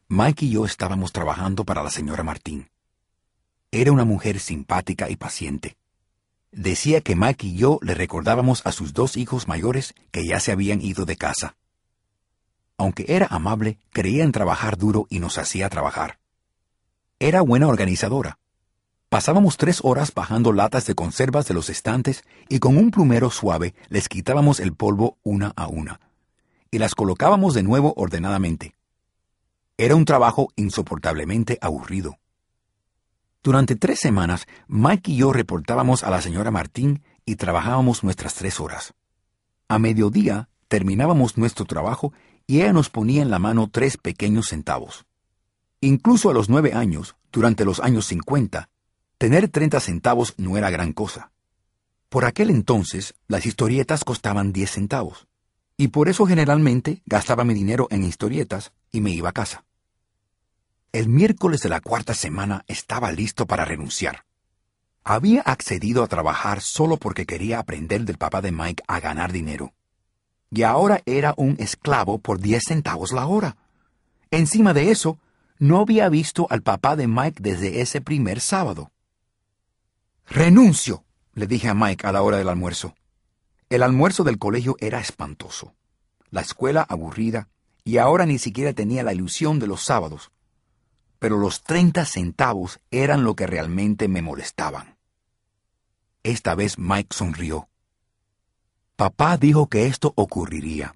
Mike 0.08 0.44
y 0.44 0.50
yo 0.50 0.66
estábamos 0.66 1.12
trabajando 1.12 1.64
para 1.64 1.82
la 1.82 1.90
señora 1.90 2.22
Martín. 2.22 2.68
Era 3.70 3.90
una 3.90 4.04
mujer 4.04 4.38
simpática 4.38 5.08
y 5.08 5.16
paciente. 5.16 5.76
Decía 6.52 7.00
que 7.00 7.16
Mike 7.16 7.46
y 7.46 7.56
yo 7.56 7.78
le 7.80 7.94
recordábamos 7.94 8.64
a 8.66 8.72
sus 8.72 8.92
dos 8.92 9.16
hijos 9.16 9.48
mayores 9.48 9.94
que 10.10 10.26
ya 10.26 10.40
se 10.40 10.52
habían 10.52 10.82
ido 10.82 11.06
de 11.06 11.16
casa. 11.16 11.56
Aunque 12.76 13.06
era 13.08 13.26
amable, 13.30 13.78
creía 13.90 14.24
en 14.24 14.32
trabajar 14.32 14.76
duro 14.76 15.06
y 15.08 15.20
nos 15.20 15.38
hacía 15.38 15.70
trabajar. 15.70 16.18
Era 17.18 17.40
buena 17.40 17.66
organizadora. 17.66 18.38
Pasábamos 19.08 19.56
tres 19.56 19.80
horas 19.82 20.12
bajando 20.12 20.52
latas 20.52 20.86
de 20.86 20.94
conservas 20.94 21.46
de 21.46 21.54
los 21.54 21.70
estantes 21.70 22.24
y 22.50 22.58
con 22.58 22.76
un 22.76 22.90
plumero 22.90 23.30
suave 23.30 23.74
les 23.88 24.08
quitábamos 24.08 24.60
el 24.60 24.74
polvo 24.74 25.16
una 25.22 25.52
a 25.56 25.66
una 25.66 26.00
y 26.70 26.78
las 26.78 26.94
colocábamos 26.94 27.54
de 27.54 27.62
nuevo 27.62 27.94
ordenadamente. 27.96 28.74
Era 29.76 29.96
un 29.96 30.04
trabajo 30.04 30.52
insoportablemente 30.54 31.58
aburrido. 31.60 32.18
Durante 33.42 33.74
tres 33.74 33.98
semanas, 33.98 34.46
Mike 34.68 35.10
y 35.10 35.16
yo 35.16 35.32
reportábamos 35.32 36.04
a 36.04 36.10
la 36.10 36.22
señora 36.22 36.52
Martín 36.52 37.02
y 37.26 37.34
trabajábamos 37.34 38.04
nuestras 38.04 38.34
tres 38.34 38.60
horas. 38.60 38.94
A 39.66 39.80
mediodía 39.80 40.48
terminábamos 40.68 41.36
nuestro 41.36 41.64
trabajo 41.64 42.12
y 42.46 42.60
ella 42.60 42.72
nos 42.72 42.88
ponía 42.88 43.22
en 43.22 43.30
la 43.30 43.40
mano 43.40 43.68
tres 43.68 43.96
pequeños 43.96 44.46
centavos. 44.46 45.06
Incluso 45.80 46.30
a 46.30 46.34
los 46.34 46.48
nueve 46.48 46.72
años, 46.72 47.16
durante 47.32 47.64
los 47.64 47.80
años 47.80 48.06
cincuenta, 48.06 48.70
tener 49.18 49.48
treinta 49.48 49.80
centavos 49.80 50.34
no 50.36 50.56
era 50.56 50.70
gran 50.70 50.92
cosa. 50.92 51.32
Por 52.08 52.24
aquel 52.24 52.50
entonces, 52.50 53.14
las 53.26 53.44
historietas 53.44 54.04
costaban 54.04 54.52
diez 54.52 54.70
centavos, 54.70 55.26
y 55.76 55.88
por 55.88 56.08
eso 56.08 56.26
generalmente 56.26 57.02
gastaba 57.06 57.44
mi 57.44 57.54
dinero 57.54 57.88
en 57.90 58.04
historietas 58.04 58.72
y 58.92 59.00
me 59.00 59.10
iba 59.10 59.30
a 59.30 59.32
casa. 59.32 59.64
El 60.92 61.08
miércoles 61.08 61.60
de 61.62 61.68
la 61.68 61.80
cuarta 61.80 62.14
semana 62.14 62.64
estaba 62.68 63.10
listo 63.10 63.46
para 63.46 63.64
renunciar. 63.64 64.24
Había 65.02 65.42
accedido 65.42 66.04
a 66.04 66.06
trabajar 66.06 66.60
solo 66.60 66.96
porque 66.96 67.26
quería 67.26 67.58
aprender 67.58 68.04
del 68.04 68.16
papá 68.16 68.40
de 68.40 68.52
Mike 68.52 68.84
a 68.86 69.00
ganar 69.00 69.32
dinero. 69.32 69.74
Y 70.50 70.62
ahora 70.62 71.02
era 71.04 71.34
un 71.36 71.56
esclavo 71.58 72.18
por 72.18 72.38
diez 72.38 72.62
centavos 72.68 73.12
la 73.12 73.26
hora. 73.26 73.56
Encima 74.30 74.72
de 74.72 74.92
eso, 74.92 75.18
no 75.58 75.80
había 75.80 76.08
visto 76.08 76.46
al 76.48 76.62
papá 76.62 76.94
de 76.94 77.08
Mike 77.08 77.42
desde 77.42 77.80
ese 77.80 78.00
primer 78.00 78.40
sábado. 78.40 78.92
Renuncio, 80.28 81.04
le 81.32 81.46
dije 81.48 81.68
a 81.68 81.74
Mike 81.74 82.06
a 82.06 82.12
la 82.12 82.22
hora 82.22 82.38
del 82.38 82.48
almuerzo. 82.48 82.94
El 83.74 83.82
almuerzo 83.82 84.22
del 84.22 84.38
colegio 84.38 84.76
era 84.78 85.00
espantoso. 85.00 85.74
La 86.30 86.42
escuela 86.42 86.86
aburrida, 86.88 87.48
y 87.82 87.98
ahora 87.98 88.24
ni 88.24 88.38
siquiera 88.38 88.72
tenía 88.72 89.02
la 89.02 89.12
ilusión 89.12 89.58
de 89.58 89.66
los 89.66 89.82
sábados. 89.82 90.30
Pero 91.18 91.38
los 91.38 91.64
treinta 91.64 92.04
centavos 92.04 92.78
eran 92.92 93.24
lo 93.24 93.34
que 93.34 93.48
realmente 93.48 94.06
me 94.06 94.22
molestaban. 94.22 94.96
Esta 96.22 96.54
vez 96.54 96.78
Mike 96.78 97.16
sonrió. 97.16 97.68
Papá 98.94 99.38
dijo 99.38 99.66
que 99.66 99.86
esto 99.86 100.12
ocurriría. 100.14 100.94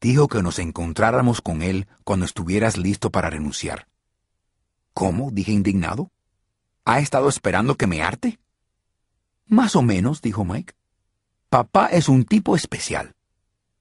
Dijo 0.00 0.28
que 0.28 0.40
nos 0.40 0.60
encontráramos 0.60 1.40
con 1.40 1.62
él 1.62 1.88
cuando 2.04 2.26
estuvieras 2.26 2.76
listo 2.76 3.10
para 3.10 3.30
renunciar. 3.30 3.88
¿Cómo? 4.94 5.32
dije 5.32 5.50
indignado. 5.50 6.12
¿Ha 6.84 7.00
estado 7.00 7.28
esperando 7.28 7.74
que 7.74 7.88
me 7.88 8.02
arte? 8.02 8.38
Más 9.46 9.74
o 9.74 9.82
menos, 9.82 10.22
dijo 10.22 10.44
Mike. 10.44 10.74
Papá 11.50 11.86
es 11.86 12.08
un 12.08 12.24
tipo 12.26 12.54
especial. 12.54 13.16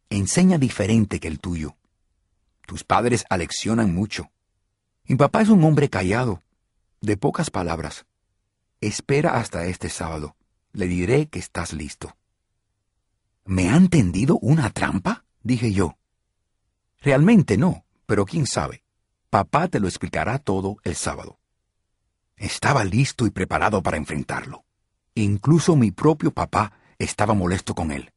Enseña 0.10 0.58
diferente 0.58 1.20
que 1.20 1.28
el 1.28 1.40
tuyo. 1.40 1.76
Tus 2.66 2.84
padres 2.84 3.26
aleccionan 3.30 3.94
mucho. 3.94 4.32
Mi 5.06 5.16
papá 5.16 5.44
es 5.44 5.50
un 5.50 5.64
hombre 5.64 5.88
callado, 5.88 6.42
de 7.00 7.16
pocas 7.16 7.52
palabras. 7.52 8.08
Espera 8.82 9.38
hasta 9.38 9.68
este 9.68 9.90
sábado. 9.90 10.36
Le 10.74 10.88
diré 10.88 11.28
que 11.28 11.38
estás 11.38 11.74
listo. 11.74 12.18
¿Me 13.46 13.70
han 13.70 13.90
tendido 13.90 14.40
una 14.40 14.72
trampa? 14.72 15.24
dije 15.44 15.72
yo. 15.72 16.00
Realmente 17.02 17.56
no, 17.56 17.86
pero 18.08 18.26
quién 18.26 18.48
sabe. 18.48 18.82
Papá 19.30 19.68
te 19.68 19.80
lo 19.80 19.88
explicará 19.88 20.40
todo 20.40 20.78
el 20.84 20.96
sábado. 20.96 21.38
Estaba 22.36 22.84
listo 22.84 23.28
y 23.28 23.30
preparado 23.30 23.84
para 23.84 23.98
enfrentarlo. 23.98 24.66
Incluso 25.14 25.76
mi 25.76 25.92
propio 25.92 26.32
papá 26.32 26.74
estaba 27.00 27.34
molesto 27.34 27.74
con 27.74 27.92
él. 27.92 28.12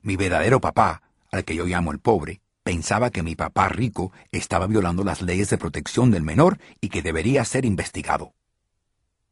Mi 0.00 0.16
verdadero 0.16 0.60
papá, 0.60 1.02
al 1.30 1.44
que 1.44 1.54
yo 1.54 1.66
llamo 1.66 1.92
el 1.92 1.98
pobre, 1.98 2.40
pensaba 2.62 3.10
que 3.10 3.22
mi 3.22 3.36
papá 3.36 3.68
rico 3.68 4.12
estaba 4.32 4.66
violando 4.66 5.04
las 5.04 5.20
leyes 5.20 5.50
de 5.50 5.58
protección 5.58 6.10
del 6.10 6.22
menor 6.22 6.58
y 6.80 6.88
que 6.88 7.02
debería 7.02 7.44
ser 7.44 7.64
investigado. 7.64 8.32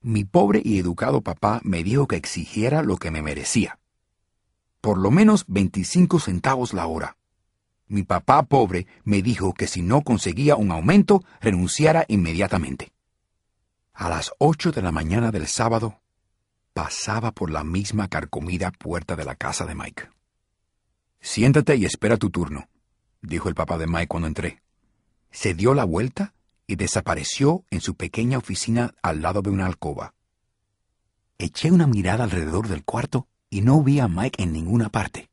Mi 0.01 0.25
pobre 0.25 0.61
y 0.65 0.79
educado 0.79 1.23
papá 1.23 1.61
me 1.63 1.85
dijo 1.85 2.09
que 2.09 2.17
exigiera 2.17 2.83
lo 2.83 2.97
que 2.97 3.11
me 3.11 3.23
merecía. 3.23 3.79
Por 4.81 4.99
lo 4.99 5.13
menos 5.13 5.45
25 5.47 6.19
centavos 6.19 6.75
la 6.75 6.87
hora. 6.87 7.17
Mi 7.87 8.03
papá 8.03 8.43
pobre 8.43 8.87
me 9.05 9.23
dijo 9.23 9.55
que 9.55 9.69
si 9.69 9.83
no 9.83 10.03
conseguía 10.03 10.57
un 10.57 10.73
aumento, 10.73 11.23
renunciara 11.41 12.05
inmediatamente. 12.09 12.93
A 13.93 14.09
las 14.09 14.33
ocho 14.39 14.73
de 14.73 14.83
la 14.83 14.91
mañana 14.91 15.31
del 15.31 15.47
sábado, 15.47 16.02
pasaba 16.73 17.33
por 17.33 17.51
la 17.51 17.65
misma 17.65 18.09
carcomida 18.09 18.71
puerta 18.71 19.17
de 19.17 19.25
la 19.25 19.35
casa 19.35 19.67
de 19.67 19.75
Mike. 19.75 20.09
Siéntate 21.21 21.77
y 21.77 21.85
espera 21.85 22.17
tu 22.17 22.31
turno, 22.31 22.69
dijo 23.21 23.49
el 23.49 23.55
papá 23.55 23.79
de 23.79 23.87
Mike 23.87 24.09
cuando 24.09 24.29
entré. 24.29 24.63
Se 25.31 25.55
dio 25.55 25.75
la 25.75 25.85
vuelta 25.85 26.35
y 26.67 26.77
desapareció 26.77 27.65
en 27.71 27.81
su 27.81 27.95
pequeña 27.95 28.39
oficina 28.39 28.95
al 29.03 29.23
lado 29.23 29.43
de 29.43 29.51
una 29.51 29.67
alcoba. 29.67 30.15
Eché 31.39 31.71
una 31.71 31.87
mirada 31.87 32.25
alrededor 32.25 32.69
del 32.69 32.85
cuarto 32.85 33.29
y 33.51 33.61
no 33.61 33.83
vi 33.83 34.01
a 34.01 34.09
Mike 34.09 34.43
en 34.43 34.53
ninguna 34.53 34.89
parte. 34.89 35.29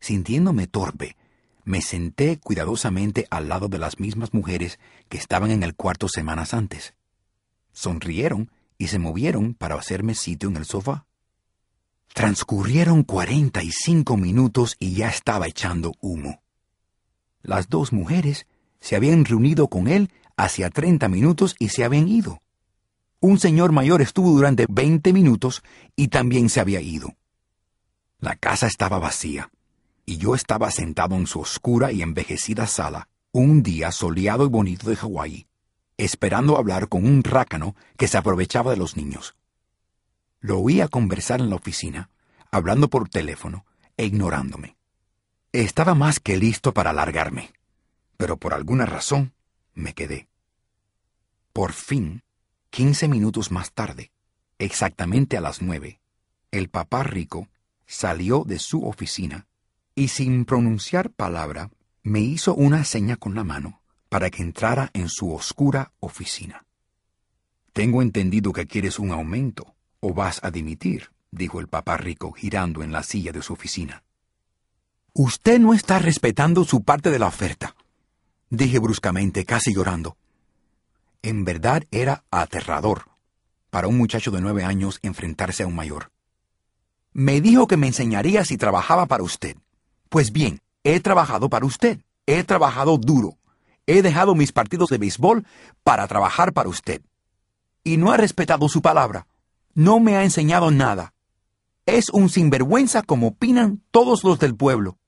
Sintiéndome 0.00 0.66
torpe, 0.66 1.16
me 1.64 1.82
senté 1.82 2.38
cuidadosamente 2.38 3.26
al 3.30 3.48
lado 3.48 3.68
de 3.68 3.78
las 3.78 3.98
mismas 3.98 4.32
mujeres 4.32 4.78
que 5.08 5.18
estaban 5.18 5.50
en 5.50 5.62
el 5.62 5.74
cuarto 5.74 6.08
semanas 6.08 6.54
antes. 6.54 6.94
Sonrieron 7.72 8.50
y 8.78 8.88
se 8.88 8.98
movieron 8.98 9.54
para 9.54 9.74
hacerme 9.74 10.14
sitio 10.14 10.48
en 10.48 10.56
el 10.56 10.64
sofá. 10.64 11.06
Transcurrieron 12.14 13.02
cuarenta 13.02 13.62
y 13.62 13.70
cinco 13.70 14.16
minutos 14.16 14.76
y 14.78 14.94
ya 14.94 15.08
estaba 15.08 15.46
echando 15.46 15.92
humo. 16.00 16.42
Las 17.42 17.68
dos 17.68 17.92
mujeres 17.92 18.46
se 18.80 18.96
habían 18.96 19.24
reunido 19.24 19.68
con 19.68 19.88
él 19.88 20.10
hacía 20.36 20.70
treinta 20.70 21.08
minutos 21.08 21.56
y 21.58 21.68
se 21.68 21.84
habían 21.84 22.08
ido. 22.08 22.42
Un 23.20 23.38
señor 23.38 23.72
mayor 23.72 24.02
estuvo 24.02 24.30
durante 24.30 24.66
veinte 24.68 25.12
minutos 25.12 25.62
y 25.96 26.08
también 26.08 26.48
se 26.48 26.60
había 26.60 26.80
ido. 26.80 27.14
La 28.18 28.36
casa 28.36 28.66
estaba 28.66 28.98
vacía, 28.98 29.50
y 30.04 30.18
yo 30.18 30.34
estaba 30.34 30.70
sentado 30.70 31.16
en 31.16 31.26
su 31.26 31.40
oscura 31.40 31.92
y 31.92 32.02
envejecida 32.02 32.66
sala, 32.66 33.08
un 33.32 33.62
día 33.62 33.92
soleado 33.92 34.46
y 34.46 34.48
bonito 34.48 34.88
de 34.88 34.96
Hawái, 34.96 35.46
esperando 35.98 36.58
hablar 36.58 36.88
con 36.88 37.06
un 37.06 37.22
rácano 37.22 37.74
que 37.96 38.08
se 38.08 38.18
aprovechaba 38.18 38.70
de 38.70 38.76
los 38.76 38.96
niños. 38.96 39.34
Lo 40.40 40.60
oía 40.60 40.88
conversar 40.88 41.40
en 41.40 41.50
la 41.50 41.56
oficina, 41.56 42.10
hablando 42.50 42.88
por 42.88 43.08
teléfono 43.08 43.64
e 43.96 44.04
ignorándome. 44.04 44.76
Estaba 45.52 45.94
más 45.94 46.20
que 46.20 46.36
listo 46.36 46.74
para 46.74 46.92
largarme, 46.92 47.52
pero 48.16 48.36
por 48.36 48.52
alguna 48.52 48.84
razón 48.84 49.32
me 49.74 49.94
quedé. 49.94 50.28
Por 51.52 51.72
fin, 51.72 52.22
quince 52.70 53.08
minutos 53.08 53.50
más 53.50 53.72
tarde, 53.72 54.12
exactamente 54.58 55.36
a 55.38 55.40
las 55.40 55.62
nueve, 55.62 56.00
el 56.50 56.68
papá 56.68 57.02
rico 57.02 57.48
salió 57.86 58.44
de 58.44 58.58
su 58.58 58.86
oficina 58.86 59.46
y 59.94 60.08
sin 60.08 60.44
pronunciar 60.44 61.10
palabra 61.10 61.70
me 62.02 62.20
hizo 62.20 62.54
una 62.54 62.84
seña 62.84 63.16
con 63.16 63.34
la 63.34 63.44
mano 63.44 63.80
para 64.08 64.30
que 64.30 64.42
entrara 64.42 64.90
en 64.92 65.08
su 65.08 65.32
oscura 65.32 65.92
oficina. 66.00 66.64
Tengo 67.72 68.02
entendido 68.02 68.52
que 68.52 68.66
quieres 68.66 68.98
un 68.98 69.10
aumento, 69.10 69.74
o 70.00 70.14
vas 70.14 70.40
a 70.42 70.50
dimitir, 70.50 71.10
dijo 71.30 71.60
el 71.60 71.68
papá 71.68 71.96
rico 71.96 72.32
girando 72.32 72.82
en 72.82 72.92
la 72.92 73.02
silla 73.02 73.32
de 73.32 73.42
su 73.42 73.52
oficina. 73.52 74.02
Usted 75.12 75.58
no 75.58 75.74
está 75.74 75.98
respetando 75.98 76.64
su 76.64 76.82
parte 76.82 77.10
de 77.10 77.18
la 77.18 77.26
oferta, 77.26 77.74
dije 78.50 78.78
bruscamente, 78.78 79.44
casi 79.44 79.74
llorando. 79.74 80.16
En 81.22 81.44
verdad 81.44 81.84
era 81.90 82.24
aterrador 82.30 83.16
para 83.70 83.88
un 83.88 83.98
muchacho 83.98 84.30
de 84.30 84.40
nueve 84.40 84.64
años 84.64 84.98
enfrentarse 85.02 85.62
a 85.62 85.66
un 85.66 85.74
mayor. 85.74 86.10
Me 87.12 87.40
dijo 87.40 87.66
que 87.66 87.76
me 87.76 87.88
enseñaría 87.88 88.44
si 88.44 88.56
trabajaba 88.56 89.06
para 89.06 89.22
usted. 89.22 89.56
Pues 90.08 90.32
bien, 90.32 90.60
he 90.84 91.00
trabajado 91.00 91.48
para 91.48 91.66
usted. 91.66 92.00
He 92.26 92.44
trabajado 92.44 92.98
duro. 92.98 93.36
He 93.86 94.02
dejado 94.02 94.34
mis 94.34 94.52
partidos 94.52 94.88
de 94.90 94.98
béisbol 94.98 95.46
para 95.84 96.06
trabajar 96.08 96.52
para 96.52 96.68
usted. 96.68 97.02
Y 97.84 97.96
no 97.96 98.10
ha 98.10 98.16
respetado 98.16 98.68
su 98.68 98.82
palabra. 98.82 99.26
No 99.74 100.00
me 100.00 100.16
ha 100.16 100.24
enseñado 100.24 100.70
nada. 100.70 101.14
Es 101.86 102.10
un 102.10 102.28
sinvergüenza 102.28 103.02
como 103.02 103.28
opinan 103.28 103.80
todos 103.92 104.24
los 104.24 104.40
del 104.40 104.56
pueblo. 104.56 104.98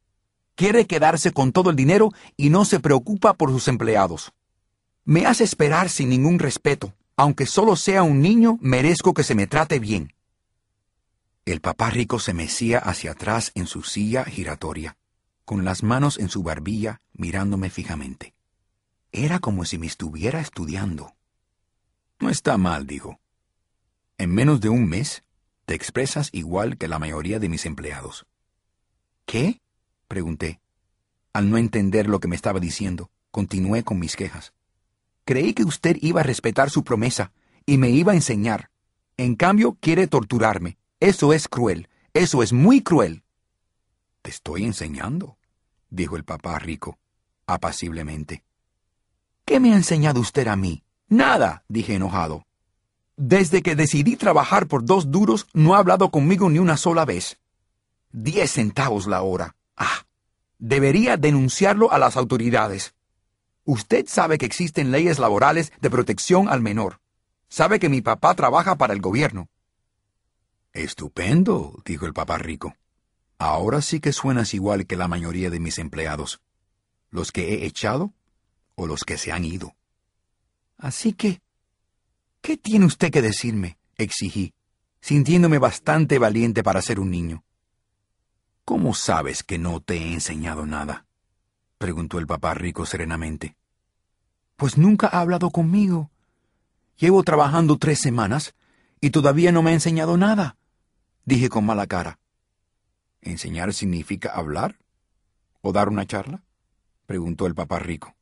Quiere 0.55 0.87
quedarse 0.87 1.33
con 1.33 1.53
todo 1.53 1.71
el 1.71 1.77
dinero 1.77 2.11
y 2.37 2.51
no 2.51 2.65
se 2.65 2.79
preocupa 2.79 3.35
por 3.35 3.51
sus 3.51 3.67
empleados. 3.67 4.33
Me 5.05 5.27
hace 5.27 5.43
esperar 5.43 5.89
sin 5.89 6.09
ningún 6.09 6.39
respeto. 6.39 6.95
Aunque 7.17 7.47
solo 7.47 7.75
sea 7.75 8.05
un 8.05 8.21
niño, 8.21 8.59
merezco 8.61 9.13
que 9.13 9.25
se 9.25 9.35
me 9.35 9.49
trate 9.49 9.81
bien. 9.81 10.15
El 11.45 11.61
papá 11.61 11.91
rico 11.91 12.21
se 12.21 12.33
mecía 12.33 12.79
hacia 12.79 13.13
atrás 13.13 13.51
en 13.57 13.67
su 13.67 13.83
silla 13.83 14.25
giratoria, 14.25 14.99
con 15.45 15.65
las 15.65 15.83
manos 15.83 16.19
en 16.19 16.29
su 16.29 16.45
barbilla, 16.45 17.01
mirándome 17.13 17.71
fijamente. 17.71 18.35
Era 19.13 19.39
como 19.39 19.65
si 19.65 19.79
me 19.79 19.87
estuviera 19.87 20.41
estudiando. 20.41 21.15
No 22.21 22.31
está 22.31 22.59
mal, 22.59 22.87
dijo. 22.87 23.21
En 24.19 24.35
menos 24.35 24.61
de 24.61 24.69
un 24.69 24.89
mes, 24.89 25.25
te 25.65 25.75
expresas 25.75 26.29
igual 26.33 26.77
que 26.77 26.89
la 26.89 26.99
mayoría 26.99 27.39
de 27.39 27.49
mis 27.49 27.65
empleados. 27.67 28.27
¿Qué? 29.25 29.61
pregunté. 30.09 30.61
Al 31.33 31.51
no 31.51 31.59
entender 31.59 32.09
lo 32.09 32.21
que 32.21 32.29
me 32.29 32.37
estaba 32.37 32.59
diciendo, 32.59 33.11
continué 33.31 33.85
con 33.85 33.99
mis 33.99 34.17
quejas. 34.17 34.53
Creí 35.25 35.53
que 35.53 35.65
usted 35.65 35.97
iba 36.01 36.21
a 36.21 36.25
respetar 36.25 36.71
su 36.71 36.85
promesa 36.85 37.33
y 37.67 37.79
me 37.79 37.91
iba 37.91 38.13
a 38.13 38.17
enseñar. 38.17 38.71
En 39.17 39.37
cambio, 39.37 39.77
quiere 39.81 40.07
torturarme. 40.07 40.79
Eso 41.01 41.33
es 41.33 41.49
cruel. 41.49 41.89
Eso 42.15 42.43
es 42.43 42.53
muy 42.53 42.83
cruel. 42.83 43.23
Te 44.23 44.31
estoy 44.31 44.65
enseñando, 44.65 45.39
dijo 45.91 46.17
el 46.17 46.25
papá 46.25 46.59
rico, 46.59 46.99
apaciblemente. 47.47 48.43
¿Qué 49.49 49.61
me 49.61 49.73
ha 49.73 49.77
enseñado 49.77 50.21
usted 50.21 50.47
a 50.47 50.57
mí? 50.57 50.85
Nada, 51.09 51.65
dije 51.69 51.95
enojado. 51.95 52.45
Desde 53.17 53.63
que 53.63 53.77
decidí 53.77 54.15
trabajar 54.15 54.67
por 54.67 54.85
dos 54.85 55.11
duros, 55.11 55.47
no 55.55 55.75
ha 55.75 55.79
hablado 55.79 56.11
conmigo 56.11 56.51
ni 56.51 56.59
una 56.59 56.77
sola 56.77 57.07
vez. 57.07 57.39
Diez 58.13 58.53
centavos 58.53 59.07
la 59.07 59.23
hora. 59.23 59.57
Ah, 59.75 60.05
debería 60.59 61.17
denunciarlo 61.17 61.91
a 61.91 61.99
las 61.99 62.19
autoridades. 62.19 62.95
Usted 63.65 64.05
sabe 64.07 64.37
que 64.37 64.45
existen 64.45 64.91
leyes 64.91 65.19
laborales 65.19 65.73
de 65.81 65.89
protección 65.89 66.51
al 66.51 66.61
menor. 66.61 67.01
Sabe 67.49 67.79
que 67.79 67.89
mi 67.89 68.03
papá 68.03 68.35
trabaja 68.35 68.77
para 68.77 68.93
el 68.93 69.01
gobierno. 69.01 69.49
Estupendo, 70.75 71.83
dijo 71.87 72.05
el 72.05 72.13
papá 72.13 72.37
rico. 72.37 72.77
Ahora 73.39 73.81
sí 73.81 73.99
que 74.01 74.13
suenas 74.13 74.53
igual 74.53 74.87
que 74.87 74.97
la 74.97 75.09
mayoría 75.09 75.49
de 75.49 75.59
mis 75.59 75.79
empleados. 75.79 76.43
Los 77.09 77.33
que 77.33 77.55
he 77.55 77.65
echado 77.65 78.13
o 78.79 78.87
los 78.87 79.03
que 79.03 79.19
se 79.19 79.33
han 79.33 79.45
ido. 79.45 79.75
Así 80.79 81.13
que, 81.13 81.43
¿qué 82.41 82.57
tiene 82.57 82.87
usted 82.87 83.11
que 83.11 83.21
decirme? 83.21 83.77
exigí, 83.97 84.55
sintiéndome 85.01 85.59
bastante 85.59 86.21
valiente 86.21 86.63
para 86.63 86.81
ser 86.81 87.01
un 87.01 87.11
niño. 87.11 87.43
¿Cómo 88.65 88.95
sabes 88.95 89.43
que 89.43 89.59
no 89.59 89.81
te 89.81 89.97
he 89.97 90.13
enseñado 90.13 90.65
nada? 90.65 91.07
preguntó 91.79 92.21
el 92.21 92.29
papá 92.29 92.55
rico 92.55 92.87
serenamente. 92.87 93.57
Pues 94.57 94.79
nunca 94.79 95.09
ha 95.09 95.21
hablado 95.21 95.51
conmigo. 95.51 96.13
Llevo 96.97 97.25
trabajando 97.25 97.79
tres 97.79 97.99
semanas 97.99 98.55
y 99.01 99.11
todavía 99.11 99.51
no 99.51 99.63
me 99.63 99.71
ha 99.71 99.75
enseñado 99.75 100.17
nada, 100.17 100.57
dije 101.25 101.49
con 101.49 101.67
mala 101.67 101.89
cara. 101.89 102.21
¿Enseñar 103.23 103.75
significa 103.75 104.31
hablar? 104.31 104.79
¿O 105.63 105.73
dar 105.73 105.89
una 105.89 106.07
charla? 106.07 106.45
preguntó 107.07 107.47
el 107.47 107.57
papá 107.57 107.81
rico. 107.81 108.18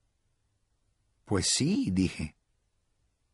Pues 1.26 1.48
sí, 1.48 1.90
dije. 1.90 2.36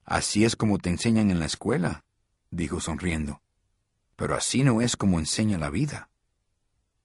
Así 0.05 0.47
es 0.47 0.57
como 0.57 0.79
te 0.79 0.89
enseñan 0.89 1.31
en 1.31 1.39
la 1.39 1.45
escuela, 1.45 2.05
dijo 2.51 2.81
sonriendo. 2.81 3.43
Pero 4.17 4.35
así 4.35 4.65
no 4.65 4.81
es 4.81 4.97
como 4.97 5.19
enseña 5.19 5.59
la 5.59 5.69
vida. 5.69 6.09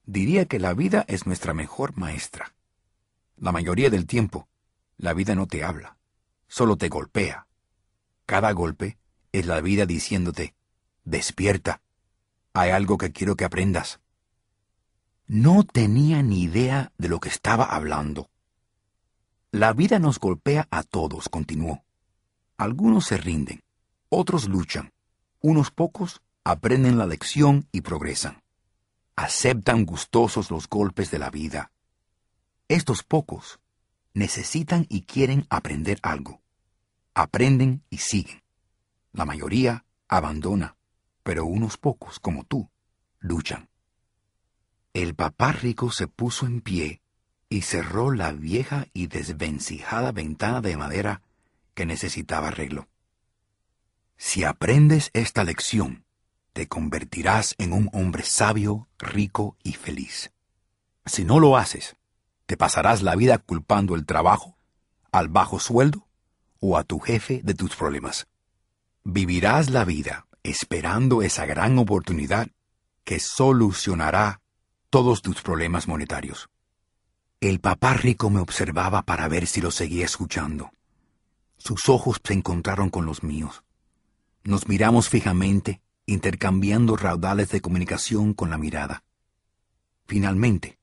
Diría 0.06 0.46
que 0.46 0.60
la 0.60 0.74
vida 0.74 1.04
es 1.10 1.26
nuestra 1.28 1.54
mejor 1.54 1.98
maestra. 1.98 2.56
La 3.36 3.52
mayoría 3.52 3.90
del 3.90 4.08
tiempo, 4.08 4.48
la 4.96 5.14
vida 5.14 5.36
no 5.36 5.46
te 5.46 5.66
habla, 5.66 5.98
solo 6.48 6.78
te 6.78 6.88
golpea. 6.88 7.48
Cada 8.26 8.54
golpe 8.54 8.98
es 9.34 9.46
la 9.46 9.60
vida 9.60 9.86
diciéndote, 9.86 10.56
despierta, 11.04 11.82
hay 12.54 12.70
algo 12.70 12.98
que 12.98 13.12
quiero 13.12 13.36
que 13.36 13.44
aprendas. 13.44 14.00
No 15.28 15.66
tenía 15.66 16.24
ni 16.24 16.44
idea 16.44 16.94
de 16.98 17.10
lo 17.10 17.20
que 17.20 17.28
estaba 17.28 17.66
hablando. 17.66 18.30
La 19.52 19.72
vida 19.72 19.98
nos 19.98 20.20
golpea 20.20 20.68
a 20.72 20.84
todos, 20.84 21.30
continuó. 21.30 21.86
Algunos 22.58 23.06
se 23.06 23.18
rinden, 23.18 23.64
otros 24.10 24.50
luchan, 24.50 24.92
unos 25.40 25.72
pocos 25.72 26.22
aprenden 26.44 26.98
la 26.98 27.06
lección 27.06 27.66
y 27.72 27.80
progresan. 27.80 28.44
Aceptan 29.16 29.86
gustosos 29.86 30.52
los 30.52 30.68
golpes 30.68 31.12
de 31.12 31.20
la 31.20 31.30
vida. 31.30 31.72
Estos 32.68 33.04
pocos 33.04 33.62
necesitan 34.14 34.86
y 34.90 35.04
quieren 35.04 35.48
aprender 35.50 36.00
algo. 36.04 36.42
Aprenden 37.14 37.84
y 37.90 38.00
siguen. 38.00 38.44
La 39.14 39.26
mayoría 39.26 39.86
abandona, 40.10 40.76
pero 41.24 41.46
unos 41.46 41.78
pocos, 41.78 42.20
como 42.20 42.44
tú, 42.44 42.70
luchan. 43.20 43.70
El 44.94 45.16
papá 45.16 45.54
rico 45.54 45.90
se 45.90 46.08
puso 46.08 46.46
en 46.46 46.60
pie 46.60 47.02
y 47.50 47.62
cerró 47.62 48.12
la 48.12 48.32
vieja 48.32 48.88
y 48.94 49.08
desvencijada 49.08 50.12
ventana 50.12 50.62
de 50.62 50.78
madera 50.78 51.22
que 51.74 51.86
necesitaba 51.86 52.50
arreglo. 52.50 52.88
Si 54.18 54.44
aprendes 54.44 55.12
esta 55.14 55.44
lección, 55.44 56.04
te 56.54 56.68
convertirás 56.68 57.56
en 57.60 57.72
un 57.72 57.90
hombre 57.94 58.24
sabio, 58.24 58.88
rico 58.98 59.56
y 59.64 59.74
feliz. 59.74 60.32
Si 61.06 61.24
no 61.24 61.40
lo 61.40 61.56
haces, 61.56 61.96
te 62.48 62.58
pasarás 62.58 63.04
la 63.04 63.16
vida 63.16 63.38
culpando 63.38 63.96
el 63.96 64.06
trabajo, 64.06 64.58
al 65.12 65.30
bajo 65.30 65.60
sueldo 65.60 66.08
o 66.60 66.78
a 66.78 66.84
tu 66.84 67.00
jefe 67.00 67.42
de 67.44 67.54
tus 67.54 67.76
problemas. 67.76 68.28
Vivirás 69.04 69.70
la 69.70 69.86
vida 69.86 70.28
esperando 70.44 71.22
esa 71.22 71.46
gran 71.46 71.78
oportunidad 71.78 72.48
que 73.04 73.20
solucionará 73.20 74.42
todos 74.90 75.22
tus 75.22 75.42
problemas 75.42 75.88
monetarios. 75.88 76.50
El 77.40 77.60
papá 77.60 77.94
rico 77.94 78.32
me 78.32 78.40
observaba 78.40 79.04
para 79.04 79.28
ver 79.28 79.46
si 79.46 79.62
lo 79.62 79.70
seguía 79.70 80.06
escuchando. 80.06 80.72
Sus 81.58 81.88
ojos 81.88 82.20
se 82.24 82.34
encontraron 82.34 82.90
con 82.90 83.06
los 83.06 83.22
míos. 83.22 83.64
Nos 84.44 84.68
miramos 84.68 85.08
fijamente, 85.10 85.80
intercambiando 86.08 86.96
raudales 86.96 87.50
de 87.50 87.62
comunicación 87.62 88.34
con 88.34 88.50
la 88.50 88.58
mirada. 88.58 89.04
Finalmente, 90.08 90.80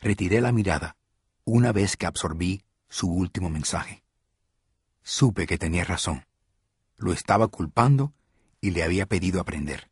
retiré 0.00 0.40
la 0.40 0.50
mirada 0.50 0.96
una 1.44 1.70
vez 1.70 1.96
que 1.96 2.06
absorbí 2.06 2.64
su 2.88 3.08
último 3.08 3.48
mensaje. 3.48 4.02
Supe 5.04 5.46
que 5.46 5.56
tenía 5.56 5.84
razón. 5.84 6.26
Lo 6.96 7.12
estaba 7.12 7.46
culpando 7.46 8.12
y 8.60 8.72
le 8.72 8.82
había 8.82 9.06
pedido 9.06 9.40
aprender. 9.40 9.88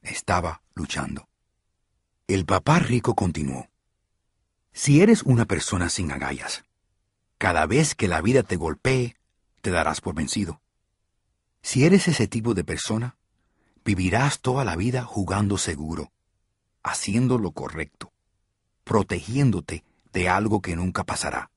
Estaba 0.00 0.62
luchando. 0.74 1.28
El 2.26 2.44
papá 2.44 2.80
rico 2.80 3.14
continuó. 3.14 3.71
Si 4.72 5.02
eres 5.02 5.22
una 5.22 5.44
persona 5.44 5.90
sin 5.90 6.10
agallas, 6.12 6.64
cada 7.38 7.66
vez 7.66 7.94
que 7.94 8.08
la 8.08 8.20
vida 8.22 8.42
te 8.42 8.56
golpee, 8.56 9.16
te 9.60 9.70
darás 9.70 10.00
por 10.00 10.14
vencido. 10.14 10.62
Si 11.60 11.84
eres 11.84 12.08
ese 12.08 12.26
tipo 12.26 12.54
de 12.54 12.64
persona, 12.64 13.16
vivirás 13.84 14.40
toda 14.40 14.64
la 14.64 14.76
vida 14.76 15.04
jugando 15.04 15.58
seguro, 15.58 16.12
haciendo 16.82 17.38
lo 17.38 17.52
correcto, 17.52 18.12
protegiéndote 18.84 19.84
de 20.12 20.28
algo 20.28 20.60
que 20.60 20.74
nunca 20.74 21.04
pasará. 21.04 21.50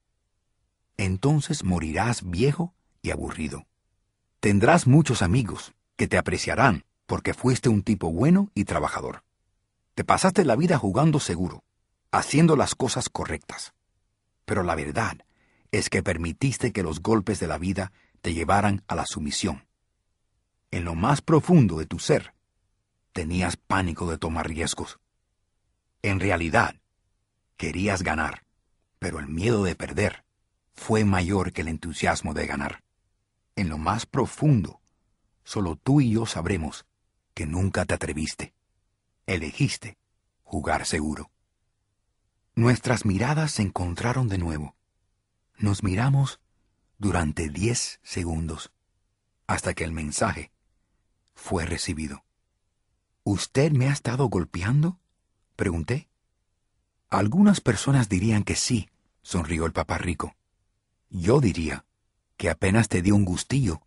Entonces 0.98 1.64
morirás 1.64 2.30
viejo 2.30 2.74
y 3.02 3.12
aburrido. 3.12 3.66
Tendrás 4.40 4.88
muchos 4.88 5.22
amigos 5.22 5.74
que 5.96 6.08
te 6.08 6.18
apreciarán 6.18 6.84
porque 7.06 7.34
fuiste 7.34 7.70
un 7.70 7.84
tipo 7.84 8.12
bueno 8.12 8.52
y 8.54 8.66
trabajador. 8.66 9.24
Te 9.94 10.04
pasaste 10.04 10.46
la 10.46 10.56
vida 10.56 10.78
jugando 10.78 11.20
seguro, 11.20 11.64
haciendo 12.18 12.56
las 12.56 12.76
cosas 12.76 13.10
correctas. 13.10 13.74
Pero 14.46 14.64
la 14.64 14.76
verdad 14.76 15.18
es 15.72 15.90
que 15.90 16.04
permitiste 16.04 16.72
que 16.72 16.84
los 16.84 17.02
golpes 17.02 17.40
de 17.40 17.48
la 17.48 17.58
vida 17.58 17.92
te 18.22 18.34
llevaran 18.34 18.84
a 18.88 18.96
la 18.96 19.06
sumisión. 19.06 19.68
En 20.72 20.86
lo 20.86 20.96
más 20.96 21.22
profundo 21.22 21.78
de 21.78 21.86
tu 21.86 22.00
ser, 22.00 22.34
tenías 23.12 23.58
pánico 23.58 24.10
de 24.10 24.18
tomar 24.18 24.48
riesgos. 24.48 25.00
En 26.02 26.20
realidad, 26.20 26.76
querías 27.58 28.02
ganar, 28.02 28.44
pero 29.00 29.20
el 29.20 29.28
miedo 29.28 29.64
de 29.64 29.76
perder 29.76 30.24
fue 30.74 31.06
mayor 31.06 31.52
que 31.52 31.62
el 31.62 31.68
entusiasmo 31.68 32.34
de 32.34 32.48
ganar. 32.48 32.84
En 33.56 33.70
lo 33.70 33.78
más 33.78 34.06
profundo, 34.06 34.82
solo 35.44 35.76
tú 35.76 36.02
y 36.02 36.12
yo 36.12 36.26
sabremos 36.26 36.86
que 37.34 37.46
nunca 37.46 37.86
te 37.86 37.94
atreviste. 37.94 38.54
Elegiste 39.26 39.98
jugar 40.44 40.86
seguro. 40.86 41.32
Nuestras 42.58 43.04
miradas 43.04 43.52
se 43.52 43.64
encontraron 43.64 44.30
de 44.30 44.38
nuevo. 44.38 44.78
Nos 45.58 45.84
miramos 45.84 46.40
durante 46.98 47.50
diez 47.50 48.00
segundos, 48.02 48.72
hasta 49.46 49.74
que 49.74 49.84
el 49.84 49.92
mensaje 49.92 50.54
fue 51.34 51.66
recibido. 51.66 52.24
¿Usted 53.26 53.74
me 53.74 53.90
ha 53.90 53.92
estado 53.92 54.30
golpeando? 54.30 55.02
pregunté. 55.58 56.08
Algunas 57.10 57.60
personas 57.60 58.08
dirían 58.08 58.46
que 58.46 58.56
sí, 58.56 58.90
sonrió 59.22 59.66
el 59.66 59.74
papá 59.74 59.98
rico. 59.98 60.38
Yo 61.10 61.42
diría 61.42 61.84
que 62.38 62.50
apenas 62.50 62.88
te 62.88 63.02
dio 63.02 63.18
un 63.18 63.26
gustillo 63.26 63.82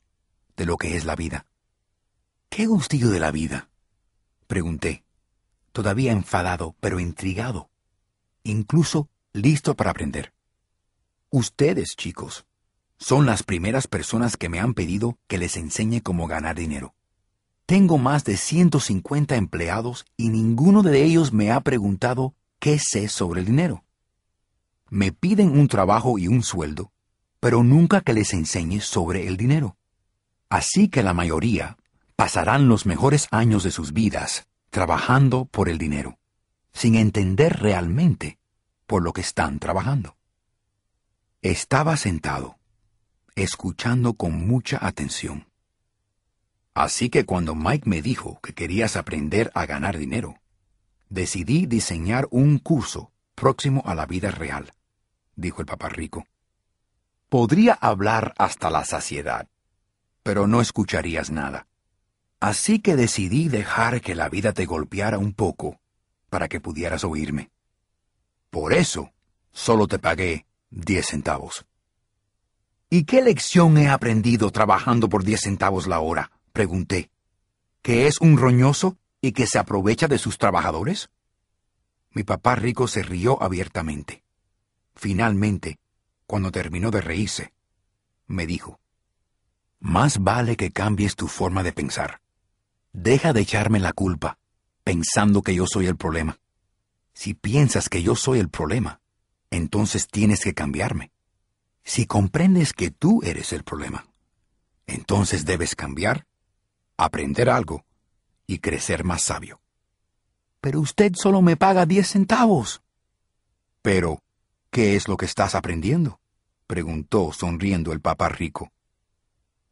de 0.59 0.66
lo 0.66 0.76
que 0.76 0.94
es 0.98 1.07
la 1.07 1.16
vida. 1.16 1.46
¿Qué 2.50 2.66
gustillo 2.66 3.09
de 3.09 3.20
la 3.20 3.31
vida? 3.31 3.70
pregunté, 4.46 5.04
todavía 5.72 6.12
enfadado, 6.12 6.76
pero 6.81 7.00
intrigado 7.00 7.70
incluso 8.49 9.09
listo 9.33 9.77
para 9.77 9.91
aprender. 9.91 10.33
Ustedes, 11.31 11.95
chicos, 11.97 12.47
son 12.99 13.27
las 13.27 13.43
primeras 13.43 13.87
personas 13.87 14.37
que 14.37 14.49
me 14.49 14.61
han 14.61 14.75
pedido 14.75 15.19
que 15.29 15.39
les 15.39 15.57
enseñe 15.57 16.01
cómo 16.03 16.27
ganar 16.27 16.57
dinero. 16.57 16.95
Tengo 17.67 17.99
más 17.99 18.25
de 18.25 18.37
150 18.37 19.37
empleados 19.37 20.07
y 20.17 20.31
ninguno 20.31 20.83
de 20.83 21.05
ellos 21.05 21.33
me 21.33 21.53
ha 21.53 21.61
preguntado 21.61 22.35
qué 22.59 22.79
sé 22.79 23.09
sobre 23.09 23.41
el 23.41 23.47
dinero. 23.47 23.85
Me 24.89 25.13
piden 25.13 25.59
un 25.59 25.69
trabajo 25.69 26.19
y 26.19 26.29
un 26.29 26.43
sueldo, 26.43 26.93
pero 27.41 27.63
nunca 27.63 28.01
que 28.01 28.15
les 28.15 28.33
enseñes 28.33 28.85
sobre 28.85 29.29
el 29.29 29.37
dinero. 29.37 29.77
Así 30.49 30.89
que 30.89 31.03
la 31.03 31.13
mayoría 31.13 31.77
pasarán 32.17 32.69
los 32.69 32.87
mejores 32.87 33.29
años 33.31 33.63
de 33.63 33.71
sus 33.71 33.93
vidas 33.93 34.49
trabajando 34.71 35.45
por 35.45 35.69
el 35.69 35.79
dinero, 35.79 36.19
sin 36.73 36.95
entender 36.95 37.61
realmente 37.61 38.38
por 38.88 39.03
lo 39.03 39.12
que 39.12 39.20
están 39.20 39.59
trabajando. 39.59 40.16
Estaba 41.42 41.96
sentado, 41.98 42.59
escuchando 43.37 44.14
con 44.14 44.48
mucha 44.48 44.85
atención. 44.85 45.46
Así 46.72 47.11
que 47.11 47.27
cuando 47.27 47.55
Mike 47.55 47.88
me 47.88 48.01
dijo 48.01 48.40
que 48.40 48.55
querías 48.55 48.96
aprender 48.96 49.53
a 49.55 49.66
ganar 49.66 49.98
dinero, 49.98 50.40
decidí 51.11 51.66
diseñar 51.66 52.29
un 52.31 52.59
curso 52.59 53.12
próximo 53.35 53.83
a 53.85 53.94
la 53.94 54.07
vida 54.07 54.31
real, 54.31 54.72
dijo 55.37 55.61
el 55.61 55.66
papá 55.66 55.90
rico. 55.90 56.27
Podría 57.29 57.74
hablar 57.74 58.33
hasta 58.38 58.70
la 58.70 58.87
saciedad, 58.87 59.48
pero 60.22 60.46
no 60.46 60.62
escucharías 60.62 61.31
nada. 61.31 61.66
Así 62.40 62.79
que 62.79 62.96
decidí 62.96 63.48
dejar 63.48 64.01
que 64.01 64.14
la 64.14 64.31
vida 64.31 64.55
te 64.55 64.64
golpeara 64.64 65.18
un 65.18 65.35
poco 65.35 65.79
para 66.31 66.48
que 66.48 66.59
pudieras 66.59 67.05
oírme. 67.05 67.51
Por 68.51 68.73
eso, 68.73 69.13
solo 69.53 69.87
te 69.87 69.99
pagué 69.99 70.47
diez 70.71 71.07
centavos. 71.07 71.67
¿Y 72.91 73.05
qué 73.05 73.21
lección 73.21 73.77
he 73.77 73.89
aprendido 73.89 74.51
trabajando 74.51 75.09
por 75.09 75.25
diez 75.25 75.41
centavos 75.43 75.87
la 75.87 76.01
hora? 76.01 76.31
pregunté. 76.53 77.11
¿Que 77.83 78.07
es 78.07 78.21
un 78.21 78.39
roñoso 78.39 78.97
y 79.21 79.33
que 79.33 79.47
se 79.47 79.59
aprovecha 79.59 80.09
de 80.09 80.19
sus 80.19 80.39
trabajadores? 80.39 81.11
Mi 82.13 82.25
papá 82.25 82.57
rico 82.57 82.89
se 82.89 83.03
rió 83.03 83.43
abiertamente. 83.43 84.25
Finalmente, 84.95 85.79
cuando 86.27 86.51
terminó 86.51 86.91
de 86.91 87.01
reírse, 87.01 87.53
me 88.27 88.47
dijo, 88.47 88.81
Más 89.81 90.19
vale 90.23 90.57
que 90.57 90.73
cambies 90.73 91.15
tu 91.15 91.29
forma 91.29 91.63
de 91.63 91.73
pensar. 91.73 92.21
Deja 92.93 93.33
de 93.33 93.43
echarme 93.43 93.79
la 93.79 93.93
culpa, 93.93 94.39
pensando 94.83 95.43
que 95.43 95.55
yo 95.55 95.67
soy 95.67 95.87
el 95.87 95.97
problema. 95.97 96.39
Si 97.18 97.35
piensas 97.35 97.88
que 97.88 98.00
yo 98.00 98.14
soy 98.14 98.38
el 98.38 98.48
problema, 98.48 99.00
entonces 99.50 100.07
tienes 100.07 100.44
que 100.44 100.54
cambiarme. 100.54 101.11
Si 101.83 102.07
comprendes 102.07 102.72
que 102.72 102.92
tú 102.92 103.22
eres 103.24 103.52
el 103.52 103.64
problema, 103.64 104.07
entonces 104.87 105.44
debes 105.44 105.74
cambiar, 105.74 106.28
aprender 106.96 107.50
algo 107.50 107.85
y 108.46 108.61
crecer 108.61 109.02
más 109.02 109.22
sabio. 109.22 109.61
Pero 110.61 110.78
usted 110.78 111.11
solo 111.16 111.42
me 111.42 111.57
paga 111.57 111.87
diez 111.87 112.07
centavos. 112.07 112.83
Pero, 113.83 114.22
¿qué 114.70 114.94
es 114.94 115.09
lo 115.09 115.16
que 115.16 115.26
estás 115.26 115.57
aprendiendo? 115.57 116.20
preguntó 116.68 117.33
sonriendo 117.33 117.92
el 117.92 118.00
papá 118.00 118.28
rico. 118.28 118.70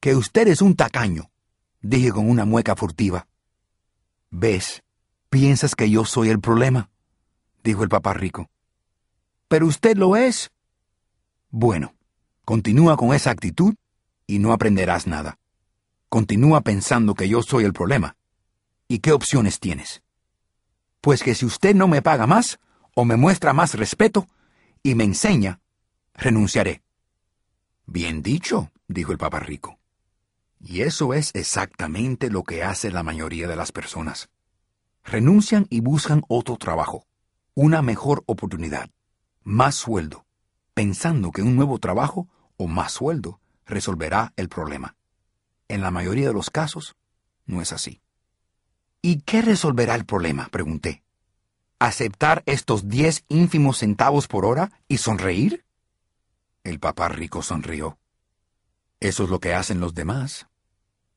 Que 0.01 0.17
usted 0.17 0.49
es 0.49 0.63
un 0.63 0.75
tacaño, 0.75 1.31
dije 1.81 2.11
con 2.11 2.29
una 2.29 2.45
mueca 2.45 2.75
furtiva. 2.75 3.29
¿Ves? 4.31 4.83
¿Piensas 5.31 5.77
que 5.77 5.89
yo 5.89 6.05
soy 6.05 6.31
el 6.31 6.41
problema? 6.41 6.91
Dijo 7.67 7.83
el 7.83 7.89
papá 7.89 8.15
rico. 8.15 8.49
Pero 9.49 9.67
usted 9.67 9.97
lo 9.97 10.17
es. 10.17 10.53
Bueno, 11.51 11.95
continúa 12.45 12.97
con 12.97 13.13
esa 13.13 13.31
actitud 13.31 13.75
y 14.27 14.39
no 14.39 14.53
aprenderás 14.53 15.07
nada. 15.07 15.39
Continúa 16.09 16.61
pensando 16.61 17.15
que 17.15 17.29
yo 17.29 17.43
soy 17.43 17.65
el 17.65 17.73
problema. 17.73 18.17
¿Y 18.89 19.01
qué 19.01 19.13
opciones 19.13 19.59
tienes? 19.59 20.03
Pues 21.01 21.23
que 21.23 21.35
si 21.35 21.45
usted 21.45 21.75
no 21.75 21.89
me 21.89 22.03
paga 22.03 22.27
más, 22.27 22.59
o 22.95 23.05
me 23.05 23.17
muestra 23.17 23.53
más 23.53 23.75
respeto, 23.75 24.29
y 24.83 24.95
me 24.95 25.05
enseña, 25.05 25.61
renunciaré. 26.15 26.83
Bien 27.85 28.23
dicho, 28.23 28.71
dijo 28.87 29.11
el 29.11 29.19
papá 29.19 29.41
rico. 29.41 29.79
Y 30.61 30.83
eso 30.83 31.15
es 31.15 31.33
exactamente 31.35 32.31
lo 32.31 32.45
que 32.45 32.63
hace 32.63 32.91
la 32.93 33.03
mayoría 33.03 33.49
de 33.49 33.57
las 33.57 33.73
personas. 33.73 34.31
Renuncian 35.05 35.67
y 35.69 35.81
buscan 35.81 36.23
otro 36.29 36.57
trabajo, 36.57 37.07
una 37.59 37.81
mejor 37.81 38.23
oportunidad, 38.27 38.91
más 39.43 39.77
sueldo, 39.77 40.27
pensando 40.75 41.33
que 41.33 41.41
un 41.41 41.57
nuevo 41.57 41.79
trabajo 41.79 42.29
o 42.59 42.67
más 42.67 42.93
sueldo 42.93 43.41
resolverá 43.65 44.35
el 44.37 44.51
problema. 44.51 44.95
En 45.67 45.81
la 45.81 45.91
mayoría 45.91 46.29
de 46.29 46.35
los 46.35 46.51
casos, 46.51 46.97
no 47.47 47.63
es 47.63 47.73
así. 47.73 48.03
¿Y 49.01 49.23
qué 49.23 49.41
resolverá 49.41 49.95
el 49.95 50.05
problema? 50.05 50.49
pregunté. 50.51 51.03
¿Aceptar 51.79 52.43
estos 52.45 52.91
diez 52.91 53.25
ínfimos 53.29 53.79
centavos 53.79 54.29
por 54.29 54.45
hora 54.45 54.71
y 54.87 54.99
sonreír? 54.99 55.65
El 56.63 56.79
papá 56.79 57.09
rico 57.09 57.41
sonrió. 57.41 57.99
Eso 59.01 59.25
es 59.25 59.31
lo 59.31 59.41
que 59.41 59.55
hacen 59.55 59.81
los 59.81 59.95
demás. 59.95 60.47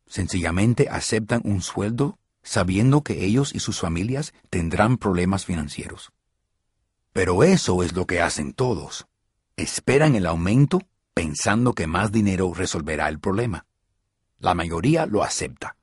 Sencillamente 0.06 0.88
aceptan 0.89 1.41
un 1.43 1.62
sueldo 1.62 2.17
sabiendo 2.43 3.04
que 3.04 3.25
ellos 3.25 3.54
y 3.54 3.60
sus 3.60 3.82
familias 3.82 4.34
tendrán 4.49 4.97
problemas 4.97 5.43
financieros. 5.43 6.13
Pero 7.13 7.43
eso 7.43 7.84
es 7.84 7.93
lo 7.93 8.06
que 8.06 8.22
hacen 8.22 8.54
todos. 8.54 9.08
Esperan 9.56 10.15
el 10.15 10.26
aumento 10.26 10.80
pensando 11.13 11.74
que 11.74 11.88
más 11.88 12.12
dinero 12.12 12.54
resolverá 12.54 13.10
el 13.10 13.19
problema. 13.19 13.65
La 14.39 14.54
mayoría 14.54 15.06
lo 15.06 15.22
acepta, 15.22 15.76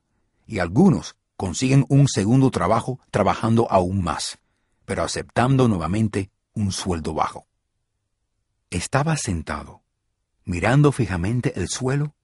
y 0.46 0.60
algunos 0.60 1.16
consiguen 1.36 1.84
un 1.88 2.08
segundo 2.08 2.50
trabajo 2.50 2.98
trabajando 3.10 3.70
aún 3.70 4.02
más, 4.02 4.38
pero 4.86 5.02
aceptando 5.02 5.68
nuevamente 5.68 6.30
un 6.54 6.72
sueldo 6.72 7.12
bajo. 7.12 7.46
Estaba 8.70 9.16
sentado, 9.16 9.82
mirando 10.44 10.90
fijamente 10.90 11.58
el 11.60 11.68
suelo 11.68 12.14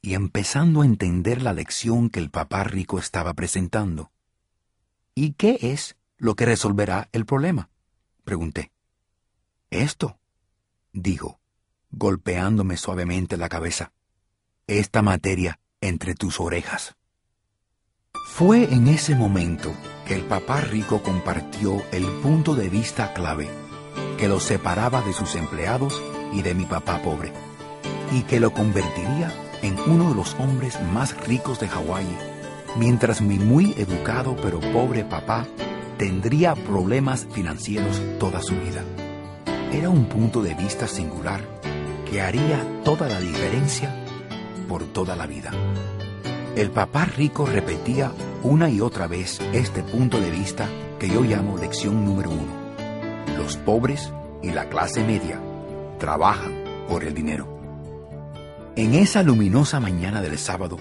y 0.00 0.14
empezando 0.14 0.80
a 0.80 0.86
entender 0.86 1.42
la 1.42 1.52
lección 1.52 2.08
que 2.08 2.20
el 2.20 2.30
papá 2.30 2.64
rico 2.64 2.98
estaba 2.98 3.34
presentando. 3.34 4.10
¿Y 5.14 5.34
qué 5.34 5.58
es 5.60 5.96
lo 6.16 6.34
que 6.34 6.46
resolverá 6.46 7.08
el 7.12 7.26
problema? 7.26 7.68
Pregunté. 8.24 8.72
Esto, 9.70 10.18
dijo, 10.92 11.40
golpeándome 11.90 12.76
suavemente 12.76 13.36
la 13.36 13.48
cabeza. 13.48 13.92
Esta 14.66 15.02
materia 15.02 15.60
entre 15.80 16.14
tus 16.14 16.40
orejas. 16.40 16.96
Fue 18.34 18.72
en 18.72 18.88
ese 18.88 19.14
momento 19.14 19.74
que 20.06 20.14
el 20.14 20.22
papá 20.22 20.60
rico 20.60 21.02
compartió 21.02 21.82
el 21.92 22.06
punto 22.22 22.54
de 22.54 22.68
vista 22.68 23.12
clave 23.12 23.48
que 24.22 24.28
lo 24.28 24.40
separaba 24.40 25.02
de 25.02 25.12
sus 25.12 25.34
empleados 25.34 26.00
y 26.32 26.42
de 26.42 26.54
mi 26.54 26.64
papá 26.64 27.02
pobre, 27.02 27.32
y 28.12 28.22
que 28.22 28.38
lo 28.38 28.52
convertiría 28.52 29.32
en 29.62 29.78
uno 29.90 30.10
de 30.10 30.14
los 30.14 30.34
hombres 30.34 30.80
más 30.92 31.16
ricos 31.26 31.58
de 31.58 31.68
Hawái, 31.68 32.06
mientras 32.76 33.20
mi 33.20 33.38
muy 33.38 33.72
educado 33.76 34.36
pero 34.36 34.60
pobre 34.60 35.04
papá 35.04 35.46
tendría 36.02 36.56
problemas 36.56 37.28
financieros 37.30 38.02
toda 38.18 38.42
su 38.42 38.56
vida. 38.56 38.82
Era 39.72 39.88
un 39.88 40.06
punto 40.06 40.42
de 40.42 40.52
vista 40.52 40.88
singular 40.88 41.40
que 42.10 42.20
haría 42.20 42.82
toda 42.82 43.08
la 43.08 43.20
diferencia 43.20 44.04
por 44.68 44.82
toda 44.82 45.14
la 45.14 45.28
vida. 45.28 45.52
El 46.56 46.72
papá 46.72 47.04
rico 47.04 47.46
repetía 47.46 48.10
una 48.42 48.68
y 48.68 48.80
otra 48.80 49.06
vez 49.06 49.38
este 49.52 49.84
punto 49.84 50.20
de 50.20 50.32
vista 50.32 50.68
que 50.98 51.08
yo 51.08 51.22
llamo 51.22 51.56
lección 51.56 52.04
número 52.04 52.30
uno. 52.30 53.36
Los 53.38 53.56
pobres 53.58 54.12
y 54.42 54.50
la 54.50 54.68
clase 54.68 55.04
media 55.04 55.40
trabajan 56.00 56.64
por 56.88 57.04
el 57.04 57.14
dinero. 57.14 57.46
En 58.74 58.94
esa 58.94 59.22
luminosa 59.22 59.78
mañana 59.78 60.20
del 60.20 60.36
sábado, 60.36 60.80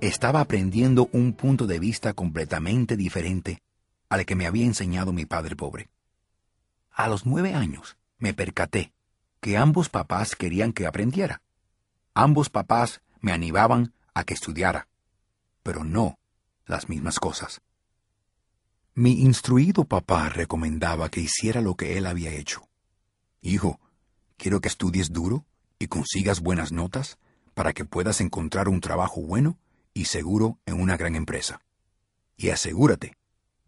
estaba 0.00 0.40
aprendiendo 0.40 1.08
un 1.10 1.32
punto 1.32 1.66
de 1.66 1.80
vista 1.80 2.12
completamente 2.12 2.96
diferente 2.96 3.62
al 4.10 4.26
que 4.26 4.36
me 4.36 4.46
había 4.46 4.66
enseñado 4.66 5.14
mi 5.14 5.24
padre 5.24 5.56
pobre. 5.56 5.88
A 6.90 7.08
los 7.08 7.24
nueve 7.24 7.54
años 7.54 7.96
me 8.18 8.34
percaté 8.34 8.92
que 9.40 9.56
ambos 9.56 9.88
papás 9.88 10.36
querían 10.36 10.74
que 10.74 10.86
aprendiera. 10.86 11.40
Ambos 12.12 12.50
papás 12.50 13.00
me 13.20 13.32
animaban 13.32 13.94
a 14.12 14.24
que 14.24 14.34
estudiara 14.34 14.90
pero 15.62 15.84
no 15.84 16.18
las 16.66 16.88
mismas 16.88 17.18
cosas. 17.18 17.60
Mi 18.94 19.22
instruido 19.22 19.84
papá 19.84 20.28
recomendaba 20.28 21.08
que 21.08 21.20
hiciera 21.20 21.60
lo 21.60 21.74
que 21.74 21.96
él 21.96 22.06
había 22.06 22.32
hecho. 22.32 22.68
Hijo, 23.40 23.80
quiero 24.36 24.60
que 24.60 24.68
estudies 24.68 25.12
duro 25.12 25.46
y 25.78 25.86
consigas 25.86 26.40
buenas 26.40 26.72
notas 26.72 27.18
para 27.54 27.72
que 27.72 27.84
puedas 27.84 28.20
encontrar 28.20 28.68
un 28.68 28.80
trabajo 28.80 29.20
bueno 29.20 29.58
y 29.94 30.06
seguro 30.06 30.58
en 30.66 30.80
una 30.80 30.96
gran 30.96 31.14
empresa. 31.14 31.60
Y 32.36 32.50
asegúrate 32.50 33.16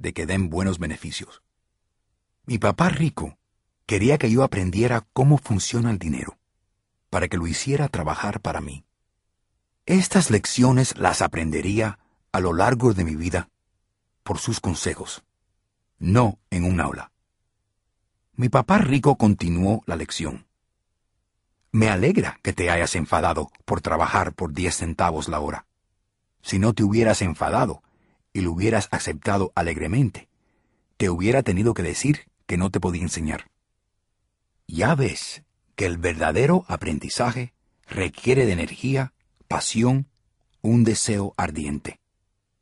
de 0.03 0.13
que 0.13 0.27
den 0.27 0.51
buenos 0.51 0.79
beneficios. 0.79 1.43
Mi 2.45 2.59
papá 2.59 2.89
rico 2.89 3.39
quería 3.87 4.19
que 4.19 4.31
yo 4.31 4.43
aprendiera 4.43 5.07
cómo 5.13 5.39
funciona 5.39 5.91
el 5.91 5.99
dinero, 5.99 6.39
para 7.09 7.29
que 7.29 7.37
lo 7.37 7.47
hiciera 7.47 7.89
trabajar 7.89 8.41
para 8.41 8.61
mí. 8.61 8.85
Estas 9.87 10.31
lecciones 10.31 10.99
las 10.99 11.23
aprendería 11.23 12.01
a 12.33 12.41
lo 12.41 12.53
largo 12.53 12.95
de 12.95 13.05
mi 13.05 13.15
vida 13.15 13.49
por 14.25 14.39
sus 14.39 14.61
consejos, 14.61 15.23
no 15.99 16.39
en 16.51 16.65
un 16.65 16.81
aula. 16.81 17.13
Mi 18.35 18.49
papá 18.49 18.79
rico 18.79 19.17
continuó 19.17 19.83
la 19.87 19.95
lección. 19.95 20.47
Me 21.71 21.89
alegra 21.89 22.41
que 22.43 22.53
te 22.53 22.71
hayas 22.71 22.97
enfadado 22.97 23.51
por 23.65 23.81
trabajar 23.81 24.33
por 24.33 24.53
diez 24.53 24.77
centavos 24.77 25.29
la 25.29 25.41
hora. 25.41 25.67
Si 26.43 26.59
no 26.59 26.73
te 26.73 26.83
hubieras 26.83 27.23
enfadado 27.23 27.83
y 28.33 28.41
lo 28.41 28.53
hubieras 28.53 28.89
aceptado 28.91 29.53
alegremente, 29.55 30.29
te 30.97 31.11
hubiera 31.11 31.43
tenido 31.43 31.75
que 31.75 31.83
decir 31.83 32.27
que 32.47 32.57
no 32.57 32.71
te 32.71 32.81
podía 32.81 33.03
enseñar. 33.03 33.51
Ya 34.67 34.95
ves 34.95 35.43
que 35.75 35.87
el 35.87 35.99
verdadero 35.99 36.65
aprendizaje 36.69 37.53
requiere 37.87 38.47
de 38.47 38.53
energía, 38.53 39.13
pasión, 39.49 40.07
un 40.63 40.85
deseo 40.85 41.35
ardiente. 41.37 42.01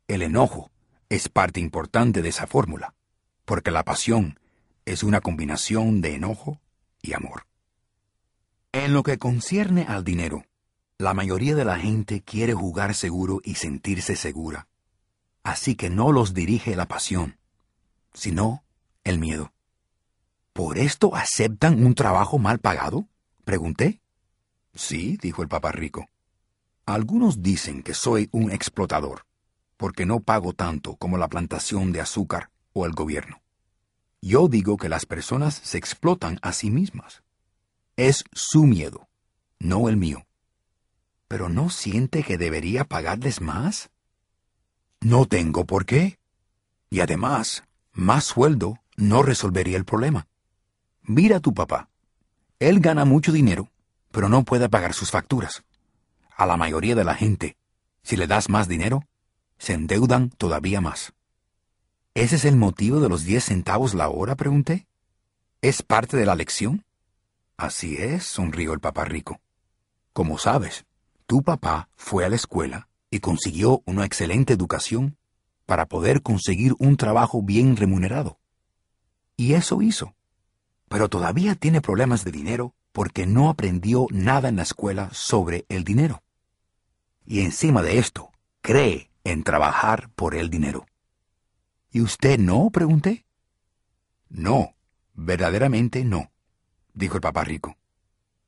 El 0.08 0.22
enojo 0.22 0.70
es 1.08 1.28
parte 1.28 1.60
importante 1.60 2.22
de 2.22 2.30
esa 2.30 2.46
fórmula, 2.46 2.94
porque 3.44 3.70
la 3.70 3.84
pasión 3.84 4.38
es 4.86 5.02
una 5.02 5.20
combinación 5.20 6.00
de 6.00 6.14
enojo 6.14 6.60
y 7.02 7.12
amor. 7.12 7.46
En 8.72 8.94
lo 8.94 9.02
que 9.02 9.18
concierne 9.18 9.84
al 9.88 10.04
dinero, 10.04 10.44
la 10.98 11.14
mayoría 11.14 11.54
de 11.54 11.64
la 11.64 11.78
gente 11.78 12.22
quiere 12.22 12.54
jugar 12.54 12.94
seguro 12.94 13.40
y 13.42 13.56
sentirse 13.56 14.16
segura. 14.16 14.68
Así 15.42 15.74
que 15.74 15.90
no 15.90 16.12
los 16.12 16.34
dirige 16.34 16.76
la 16.76 16.86
pasión, 16.86 17.38
sino 18.12 18.62
el 19.04 19.18
miedo. 19.18 19.52
¿Por 20.52 20.78
esto 20.78 21.14
aceptan 21.14 21.84
un 21.84 21.94
trabajo 21.94 22.38
mal 22.38 22.58
pagado? 22.58 23.08
Pregunté. 23.44 24.00
Sí, 24.74 25.18
dijo 25.20 25.42
el 25.42 25.48
papá 25.48 25.72
rico. 25.72 26.08
Algunos 26.86 27.42
dicen 27.42 27.82
que 27.82 27.94
soy 27.94 28.28
un 28.32 28.50
explotador, 28.50 29.24
porque 29.76 30.06
no 30.06 30.20
pago 30.20 30.52
tanto 30.52 30.96
como 30.96 31.18
la 31.18 31.28
plantación 31.28 31.92
de 31.92 32.00
azúcar 32.00 32.50
o 32.72 32.84
el 32.84 32.92
gobierno. 32.92 33.40
Yo 34.20 34.48
digo 34.48 34.76
que 34.76 34.88
las 34.88 35.06
personas 35.06 35.54
se 35.54 35.78
explotan 35.78 36.38
a 36.42 36.52
sí 36.52 36.70
mismas. 36.70 37.22
Es 37.96 38.24
su 38.32 38.64
miedo, 38.64 39.08
no 39.58 39.88
el 39.88 39.96
mío. 39.96 40.26
¿Pero 41.28 41.48
no 41.48 41.70
siente 41.70 42.22
que 42.22 42.36
debería 42.36 42.84
pagarles 42.84 43.40
más? 43.40 43.89
No 45.00 45.24
tengo 45.24 45.64
por 45.64 45.86
qué. 45.86 46.18
Y 46.90 47.00
además, 47.00 47.64
más 47.92 48.24
sueldo 48.24 48.78
no 48.96 49.22
resolvería 49.22 49.78
el 49.78 49.86
problema. 49.86 50.26
Mira 51.02 51.38
a 51.38 51.40
tu 51.40 51.54
papá. 51.54 51.88
Él 52.58 52.80
gana 52.80 53.06
mucho 53.06 53.32
dinero, 53.32 53.70
pero 54.10 54.28
no 54.28 54.44
puede 54.44 54.68
pagar 54.68 54.92
sus 54.92 55.10
facturas. 55.10 55.64
A 56.36 56.44
la 56.44 56.58
mayoría 56.58 56.94
de 56.94 57.04
la 57.04 57.14
gente, 57.14 57.56
si 58.02 58.16
le 58.16 58.26
das 58.26 58.50
más 58.50 58.68
dinero, 58.68 59.04
se 59.56 59.72
endeudan 59.72 60.28
todavía 60.30 60.82
más. 60.82 61.14
¿Ese 62.12 62.36
es 62.36 62.44
el 62.44 62.56
motivo 62.56 63.00
de 63.00 63.08
los 63.08 63.24
diez 63.24 63.44
centavos 63.44 63.94
la 63.94 64.10
hora? 64.10 64.34
pregunté. 64.34 64.86
¿Es 65.62 65.82
parte 65.82 66.18
de 66.18 66.26
la 66.26 66.34
lección? 66.34 66.84
Así 67.56 67.96
es, 67.96 68.24
sonrió 68.24 68.74
el 68.74 68.80
papá 68.80 69.06
rico. 69.06 69.40
Como 70.12 70.36
sabes, 70.36 70.84
tu 71.26 71.42
papá 71.42 71.88
fue 71.96 72.26
a 72.26 72.28
la 72.28 72.36
escuela 72.36 72.89
y 73.10 73.20
consiguió 73.20 73.82
una 73.86 74.04
excelente 74.04 74.52
educación 74.52 75.16
para 75.66 75.86
poder 75.86 76.22
conseguir 76.22 76.74
un 76.78 76.96
trabajo 76.96 77.42
bien 77.42 77.76
remunerado. 77.76 78.38
Y 79.36 79.54
eso 79.54 79.82
hizo 79.82 80.14
pero 80.90 81.08
todavía 81.08 81.54
tiene 81.54 81.80
problemas 81.80 82.24
de 82.24 82.32
dinero 82.32 82.74
porque 82.90 83.24
no 83.24 83.48
aprendió 83.48 84.08
nada 84.10 84.48
en 84.48 84.56
la 84.56 84.64
escuela 84.64 85.08
sobre 85.12 85.64
el 85.68 85.84
dinero. 85.84 86.24
Y 87.24 87.42
encima 87.42 87.80
de 87.80 87.98
esto, 87.98 88.32
cree 88.60 89.08
en 89.22 89.44
trabajar 89.44 90.10
por 90.16 90.34
el 90.34 90.50
dinero. 90.50 90.86
¿Y 91.92 92.00
usted 92.00 92.40
no? 92.40 92.70
pregunté. 92.70 93.24
No, 94.28 94.74
verdaderamente 95.14 96.04
no, 96.04 96.32
dijo 96.92 97.14
el 97.14 97.20
papá 97.20 97.44
rico. 97.44 97.76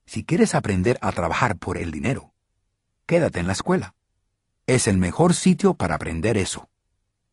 Si 0.05 0.25
quieres 0.25 0.57
aprender 0.57 0.99
a 1.01 1.13
trabajar 1.13 1.57
por 1.57 1.79
el 1.79 1.93
dinero, 1.93 2.35
quédate 3.07 3.39
en 3.39 3.47
la 3.47 3.53
escuela. 3.53 3.95
Es 4.73 4.89
el 4.89 4.97
mejor 4.97 5.35
sitio 5.35 5.75
para 5.75 5.97
aprender 5.97 6.39
eso. 6.39 6.71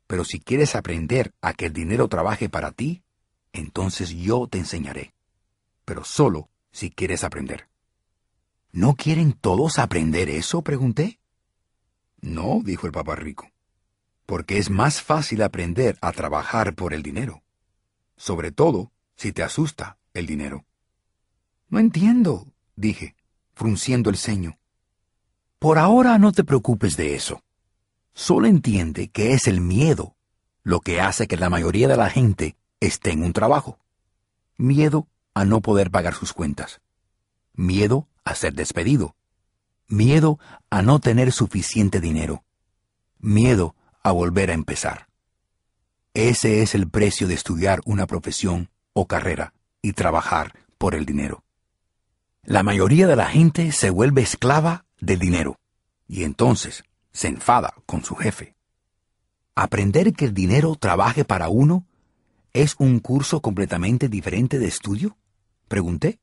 Pero 0.07 0.25
si 0.25 0.41
quieres 0.41 0.75
aprender 0.75 1.33
a 1.39 1.53
que 1.53 1.67
el 1.67 1.71
dinero 1.71 2.09
trabaje 2.09 2.49
para 2.49 2.73
ti, 2.73 3.01
entonces 3.53 4.09
yo 4.09 4.47
te 4.47 4.57
enseñaré. 4.57 5.13
Pero 5.85 6.03
solo 6.03 6.49
si 6.73 6.91
quieres 6.91 7.23
aprender. 7.23 7.69
¿No 8.73 8.93
quieren 8.93 9.31
todos 9.31 9.79
aprender 9.79 10.29
eso? 10.29 10.63
pregunté. 10.63 11.21
No, 12.19 12.59
dijo 12.61 12.87
el 12.87 12.91
papá 12.91 13.15
rico, 13.15 13.49
porque 14.25 14.57
es 14.57 14.69
más 14.69 15.01
fácil 15.01 15.41
aprender 15.41 15.97
a 16.01 16.11
trabajar 16.11 16.75
por 16.75 16.93
el 16.93 17.03
dinero, 17.03 17.41
sobre 18.17 18.51
todo 18.51 18.91
si 19.15 19.31
te 19.31 19.43
asusta 19.43 19.97
el 20.13 20.25
dinero. 20.25 20.65
No 21.69 21.79
entiendo, 21.79 22.51
dije, 22.75 23.15
frunciendo 23.53 24.09
el 24.09 24.17
ceño. 24.17 24.58
Por 25.59 25.77
ahora 25.77 26.17
no 26.17 26.31
te 26.31 26.45
preocupes 26.45 26.95
de 26.95 27.15
eso. 27.15 27.43
Solo 28.13 28.47
entiende 28.47 29.09
que 29.09 29.33
es 29.33 29.45
el 29.47 29.59
miedo 29.59 30.15
lo 30.63 30.79
que 30.79 31.01
hace 31.01 31.27
que 31.27 31.35
la 31.35 31.49
mayoría 31.49 31.89
de 31.89 31.97
la 31.97 32.09
gente 32.09 32.55
esté 32.79 33.11
en 33.11 33.23
un 33.23 33.33
trabajo. 33.33 33.77
Miedo 34.57 35.07
a 35.33 35.43
no 35.43 35.59
poder 35.61 35.91
pagar 35.91 36.13
sus 36.13 36.31
cuentas. 36.31 36.79
Miedo 37.53 38.07
a 38.23 38.35
ser 38.35 38.53
despedido. 38.53 39.15
Miedo 39.87 40.39
a 40.69 40.81
no 40.81 40.99
tener 40.99 41.33
suficiente 41.33 41.99
dinero. 41.99 42.43
Miedo 43.19 43.75
a 44.01 44.11
volver 44.11 44.51
a 44.51 44.53
empezar. 44.53 45.07
Ese 46.13 46.61
es 46.61 46.73
el 46.73 46.89
precio 46.89 47.27
de 47.27 47.33
estudiar 47.33 47.81
una 47.85 48.07
profesión 48.07 48.69
o 48.93 49.07
carrera 49.07 49.53
y 49.81 49.91
trabajar 49.91 50.53
por 50.77 50.95
el 50.95 51.05
dinero. 51.05 51.43
La 52.43 52.63
mayoría 52.63 53.07
de 53.07 53.17
la 53.17 53.25
gente 53.25 53.73
se 53.73 53.89
vuelve 53.89 54.21
esclava 54.21 54.85
del 54.99 55.19
dinero 55.19 55.59
y 56.07 56.23
entonces 56.23 56.83
se 57.11 57.27
enfada 57.27 57.73
con 57.85 58.03
su 58.03 58.15
jefe. 58.15 58.55
Aprender 59.55 60.13
que 60.13 60.25
el 60.25 60.33
dinero 60.33 60.75
trabaje 60.75 61.25
para 61.25 61.49
uno 61.49 61.85
¿Es 62.53 62.75
un 62.79 62.99
curso 62.99 63.41
completamente 63.41 64.09
diferente 64.09 64.57
de 64.57 64.67
estudio? 64.67 65.17
Pregunté. 65.67 66.19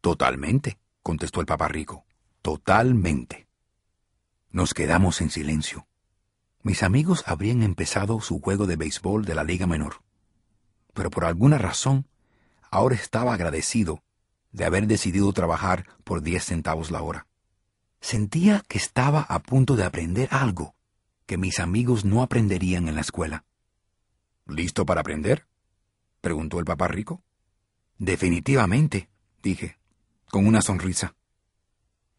Totalmente, 0.00 0.78
contestó 1.02 1.40
el 1.40 1.46
papá 1.46 1.68
rico. 1.68 2.06
Totalmente. 2.40 3.46
Nos 4.50 4.72
quedamos 4.72 5.20
en 5.20 5.28
silencio. 5.28 5.86
Mis 6.62 6.82
amigos 6.82 7.24
habrían 7.26 7.62
empezado 7.62 8.22
su 8.22 8.40
juego 8.40 8.66
de 8.66 8.76
béisbol 8.76 9.26
de 9.26 9.34
la 9.34 9.44
Liga 9.44 9.66
Menor. 9.66 10.02
Pero 10.94 11.10
por 11.10 11.26
alguna 11.26 11.58
razón, 11.58 12.06
ahora 12.70 12.94
estaba 12.94 13.34
agradecido 13.34 14.02
de 14.52 14.64
haber 14.64 14.86
decidido 14.86 15.30
trabajar 15.34 15.86
por 16.04 16.22
diez 16.22 16.46
centavos 16.46 16.90
la 16.90 17.02
hora. 17.02 17.26
Sentía 18.00 18.64
que 18.66 18.78
estaba 18.78 19.20
a 19.22 19.38
punto 19.40 19.76
de 19.76 19.84
aprender 19.84 20.28
algo 20.32 20.74
que 21.26 21.36
mis 21.38 21.60
amigos 21.60 22.04
no 22.04 22.22
aprenderían 22.22 22.88
en 22.88 22.96
la 22.96 23.02
escuela. 23.02 23.44
¿Listo 24.46 24.84
para 24.84 25.02
aprender? 25.02 25.46
preguntó 26.20 26.58
el 26.58 26.64
papá 26.64 26.88
rico. 26.88 27.22
Definitivamente, 27.98 29.08
dije, 29.42 29.78
con 30.30 30.46
una 30.46 30.62
sonrisa. 30.62 31.14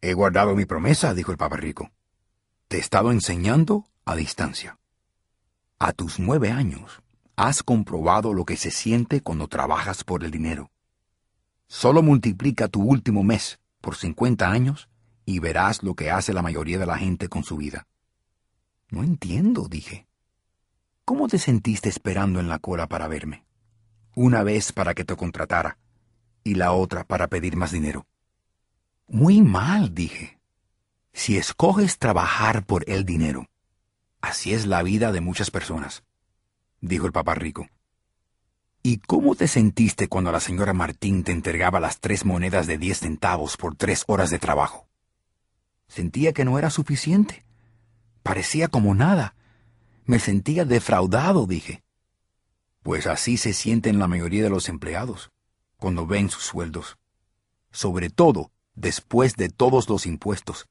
He 0.00 0.14
guardado 0.14 0.54
mi 0.54 0.64
promesa, 0.64 1.14
dijo 1.14 1.30
el 1.30 1.38
papá 1.38 1.56
rico. 1.56 1.90
Te 2.68 2.78
he 2.78 2.80
estado 2.80 3.12
enseñando 3.12 3.86
a 4.04 4.16
distancia. 4.16 4.78
A 5.78 5.92
tus 5.92 6.18
nueve 6.18 6.50
años, 6.50 7.02
has 7.36 7.62
comprobado 7.62 8.32
lo 8.32 8.44
que 8.44 8.56
se 8.56 8.70
siente 8.70 9.20
cuando 9.20 9.48
trabajas 9.48 10.04
por 10.04 10.24
el 10.24 10.30
dinero. 10.30 10.70
Solo 11.66 12.02
multiplica 12.02 12.68
tu 12.68 12.82
último 12.82 13.22
mes 13.22 13.60
por 13.80 13.96
cincuenta 13.96 14.50
años 14.50 14.88
y 15.24 15.38
verás 15.38 15.82
lo 15.82 15.94
que 15.94 16.10
hace 16.10 16.32
la 16.32 16.42
mayoría 16.42 16.78
de 16.78 16.86
la 16.86 16.98
gente 16.98 17.28
con 17.28 17.44
su 17.44 17.56
vida. 17.56 17.86
No 18.90 19.02
entiendo, 19.02 19.68
dije. 19.68 20.06
¿Cómo 21.04 21.28
te 21.28 21.38
sentiste 21.38 21.88
esperando 21.88 22.40
en 22.40 22.48
la 22.48 22.58
cola 22.58 22.86
para 22.86 23.08
verme? 23.08 23.44
Una 24.14 24.42
vez 24.42 24.72
para 24.72 24.94
que 24.94 25.04
te 25.04 25.16
contratara 25.16 25.78
y 26.44 26.54
la 26.54 26.72
otra 26.72 27.04
para 27.04 27.28
pedir 27.28 27.56
más 27.56 27.72
dinero. 27.72 28.06
Muy 29.08 29.42
mal, 29.42 29.94
dije. 29.94 30.38
Si 31.12 31.36
escoges 31.36 31.98
trabajar 31.98 32.64
por 32.64 32.88
el 32.88 33.04
dinero, 33.04 33.46
así 34.20 34.54
es 34.54 34.66
la 34.66 34.82
vida 34.82 35.12
de 35.12 35.20
muchas 35.20 35.50
personas, 35.50 36.04
dijo 36.80 37.06
el 37.06 37.12
papá 37.12 37.34
rico. 37.34 37.68
¿Y 38.82 38.98
cómo 38.98 39.34
te 39.34 39.46
sentiste 39.46 40.08
cuando 40.08 40.32
la 40.32 40.40
señora 40.40 40.72
Martín 40.72 41.22
te 41.22 41.32
entregaba 41.32 41.80
las 41.80 42.00
tres 42.00 42.24
monedas 42.24 42.66
de 42.66 42.78
diez 42.78 43.00
centavos 43.00 43.56
por 43.56 43.76
tres 43.76 44.04
horas 44.06 44.30
de 44.30 44.38
trabajo? 44.38 44.88
Sentía 45.92 46.32
que 46.32 46.46
no 46.46 46.58
era 46.58 46.70
suficiente. 46.70 47.44
Parecía 48.22 48.68
como 48.68 48.94
nada 48.94 49.34
me 50.04 50.18
sentía 50.18 50.64
defraudado, 50.64 51.46
dije. 51.46 51.82
Pues 52.82 53.06
así 53.06 53.36
se 53.36 53.52
sienten 53.52 53.98
la 53.98 54.08
mayoría 54.08 54.42
de 54.42 54.50
los 54.50 54.68
empleados 54.68 55.30
cuando 55.76 56.06
ven 56.06 56.28
sus 56.30 56.44
sueldos. 56.44 56.98
Sobre 57.70 58.10
todo 58.10 58.50
después 58.74 59.36
de 59.36 59.48
todos 59.48 59.88
los 59.88 60.06
impuestos 60.06 60.66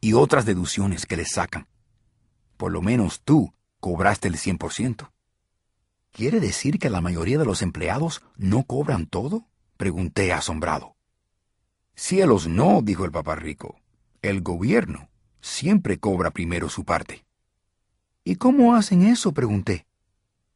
y 0.00 0.12
otras 0.12 0.44
deducciones 0.44 1.06
que 1.06 1.16
les 1.16 1.32
sacan. 1.32 1.66
Por 2.56 2.72
lo 2.72 2.82
menos 2.82 3.22
tú 3.22 3.54
cobraste 3.80 4.28
el 4.28 4.36
100%. 4.36 5.10
¿Quiere 6.12 6.40
decir 6.40 6.78
que 6.78 6.90
la 6.90 7.00
mayoría 7.00 7.38
de 7.38 7.44
los 7.44 7.62
empleados 7.62 8.22
no 8.36 8.64
cobran 8.64 9.06
todo? 9.06 9.46
Pregunté 9.76 10.32
asombrado. 10.32 10.94
Cielos 11.96 12.46
no, 12.46 12.80
dijo 12.82 13.04
el 13.04 13.10
papá 13.10 13.34
rico. 13.34 13.80
El 14.24 14.40
gobierno 14.40 15.10
siempre 15.42 16.00
cobra 16.00 16.30
primero 16.30 16.70
su 16.70 16.86
parte. 16.86 17.26
¿Y 18.24 18.36
cómo 18.36 18.74
hacen 18.74 19.02
eso? 19.02 19.32
pregunté. 19.32 19.86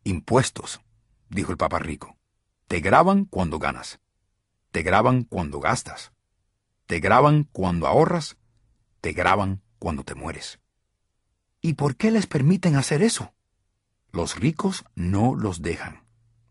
Impuestos, 0.04 0.80
dijo 1.28 1.52
el 1.52 1.58
papá 1.58 1.78
rico. 1.78 2.16
Te 2.66 2.80
graban 2.80 3.26
cuando 3.26 3.58
ganas. 3.58 4.00
Te 4.70 4.82
graban 4.82 5.24
cuando 5.24 5.60
gastas. 5.60 6.12
Te 6.86 6.98
graban 6.98 7.44
cuando 7.52 7.86
ahorras. 7.86 8.38
Te 9.02 9.12
graban 9.12 9.60
cuando 9.78 10.02
te 10.02 10.14
mueres. 10.14 10.60
¿Y 11.60 11.74
por 11.74 11.96
qué 11.96 12.10
les 12.10 12.26
permiten 12.26 12.74
hacer 12.74 13.02
eso? 13.02 13.34
Los 14.12 14.36
ricos 14.36 14.86
no 14.94 15.34
los 15.34 15.60
dejan, 15.60 16.06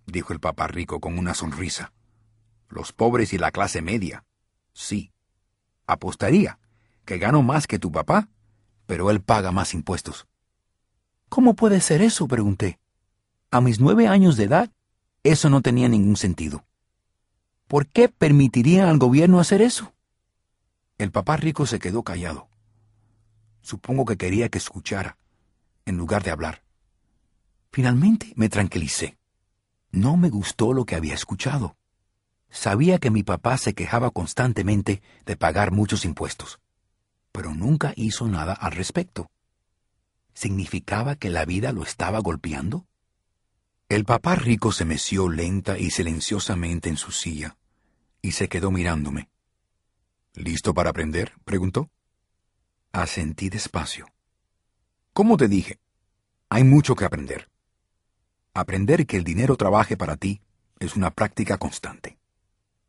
dijo 0.06 0.34
el 0.34 0.40
papá 0.40 0.68
rico 0.68 1.00
con 1.00 1.18
una 1.18 1.34
sonrisa. 1.34 1.94
Los 2.70 2.94
pobres 2.94 3.34
y 3.34 3.40
la 3.40 3.50
clase 3.50 3.82
media, 3.82 4.24
sí. 4.72 5.12
Apostaría 5.88 6.60
que 7.08 7.18
gano 7.18 7.42
más 7.42 7.68
que 7.68 7.80
tu 7.80 7.90
papá, 7.90 8.28
pero 8.86 9.10
él 9.10 9.22
paga 9.22 9.54
más 9.54 9.74
impuestos. 9.74 10.28
¿Cómo 11.30 11.56
puede 11.56 11.80
ser 11.80 12.02
eso? 12.02 12.28
pregunté. 12.28 12.80
A 13.50 13.62
mis 13.62 13.80
nueve 13.80 14.10
años 14.10 14.36
de 14.36 14.44
edad, 14.44 14.72
eso 15.24 15.50
no 15.50 15.62
tenía 15.62 15.88
ningún 15.88 16.18
sentido. 16.18 16.66
¿Por 17.68 17.88
qué 17.88 18.10
permitirían 18.10 18.90
al 18.90 18.98
gobierno 18.98 19.40
hacer 19.40 19.62
eso? 19.62 19.94
El 20.98 21.12
papá 21.12 21.38
rico 21.38 21.66
se 21.66 21.80
quedó 21.80 22.04
callado. 22.04 22.50
Supongo 23.62 24.04
que 24.04 24.18
quería 24.18 24.50
que 24.50 24.58
escuchara, 24.58 25.18
en 25.86 25.96
lugar 25.96 26.24
de 26.24 26.32
hablar. 26.32 26.62
Finalmente 27.72 28.34
me 28.36 28.50
tranquilicé. 28.50 29.18
No 29.92 30.18
me 30.18 30.30
gustó 30.30 30.74
lo 30.74 30.86
que 30.86 30.96
había 30.96 31.14
escuchado. 31.14 31.78
Sabía 32.50 33.00
que 33.00 33.12
mi 33.12 33.24
papá 33.24 33.58
se 33.58 33.74
quejaba 33.74 34.12
constantemente 34.12 35.02
de 35.26 35.38
pagar 35.38 35.72
muchos 35.72 36.04
impuestos, 36.04 36.60
pero 37.38 37.54
nunca 37.54 37.94
hizo 37.96 38.28
nada 38.28 38.54
al 38.54 38.72
respecto. 38.72 39.30
¿Significaba 40.34 41.18
que 41.18 41.30
la 41.30 41.46
vida 41.46 41.72
lo 41.72 41.84
estaba 41.84 42.18
golpeando? 42.18 42.88
El 43.90 44.06
papá 44.06 44.34
rico 44.34 44.72
se 44.72 44.86
meció 44.86 45.30
lenta 45.30 45.78
y 45.78 45.92
silenciosamente 45.92 46.90
en 46.90 46.98
su 46.98 47.12
silla 47.12 47.56
y 48.24 48.32
se 48.32 48.50
quedó 48.50 48.72
mirándome. 48.72 49.30
¿Listo 50.34 50.74
para 50.74 50.90
aprender? 50.90 51.34
preguntó. 51.46 51.92
Asentí 52.92 53.50
despacio. 53.50 54.08
Como 55.14 55.38
te 55.38 55.48
dije, 55.48 55.80
hay 56.50 56.64
mucho 56.64 56.96
que 56.96 57.06
aprender. 57.06 57.52
Aprender 58.56 59.06
que 59.06 59.18
el 59.18 59.24
dinero 59.24 59.58
trabaje 59.58 59.96
para 59.96 60.18
ti 60.18 60.42
es 60.80 60.96
una 60.96 61.12
práctica 61.12 61.60
constante. 61.60 62.18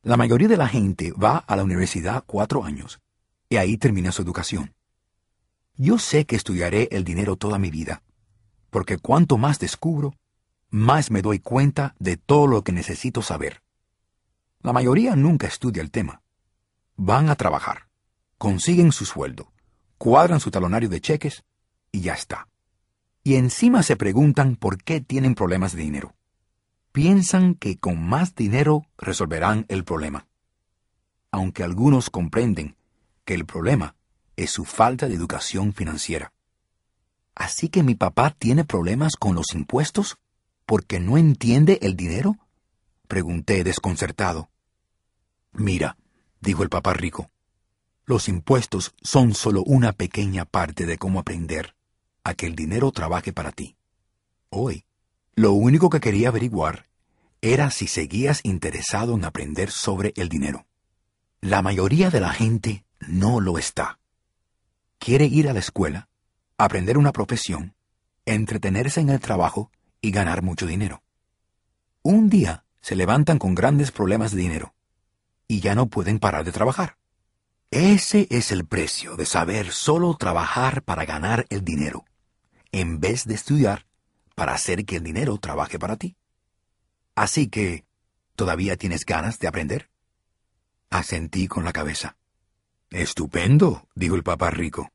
La 0.00 0.16
mayoría 0.16 0.48
de 0.48 0.56
la 0.56 0.68
gente 0.68 1.12
va 1.12 1.36
a 1.36 1.54
la 1.54 1.64
universidad 1.64 2.24
cuatro 2.26 2.64
años 2.64 2.98
y 3.48 3.56
ahí 3.56 3.78
termina 3.78 4.12
su 4.12 4.22
educación. 4.22 4.74
Yo 5.76 5.98
sé 5.98 6.26
que 6.26 6.36
estudiaré 6.36 6.88
el 6.90 7.04
dinero 7.04 7.36
toda 7.36 7.58
mi 7.58 7.70
vida, 7.70 8.02
porque 8.70 8.98
cuanto 8.98 9.38
más 9.38 9.58
descubro, 9.58 10.14
más 10.70 11.10
me 11.10 11.22
doy 11.22 11.38
cuenta 11.38 11.94
de 11.98 12.16
todo 12.16 12.46
lo 12.46 12.62
que 12.62 12.72
necesito 12.72 13.22
saber. 13.22 13.62
La 14.60 14.72
mayoría 14.72 15.16
nunca 15.16 15.46
estudia 15.46 15.82
el 15.82 15.90
tema. 15.90 16.22
Van 16.96 17.30
a 17.30 17.36
trabajar, 17.36 17.88
consiguen 18.38 18.92
su 18.92 19.04
sueldo, 19.04 19.52
cuadran 19.98 20.40
su 20.40 20.50
talonario 20.50 20.88
de 20.88 21.00
cheques 21.00 21.44
y 21.92 22.00
ya 22.00 22.14
está. 22.14 22.48
Y 23.22 23.36
encima 23.36 23.82
se 23.82 23.96
preguntan 23.96 24.56
por 24.56 24.82
qué 24.82 25.00
tienen 25.00 25.34
problemas 25.34 25.74
de 25.74 25.82
dinero. 25.82 26.14
Piensan 26.92 27.54
que 27.54 27.78
con 27.78 28.02
más 28.02 28.34
dinero 28.34 28.86
resolverán 28.96 29.64
el 29.68 29.84
problema. 29.84 30.26
Aunque 31.30 31.62
algunos 31.62 32.10
comprenden 32.10 32.77
que 33.28 33.34
el 33.34 33.44
problema 33.44 33.94
es 34.36 34.50
su 34.52 34.64
falta 34.64 35.06
de 35.06 35.14
educación 35.14 35.74
financiera. 35.74 36.32
¿Así 37.34 37.68
que 37.68 37.82
mi 37.82 37.94
papá 37.94 38.30
tiene 38.30 38.64
problemas 38.64 39.16
con 39.16 39.34
los 39.34 39.52
impuestos 39.52 40.16
porque 40.64 40.98
no 40.98 41.18
entiende 41.18 41.78
el 41.82 41.94
dinero? 41.94 42.38
Pregunté 43.06 43.64
desconcertado. 43.64 44.48
Mira, 45.52 45.98
dijo 46.40 46.62
el 46.62 46.70
papá 46.70 46.94
rico, 46.94 47.30
los 48.06 48.30
impuestos 48.30 48.94
son 49.02 49.34
solo 49.34 49.62
una 49.62 49.92
pequeña 49.92 50.46
parte 50.46 50.86
de 50.86 50.96
cómo 50.96 51.18
aprender 51.20 51.74
a 52.24 52.32
que 52.32 52.46
el 52.46 52.56
dinero 52.56 52.92
trabaje 52.92 53.34
para 53.34 53.52
ti. 53.52 53.76
Hoy, 54.48 54.86
lo 55.34 55.52
único 55.52 55.90
que 55.90 56.00
quería 56.00 56.28
averiguar 56.28 56.88
era 57.42 57.70
si 57.70 57.88
seguías 57.88 58.40
interesado 58.42 59.16
en 59.16 59.26
aprender 59.26 59.70
sobre 59.70 60.14
el 60.16 60.30
dinero. 60.30 60.66
La 61.42 61.60
mayoría 61.60 62.08
de 62.08 62.20
la 62.20 62.30
gente 62.30 62.86
no 63.00 63.40
lo 63.40 63.58
está. 63.58 63.98
Quiere 64.98 65.26
ir 65.26 65.48
a 65.48 65.52
la 65.52 65.60
escuela, 65.60 66.08
aprender 66.56 66.98
una 66.98 67.12
profesión, 67.12 67.74
entretenerse 68.26 69.00
en 69.00 69.10
el 69.10 69.20
trabajo 69.20 69.70
y 70.00 70.10
ganar 70.10 70.42
mucho 70.42 70.66
dinero. 70.66 71.02
Un 72.02 72.28
día 72.28 72.64
se 72.80 72.96
levantan 72.96 73.38
con 73.38 73.54
grandes 73.54 73.90
problemas 73.90 74.32
de 74.32 74.40
dinero 74.40 74.74
y 75.46 75.60
ya 75.60 75.74
no 75.74 75.86
pueden 75.86 76.18
parar 76.18 76.44
de 76.44 76.52
trabajar. 76.52 76.96
Ese 77.70 78.26
es 78.30 78.50
el 78.50 78.66
precio 78.66 79.16
de 79.16 79.26
saber 79.26 79.72
solo 79.72 80.14
trabajar 80.16 80.82
para 80.82 81.04
ganar 81.04 81.46
el 81.50 81.64
dinero, 81.64 82.04
en 82.72 82.98
vez 82.98 83.26
de 83.26 83.34
estudiar 83.34 83.86
para 84.34 84.54
hacer 84.54 84.84
que 84.84 84.96
el 84.96 85.02
dinero 85.02 85.36
trabaje 85.38 85.78
para 85.78 85.96
ti. 85.96 86.16
Así 87.14 87.48
que, 87.48 87.84
¿todavía 88.36 88.76
tienes 88.76 89.04
ganas 89.04 89.38
de 89.38 89.48
aprender? 89.48 89.90
Asentí 90.88 91.48
con 91.48 91.64
la 91.64 91.72
cabeza. 91.72 92.16
Estupendo, 92.90 93.86
dijo 93.94 94.14
el 94.14 94.22
papá 94.22 94.50
rico. 94.50 94.90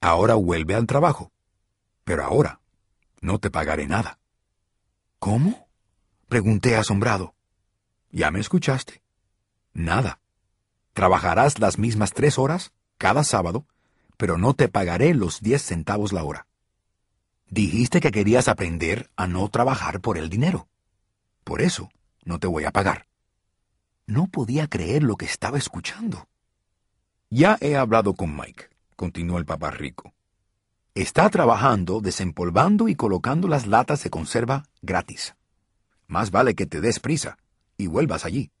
Ahora 0.00 0.34
vuelve 0.34 0.74
al 0.74 0.86
trabajo. 0.86 1.32
Pero 2.04 2.24
ahora 2.24 2.60
no 3.20 3.40
te 3.40 3.50
pagaré 3.50 3.88
nada. 3.88 4.18
¿Cómo? 5.18 5.68
pregunté 6.28 6.76
asombrado. 6.76 7.34
Ya 8.10 8.30
me 8.30 8.38
escuchaste. 8.38 9.02
Nada. 9.72 10.20
Trabajarás 10.92 11.58
las 11.58 11.78
mismas 11.78 12.12
tres 12.12 12.38
horas 12.38 12.72
cada 12.96 13.24
sábado, 13.24 13.66
pero 14.16 14.38
no 14.38 14.54
te 14.54 14.68
pagaré 14.68 15.12
los 15.14 15.40
diez 15.40 15.62
centavos 15.62 16.12
la 16.12 16.22
hora. 16.22 16.46
Dijiste 17.48 18.00
que 18.00 18.12
querías 18.12 18.48
aprender 18.48 19.10
a 19.16 19.26
no 19.26 19.48
trabajar 19.48 20.00
por 20.00 20.16
el 20.16 20.28
dinero. 20.28 20.68
Por 21.44 21.60
eso 21.60 21.90
no 22.24 22.38
te 22.38 22.46
voy 22.46 22.64
a 22.64 22.70
pagar. 22.70 23.06
No 24.06 24.28
podía 24.28 24.68
creer 24.68 25.02
lo 25.02 25.16
que 25.16 25.26
estaba 25.26 25.58
escuchando. 25.58 26.28
Ya 27.30 27.58
he 27.60 27.76
hablado 27.76 28.14
con 28.14 28.36
Mike, 28.36 28.70
continuó 28.94 29.38
el 29.38 29.44
papá 29.44 29.70
rico. 29.70 30.14
Está 30.94 31.28
trabajando 31.28 32.00
desempolvando 32.00 32.88
y 32.88 32.94
colocando 32.94 33.48
las 33.48 33.66
latas 33.66 34.04
de 34.04 34.10
conserva 34.10 34.64
gratis. 34.80 35.34
Más 36.06 36.30
vale 36.30 36.54
que 36.54 36.66
te 36.66 36.80
des 36.80 37.00
prisa 37.00 37.36
y 37.76 37.88
vuelvas 37.88 38.24
allí. 38.24 38.52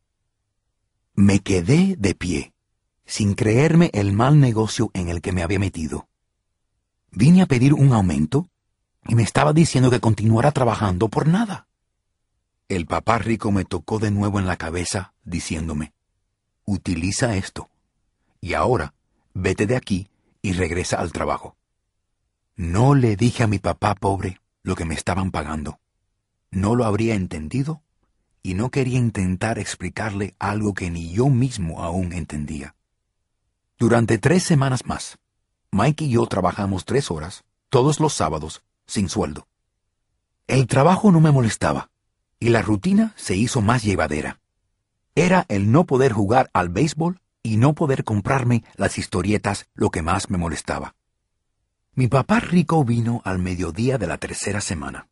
Me 1.14 1.38
quedé 1.38 1.96
de 1.96 2.14
pie, 2.14 2.52
sin 3.06 3.34
creerme 3.34 3.90
el 3.94 4.12
mal 4.12 4.40
negocio 4.40 4.90
en 4.94 5.08
el 5.08 5.22
que 5.22 5.32
me 5.32 5.42
había 5.42 5.60
metido. 5.60 6.08
Vine 7.12 7.42
a 7.42 7.46
pedir 7.46 7.72
un 7.72 7.92
aumento 7.92 8.50
y 9.06 9.14
me 9.14 9.22
estaba 9.22 9.52
diciendo 9.52 9.90
que 9.90 10.00
continuara 10.00 10.50
trabajando 10.50 11.08
por 11.08 11.28
nada. 11.28 11.68
El 12.68 12.86
papá 12.86 13.18
rico 13.18 13.52
me 13.52 13.64
tocó 13.64 14.00
de 14.00 14.10
nuevo 14.10 14.40
en 14.40 14.46
la 14.46 14.56
cabeza, 14.56 15.14
diciéndome, 15.22 15.94
utiliza 16.64 17.36
esto, 17.36 17.70
y 18.40 18.54
ahora 18.54 18.94
vete 19.34 19.66
de 19.66 19.76
aquí 19.76 20.08
y 20.42 20.52
regresa 20.52 21.00
al 21.00 21.12
trabajo. 21.12 21.56
No 22.56 22.94
le 22.94 23.16
dije 23.16 23.42
a 23.42 23.46
mi 23.46 23.58
papá 23.58 23.94
pobre 23.94 24.40
lo 24.62 24.74
que 24.74 24.84
me 24.84 24.94
estaban 24.94 25.30
pagando. 25.30 25.78
No 26.50 26.74
lo 26.74 26.84
habría 26.84 27.14
entendido 27.14 27.82
y 28.42 28.54
no 28.54 28.70
quería 28.70 28.98
intentar 28.98 29.58
explicarle 29.58 30.34
algo 30.38 30.72
que 30.72 30.90
ni 30.90 31.10
yo 31.10 31.28
mismo 31.28 31.82
aún 31.82 32.12
entendía. 32.12 32.76
Durante 33.78 34.18
tres 34.18 34.42
semanas 34.42 34.86
más, 34.86 35.18
Mike 35.70 36.04
y 36.04 36.10
yo 36.10 36.26
trabajamos 36.26 36.84
tres 36.84 37.10
horas, 37.10 37.44
todos 37.68 38.00
los 38.00 38.14
sábados, 38.14 38.62
sin 38.86 39.08
sueldo. 39.08 39.48
El 40.46 40.66
trabajo 40.66 41.10
no 41.10 41.20
me 41.20 41.32
molestaba, 41.32 41.90
y 42.38 42.50
la 42.50 42.62
rutina 42.62 43.12
se 43.16 43.36
hizo 43.36 43.60
más 43.60 43.82
llevadera. 43.82 44.40
Era 45.14 45.44
el 45.48 45.72
no 45.72 45.84
poder 45.84 46.12
jugar 46.12 46.50
al 46.52 46.68
béisbol 46.68 47.20
y 47.46 47.58
no 47.58 47.74
poder 47.74 48.02
comprarme 48.02 48.64
las 48.74 48.98
historietas 48.98 49.68
lo 49.74 49.90
que 49.90 50.02
más 50.02 50.30
me 50.30 50.36
molestaba. 50.36 50.96
Mi 51.94 52.08
papá 52.08 52.40
rico 52.40 52.84
vino 52.84 53.22
al 53.24 53.38
mediodía 53.38 53.98
de 53.98 54.08
la 54.08 54.18
tercera 54.18 54.60
semana. 54.60 55.08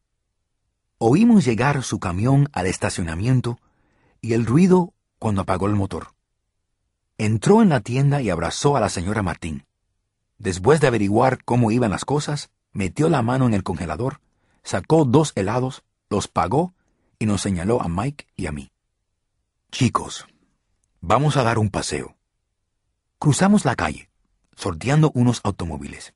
Oímos 0.99 1.45
llegar 1.45 1.85
su 1.85 2.01
camión 2.01 2.49
al 2.53 2.66
estacionamiento 2.66 3.61
y 4.20 4.32
el 4.32 4.47
ruido 4.47 4.93
cuando 5.20 5.43
apagó 5.43 5.68
el 5.68 5.76
motor. 5.76 6.09
Entró 7.18 7.62
en 7.62 7.68
la 7.68 7.78
tienda 7.78 8.20
y 8.20 8.30
abrazó 8.30 8.76
a 8.76 8.80
la 8.80 8.89
señora 8.89 9.22
Martín. 9.22 9.64
Después 10.39 10.80
de 10.80 10.89
averiguar 10.89 11.45
cómo 11.45 11.70
iban 11.70 11.93
las 11.93 12.05
cosas, 12.05 12.51
metió 12.72 13.09
la 13.09 13.22
mano 13.22 13.47
en 13.47 13.55
el 13.55 13.62
congelador, 13.62 14.20
sacó 14.64 15.05
dos 15.05 15.32
helados, 15.37 15.85
los 16.11 16.26
pagó 16.26 16.74
y 17.20 17.26
nos 17.26 17.43
señaló 17.43 17.80
a 17.80 17.89
Mike 17.89 18.26
y 18.35 18.47
a 18.47 18.53
mí. 18.53 18.72
Chicos, 19.70 20.26
vamos 21.01 21.37
a 21.37 21.45
dar 21.45 21.59
un 21.61 21.70
paseo. 21.70 22.14
Cruzamos 23.19 23.65
la 23.65 23.75
calle, 23.75 24.11
sorteando 24.57 25.11
unos 25.15 25.41
automóviles, 25.45 26.15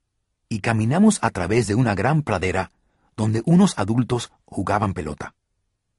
y 0.48 0.60
caminamos 0.60 1.18
a 1.22 1.30
través 1.30 1.66
de 1.66 1.74
una 1.74 1.94
gran 1.94 2.22
pradera 2.22 2.70
donde 3.16 3.42
unos 3.46 3.78
adultos 3.78 4.32
jugaban 4.44 4.94
pelota. 4.94 5.34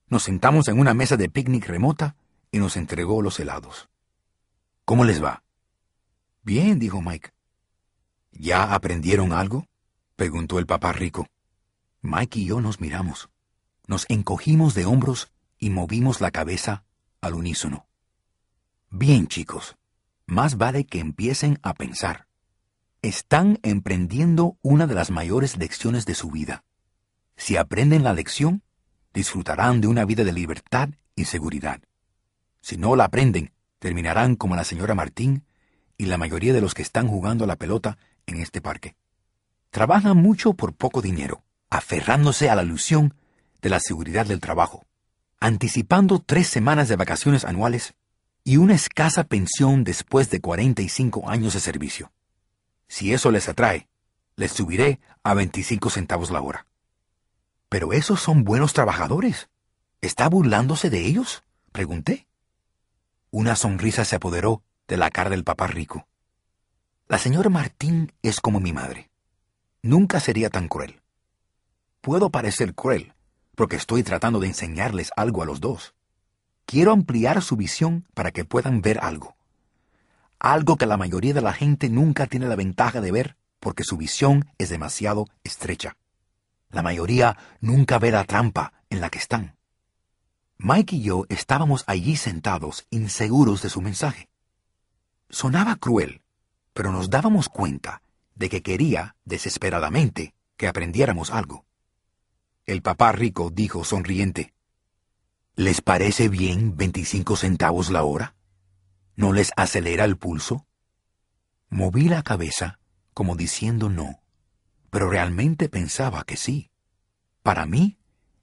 Nos 0.08 0.24
sentamos 0.24 0.68
en 0.68 0.80
una 0.80 0.94
mesa 0.94 1.18
de 1.18 1.30
picnic 1.30 1.68
remota 1.68 2.16
y 2.52 2.60
nos 2.60 2.78
entregó 2.78 3.22
los 3.22 3.40
helados. 3.40 3.90
¿Cómo 4.86 5.04
les 5.04 5.24
va? 5.24 5.44
Bien, 6.42 6.80
dijo 6.80 7.02
Mike. 7.02 7.32
¿Ya 8.32 8.74
aprendieron 8.74 9.34
algo? 9.34 9.68
preguntó 10.16 10.58
el 10.60 10.66
papá 10.66 10.94
rico. 10.94 11.28
Mike 12.02 12.40
y 12.40 12.46
yo 12.46 12.62
nos 12.62 12.80
miramos. 12.80 13.30
Nos 13.86 14.06
encogimos 14.10 14.74
de 14.74 14.86
hombros 14.86 15.32
y 15.60 15.70
movimos 15.70 16.22
la 16.22 16.32
cabeza 16.32 16.84
al 17.22 17.34
unísono. 17.36 17.88
Bien, 18.90 19.28
chicos, 19.28 19.76
más 20.30 20.58
vale 20.58 20.86
que 20.86 21.00
empiecen 21.00 21.60
a 21.64 21.74
pensar. 21.74 22.28
Están 23.02 23.60
emprendiendo 23.64 24.58
una 24.62 24.88
de 24.88 24.96
las 24.96 25.12
mayores 25.12 25.58
lecciones 25.58 26.06
de 26.06 26.16
su 26.16 26.30
vida. 26.30 26.64
Si 27.36 27.58
aprenden 27.58 28.04
la 28.04 28.14
lección, 28.14 28.64
disfrutarán 29.14 29.82
de 29.82 29.88
una 29.88 30.06
vida 30.06 30.24
de 30.24 30.34
libertad 30.34 30.90
y 31.16 31.26
seguridad. 31.26 31.82
Si 32.62 32.78
no 32.78 32.96
la 32.96 33.06
aprenden, 33.06 33.52
terminarán 33.80 34.36
como 34.36 34.56
la 34.56 34.64
señora 34.64 34.96
Martín 34.96 35.46
y 35.98 36.06
la 36.06 36.18
mayoría 36.18 36.54
de 36.54 36.62
los 36.62 36.74
que 36.74 36.82
están 36.82 37.08
jugando 37.08 37.46
a 37.46 37.48
la 37.48 37.56
pelota 37.56 37.98
en 38.26 38.40
este 38.40 38.62
parque. 38.62 38.96
Trabajan 39.72 40.18
mucho 40.18 40.54
por 40.54 40.74
poco 40.74 41.02
dinero, 41.02 41.44
aferrándose 41.70 42.50
a 42.50 42.56
la 42.56 42.64
ilusión 42.64 43.16
de 43.62 43.70
la 43.70 43.80
seguridad 43.80 44.26
del 44.26 44.40
trabajo, 44.40 44.86
anticipando 45.40 46.20
tres 46.20 46.48
semanas 46.48 46.88
de 46.88 46.96
vacaciones 46.96 47.46
anuales 47.46 47.96
y 48.50 48.58
una 48.58 48.74
escasa 48.74 49.26
pensión 49.26 49.84
después 49.84 50.32
de 50.32 50.42
45 50.42 51.30
años 51.30 51.54
de 51.54 51.60
servicio. 51.60 52.12
Si 52.88 53.14
eso 53.14 53.30
les 53.30 53.48
atrae, 53.48 53.88
les 54.38 54.52
subiré 54.52 55.00
a 55.22 55.36
25 55.36 55.92
centavos 55.92 56.32
la 56.32 56.42
hora. 56.42 56.66
Pero 57.70 57.94
esos 57.94 58.20
son 58.22 58.44
buenos 58.44 58.74
trabajadores. 58.74 59.52
¿Está 60.02 60.28
burlándose 60.30 60.90
de 60.90 61.06
ellos? 61.06 61.44
pregunté. 61.72 62.26
Una 63.30 63.56
sonrisa 63.56 64.04
se 64.04 64.16
apoderó 64.16 64.64
de 64.88 64.98
la 64.98 65.12
cara 65.12 65.30
del 65.30 65.44
papá 65.44 65.68
rico. 65.68 66.08
La 67.08 67.20
señora 67.20 67.50
Martín 67.52 68.14
es 68.24 68.42
como 68.42 68.60
mi 68.60 68.74
madre. 68.74 69.12
Nunca 69.84 70.20
sería 70.20 70.50
tan 70.50 70.70
cruel. 70.70 71.04
Puedo 72.02 72.32
parecer 72.32 72.74
cruel, 72.74 73.14
porque 73.54 73.76
estoy 73.76 74.02
tratando 74.02 74.40
de 74.40 74.48
enseñarles 74.48 75.12
algo 75.16 75.44
a 75.44 75.46
los 75.46 75.60
dos. 75.62 75.94
Quiero 76.70 76.92
ampliar 76.92 77.42
su 77.42 77.56
visión 77.56 78.06
para 78.14 78.30
que 78.30 78.46
puedan 78.46 78.84
ver 78.84 79.00
algo. 79.02 79.36
Algo 80.38 80.78
que 80.78 80.86
la 80.86 80.98
mayoría 80.98 81.34
de 81.34 81.42
la 81.42 81.52
gente 81.52 81.90
nunca 81.90 82.28
tiene 82.28 82.46
la 82.46 82.56
ventaja 82.56 83.02
de 83.02 83.12
ver 83.12 83.38
porque 83.60 83.84
su 83.84 83.98
visión 83.98 84.52
es 84.60 84.70
demasiado 84.70 85.26
estrecha. 85.44 85.98
La 86.70 86.84
mayoría 86.84 87.36
nunca 87.60 87.98
ve 87.98 88.12
la 88.12 88.24
trampa 88.24 88.74
en 88.92 89.02
la 89.02 89.10
que 89.10 89.18
están. 89.18 89.56
Mike 90.60 90.98
y 90.98 91.02
yo 91.02 91.26
estábamos 91.30 91.84
allí 91.88 92.16
sentados, 92.16 92.86
inseguros 92.92 93.64
de 93.64 93.72
su 93.72 93.82
mensaje. 93.82 94.30
Sonaba 95.28 95.76
cruel, 95.76 96.22
pero 96.74 96.92
nos 96.92 97.10
dábamos 97.10 97.50
cuenta 97.50 98.04
de 98.36 98.48
que 98.48 98.62
quería, 98.62 99.16
desesperadamente, 99.26 100.36
que 100.56 100.68
aprendiéramos 100.68 101.32
algo. 101.32 101.66
El 102.68 102.84
papá 102.84 103.12
rico 103.12 103.50
dijo 103.50 103.84
sonriente, 103.84 104.54
¿Les 105.60 105.82
parece 105.82 106.30
bien 106.30 106.78
25 106.78 107.36
centavos 107.36 107.90
la 107.90 108.04
hora? 108.04 108.34
¿No 109.18 109.34
les 109.34 109.52
acelera 109.58 110.06
el 110.06 110.16
pulso? 110.16 110.66
Moví 111.68 112.08
la 112.08 112.24
cabeza 112.24 112.80
como 113.14 113.36
diciendo 113.36 113.90
no, 113.90 114.22
pero 114.90 115.10
realmente 115.10 115.68
pensaba 115.68 116.24
que 116.24 116.38
sí. 116.38 116.72
Para 117.44 117.66
mí, 117.66 117.98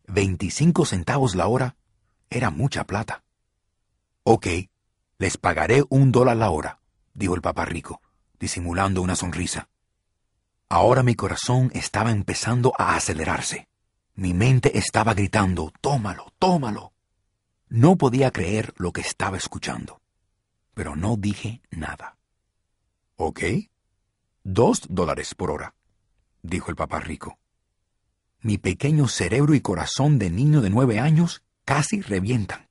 25 0.08 0.84
centavos 0.84 1.34
la 1.34 1.46
hora 1.46 1.76
era 2.28 2.50
mucha 2.50 2.84
plata. 2.84 3.24
Ok, 4.22 4.48
les 5.16 5.38
pagaré 5.38 5.84
un 5.88 6.12
dólar 6.12 6.36
la 6.36 6.50
hora, 6.50 6.80
dijo 7.14 7.34
el 7.34 7.40
papá 7.40 7.64
rico, 7.64 8.02
disimulando 8.38 9.00
una 9.00 9.16
sonrisa. 9.16 9.70
Ahora 10.68 11.02
mi 11.02 11.14
corazón 11.14 11.70
estaba 11.72 12.10
empezando 12.10 12.74
a 12.76 12.94
acelerarse. 12.94 13.68
Mi 14.16 14.34
mente 14.34 14.76
estaba 14.76 15.14
gritando, 15.14 15.72
tómalo, 15.80 16.30
tómalo. 16.38 16.92
No 17.68 17.96
podía 17.96 18.30
creer 18.30 18.72
lo 18.76 18.92
que 18.92 19.00
estaba 19.00 19.36
escuchando, 19.36 20.00
pero 20.74 20.94
no 20.94 21.16
dije 21.16 21.60
nada. 21.70 22.16
¿Ok? 23.16 23.40
Dos 24.44 24.82
dólares 24.88 25.34
por 25.34 25.50
hora, 25.50 25.74
dijo 26.42 26.70
el 26.70 26.76
papá 26.76 27.00
rico. 27.00 27.40
Mi 28.40 28.56
pequeño 28.58 29.08
cerebro 29.08 29.54
y 29.54 29.60
corazón 29.60 30.20
de 30.20 30.30
niño 30.30 30.60
de 30.60 30.70
nueve 30.70 31.00
años 31.00 31.42
casi 31.64 32.02
revientan. 32.02 32.68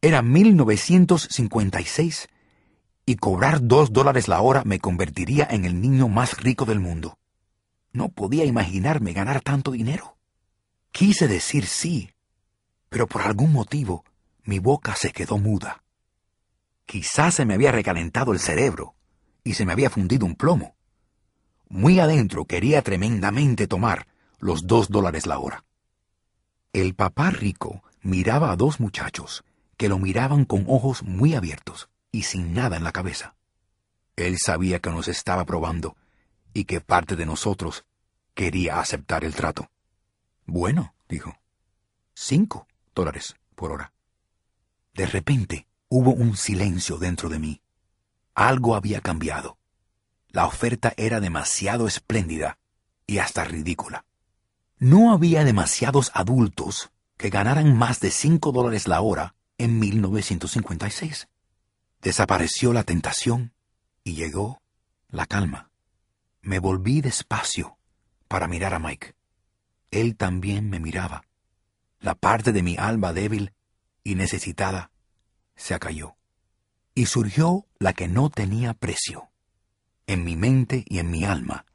Era 0.00 0.22
1956 0.22 2.28
y 3.06 3.16
cobrar 3.16 3.60
dos 3.62 3.92
dólares 3.92 4.26
la 4.26 4.40
hora 4.40 4.64
me 4.64 4.80
convertiría 4.80 5.46
en 5.48 5.64
el 5.64 5.80
niño 5.80 6.08
más 6.08 6.38
rico 6.38 6.64
del 6.64 6.80
mundo. 6.80 7.16
No 7.92 8.08
podía 8.08 8.44
imaginarme 8.44 9.12
ganar 9.12 9.40
tanto 9.40 9.70
dinero. 9.70 10.16
Quise 10.90 11.28
decir 11.28 11.66
sí, 11.66 12.10
pero 12.88 13.06
por 13.06 13.22
algún 13.22 13.52
motivo 13.52 14.04
mi 14.46 14.60
boca 14.60 14.94
se 14.94 15.12
quedó 15.12 15.38
muda. 15.38 15.82
Quizás 16.86 17.34
se 17.34 17.44
me 17.44 17.54
había 17.54 17.72
recalentado 17.72 18.32
el 18.32 18.38
cerebro 18.38 18.94
y 19.42 19.54
se 19.54 19.66
me 19.66 19.72
había 19.72 19.90
fundido 19.90 20.24
un 20.24 20.36
plomo. 20.36 20.76
Muy 21.68 21.98
adentro 21.98 22.44
quería 22.44 22.80
tremendamente 22.82 23.66
tomar 23.66 24.06
los 24.38 24.66
dos 24.68 24.88
dólares 24.88 25.26
la 25.26 25.40
hora. 25.40 25.64
El 26.72 26.94
papá 26.94 27.30
rico 27.30 27.82
miraba 28.02 28.52
a 28.52 28.56
dos 28.56 28.78
muchachos 28.78 29.44
que 29.76 29.88
lo 29.88 29.98
miraban 29.98 30.44
con 30.44 30.64
ojos 30.68 31.02
muy 31.02 31.34
abiertos 31.34 31.88
y 32.12 32.22
sin 32.22 32.54
nada 32.54 32.76
en 32.76 32.84
la 32.84 32.92
cabeza. 32.92 33.34
Él 34.14 34.36
sabía 34.38 34.78
que 34.78 34.90
nos 34.90 35.08
estaba 35.08 35.44
probando 35.44 35.96
y 36.54 36.64
que 36.64 36.80
parte 36.80 37.16
de 37.16 37.26
nosotros 37.26 37.84
quería 38.34 38.78
aceptar 38.78 39.24
el 39.24 39.34
trato. 39.34 39.70
Bueno, 40.46 40.94
dijo. 41.08 41.36
Cinco 42.14 42.66
dólares 42.94 43.34
por 43.54 43.72
hora. 43.72 43.92
De 44.96 45.06
repente 45.06 45.66
hubo 45.88 46.12
un 46.12 46.36
silencio 46.36 46.98
dentro 46.98 47.28
de 47.28 47.38
mí. 47.38 47.62
Algo 48.34 48.74
había 48.74 49.00
cambiado. 49.00 49.58
La 50.28 50.46
oferta 50.46 50.92
era 50.96 51.20
demasiado 51.20 51.86
espléndida 51.86 52.58
y 53.06 53.18
hasta 53.18 53.44
ridícula. 53.44 54.04
No 54.78 55.12
había 55.12 55.44
demasiados 55.44 56.10
adultos 56.14 56.90
que 57.16 57.30
ganaran 57.30 57.76
más 57.76 58.00
de 58.00 58.10
cinco 58.10 58.52
dólares 58.52 58.88
la 58.88 59.00
hora 59.00 59.34
en 59.58 59.78
1956. 59.78 61.28
Desapareció 62.02 62.72
la 62.72 62.82
tentación 62.82 63.52
y 64.04 64.14
llegó 64.14 64.60
la 65.08 65.26
calma. 65.26 65.70
Me 66.42 66.58
volví 66.58 67.00
despacio 67.00 67.78
para 68.28 68.48
mirar 68.48 68.74
a 68.74 68.78
Mike 68.78 69.16
él 69.90 70.16
también 70.16 70.68
me 70.68 70.80
miraba. 70.80 71.24
La 72.00 72.14
parte 72.14 72.52
de 72.52 72.62
mi 72.62 72.76
alma 72.76 73.12
débil 73.12 73.52
y 74.06 74.14
necesitada 74.14 74.92
se 75.56 75.74
acalló. 75.74 76.14
Y 76.94 77.06
surgió 77.06 77.66
la 77.80 77.92
que 77.92 78.06
no 78.06 78.30
tenía 78.30 78.72
precio. 78.72 79.30
En 80.06 80.22
mi 80.22 80.36
mente 80.36 80.84
y 80.86 81.00
en 81.00 81.10
mi 81.10 81.24
alma 81.24 81.66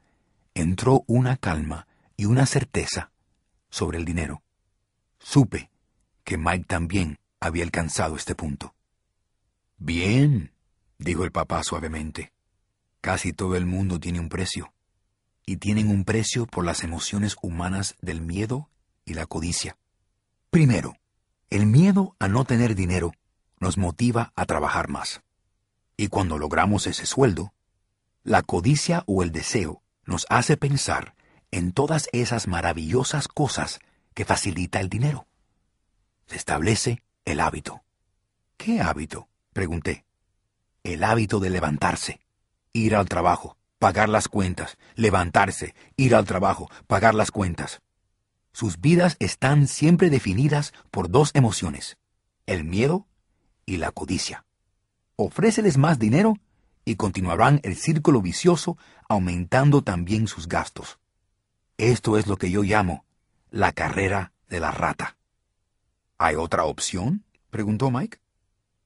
entró 0.53 1.03
una 1.07 1.35
calma 1.35 1.87
y 2.15 2.25
una 2.25 2.45
certeza 2.45 3.11
sobre 3.69 3.97
el 3.97 4.05
dinero. 4.05 4.43
Supe 5.19 5.71
que 6.23 6.37
Mike 6.37 6.63
también 6.69 7.19
había 7.41 7.65
alcanzado 7.65 8.15
este 8.15 8.33
punto. 8.33 8.75
Bien, 9.77 10.53
dijo 10.99 11.25
el 11.25 11.33
papá 11.33 11.61
suavemente. 11.63 12.31
Casi 13.01 13.33
todo 13.33 13.57
el 13.57 13.65
mundo 13.65 13.99
tiene 13.99 14.21
un 14.21 14.29
precio 14.29 14.73
y 15.45 15.57
tienen 15.57 15.89
un 15.89 16.05
precio 16.05 16.45
por 16.45 16.63
las 16.63 16.85
emociones 16.85 17.35
humanas 17.41 17.97
del 18.01 18.21
miedo 18.21 18.69
y 19.03 19.15
la 19.15 19.25
codicia. 19.25 19.77
Primero, 20.49 20.95
el 21.51 21.65
miedo 21.65 22.15
a 22.17 22.29
no 22.29 22.45
tener 22.45 22.75
dinero 22.75 23.13
nos 23.59 23.77
motiva 23.77 24.31
a 24.35 24.45
trabajar 24.45 24.87
más. 24.87 25.21
Y 25.97 26.07
cuando 26.07 26.39
logramos 26.39 26.87
ese 26.87 27.05
sueldo, 27.05 27.53
la 28.23 28.41
codicia 28.41 29.03
o 29.05 29.21
el 29.21 29.33
deseo 29.33 29.83
nos 30.05 30.25
hace 30.29 30.55
pensar 30.55 31.13
en 31.51 31.73
todas 31.73 32.07
esas 32.13 32.47
maravillosas 32.47 33.27
cosas 33.27 33.79
que 34.13 34.23
facilita 34.23 34.79
el 34.79 34.87
dinero. 34.87 35.27
Se 36.25 36.37
establece 36.37 37.03
el 37.25 37.41
hábito. 37.41 37.83
¿Qué 38.55 38.79
hábito? 38.79 39.27
pregunté. 39.51 40.05
El 40.83 41.03
hábito 41.03 41.41
de 41.41 41.49
levantarse, 41.49 42.21
ir 42.71 42.95
al 42.95 43.09
trabajo, 43.09 43.57
pagar 43.77 44.07
las 44.07 44.29
cuentas, 44.29 44.77
levantarse, 44.95 45.75
ir 45.97 46.15
al 46.15 46.25
trabajo, 46.25 46.69
pagar 46.87 47.13
las 47.13 47.29
cuentas. 47.29 47.81
Sus 48.53 48.81
vidas 48.81 49.15
están 49.19 49.67
siempre 49.67 50.09
definidas 50.09 50.73
por 50.91 51.09
dos 51.09 51.31
emociones, 51.33 51.97
el 52.45 52.63
miedo 52.63 53.07
y 53.65 53.77
la 53.77 53.91
codicia. 53.91 54.45
Ofréceles 55.15 55.77
más 55.77 55.99
dinero 55.99 56.37
y 56.83 56.95
continuarán 56.95 57.59
el 57.63 57.75
círculo 57.75 58.21
vicioso 58.21 58.77
aumentando 59.07 59.83
también 59.83 60.27
sus 60.27 60.47
gastos. 60.47 60.99
Esto 61.77 62.17
es 62.17 62.27
lo 62.27 62.37
que 62.37 62.51
yo 62.51 62.63
llamo 62.63 63.05
la 63.49 63.71
carrera 63.71 64.33
de 64.49 64.59
la 64.59 64.71
rata. 64.71 65.17
¿Hay 66.17 66.35
otra 66.35 66.65
opción? 66.65 67.25
preguntó 67.49 67.91
Mike. 67.91 68.19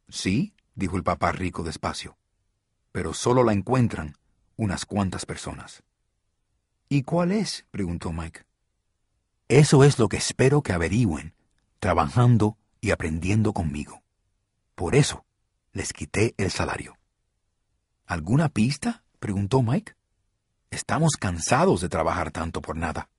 Sí, 0.09 0.53
dijo 0.75 0.97
el 0.97 1.03
papá 1.03 1.31
rico 1.31 1.63
despacio, 1.63 2.17
pero 2.91 3.13
solo 3.13 3.43
la 3.43 3.53
encuentran 3.53 4.17
unas 4.55 4.85
cuantas 4.85 5.25
personas. 5.25 5.83
¿Y 6.87 7.03
cuál 7.03 7.31
es? 7.31 7.65
preguntó 7.71 8.11
Mike. 8.11 8.44
Eso 9.47 9.83
es 9.83 9.99
lo 9.99 10.09
que 10.09 10.17
espero 10.17 10.63
que 10.63 10.73
averigüen, 10.73 11.35
trabajando 11.79 12.57
y 12.81 12.89
aprendiendo 12.89 13.53
conmigo. 13.53 14.01
Por 14.73 14.95
eso 14.95 15.23
les 15.71 15.93
quité 15.93 16.33
el 16.37 16.49
salario. 16.49 16.97
¿Alguna 18.07 18.49
pista? 18.49 19.03
preguntó 19.19 19.61
Mike. 19.61 19.93
Estamos 20.71 21.11
cansados 21.19 21.81
de 21.81 21.89
trabajar 21.89 22.31
tanto 22.31 22.61
por 22.61 22.75
nada. 22.75 23.09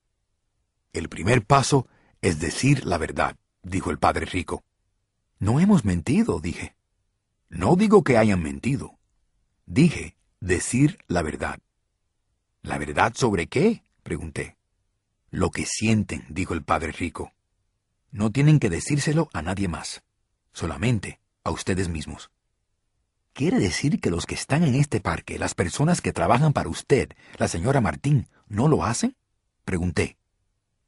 El 0.93 1.09
primer 1.09 1.45
paso 1.45 1.87
es 2.23 2.41
decir 2.41 2.85
la 2.85 2.99
verdad, 2.99 3.37
dijo 3.63 3.93
el 3.93 3.99
padre 3.99 4.27
rico. 4.27 4.65
No 5.39 5.61
hemos 5.61 5.85
mentido, 5.85 6.41
dije. 6.41 6.75
No 7.49 7.77
digo 7.77 8.03
que 8.03 8.19
hayan 8.19 8.43
mentido. 8.43 8.99
Dije 9.65 10.17
decir 10.41 10.99
la 11.07 11.23
verdad. 11.23 11.61
¿La 12.63 12.79
verdad 12.79 13.13
sobre 13.15 13.47
qué? 13.47 13.85
pregunté. 14.03 14.57
Lo 15.37 15.51
que 15.51 15.67
sienten, 15.67 16.25
dijo 16.31 16.55
el 16.55 16.65
padre 16.65 16.93
rico. 16.93 17.35
No 18.11 18.33
tienen 18.33 18.59
que 18.59 18.71
decírselo 18.71 19.29
a 19.35 19.43
nadie 19.43 19.69
más, 19.69 20.03
solamente 20.55 21.21
a 21.45 21.51
ustedes 21.51 21.91
mismos. 21.91 22.31
¿Quiere 23.35 23.59
decir 23.59 24.01
que 24.01 24.11
los 24.11 24.25
que 24.25 24.35
están 24.35 24.65
en 24.65 24.75
este 24.75 25.03
parque, 25.03 25.39
las 25.39 25.55
personas 25.55 26.01
que 26.01 26.15
trabajan 26.15 26.55
para 26.55 26.71
usted, 26.71 27.11
la 27.37 27.49
señora 27.49 27.83
Martín, 27.83 28.31
no 28.49 28.67
lo 28.67 28.83
hacen? 28.83 29.15
Pregunté. 29.67 30.17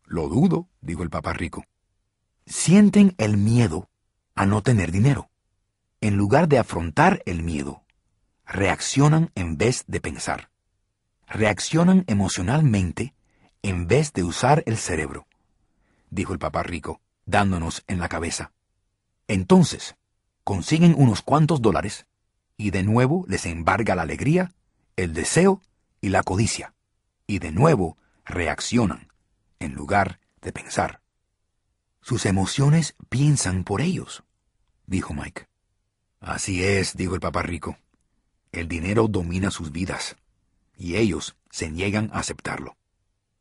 Lo 0.06 0.30
dudo, 0.30 0.70
dijo 0.80 1.02
el 1.02 1.10
papá 1.10 1.34
rico. 1.34 1.66
Sienten 2.46 3.14
el 3.18 3.36
miedo 3.36 3.90
a 4.34 4.46
no 4.46 4.62
tener 4.62 4.92
dinero. 4.92 5.28
En 6.00 6.16
lugar 6.16 6.48
de 6.48 6.58
afrontar 6.58 7.22
el 7.26 7.42
miedo, 7.42 7.82
reaccionan 8.46 9.30
en 9.34 9.58
vez 9.58 9.84
de 9.88 10.00
pensar. 10.00 10.48
Reaccionan 11.26 12.04
emocionalmente 12.06 13.12
en 13.68 13.86
vez 13.86 14.14
de 14.14 14.24
usar 14.24 14.62
el 14.64 14.78
cerebro, 14.78 15.26
dijo 16.08 16.32
el 16.32 16.38
papá 16.38 16.62
rico, 16.62 17.02
dándonos 17.26 17.84
en 17.86 17.98
la 17.98 18.08
cabeza. 18.08 18.52
Entonces, 19.26 19.94
consiguen 20.42 20.94
unos 20.96 21.20
cuantos 21.20 21.60
dólares 21.60 22.06
y 22.56 22.70
de 22.70 22.82
nuevo 22.82 23.26
les 23.28 23.44
embarga 23.44 23.94
la 23.94 24.02
alegría, 24.02 24.54
el 24.96 25.12
deseo 25.12 25.60
y 26.00 26.08
la 26.08 26.22
codicia, 26.22 26.72
y 27.26 27.40
de 27.40 27.52
nuevo 27.52 27.98
reaccionan, 28.24 29.12
en 29.58 29.74
lugar 29.74 30.18
de 30.40 30.50
pensar. 30.50 31.02
Sus 32.00 32.24
emociones 32.24 32.94
piensan 33.10 33.64
por 33.64 33.82
ellos, 33.82 34.24
dijo 34.86 35.12
Mike. 35.12 35.46
Así 36.20 36.64
es, 36.64 36.96
dijo 36.96 37.14
el 37.14 37.20
papá 37.20 37.42
rico. 37.42 37.76
El 38.50 38.66
dinero 38.66 39.08
domina 39.08 39.50
sus 39.50 39.72
vidas, 39.72 40.16
y 40.78 40.96
ellos 40.96 41.36
se 41.50 41.70
niegan 41.70 42.08
a 42.14 42.20
aceptarlo. 42.20 42.78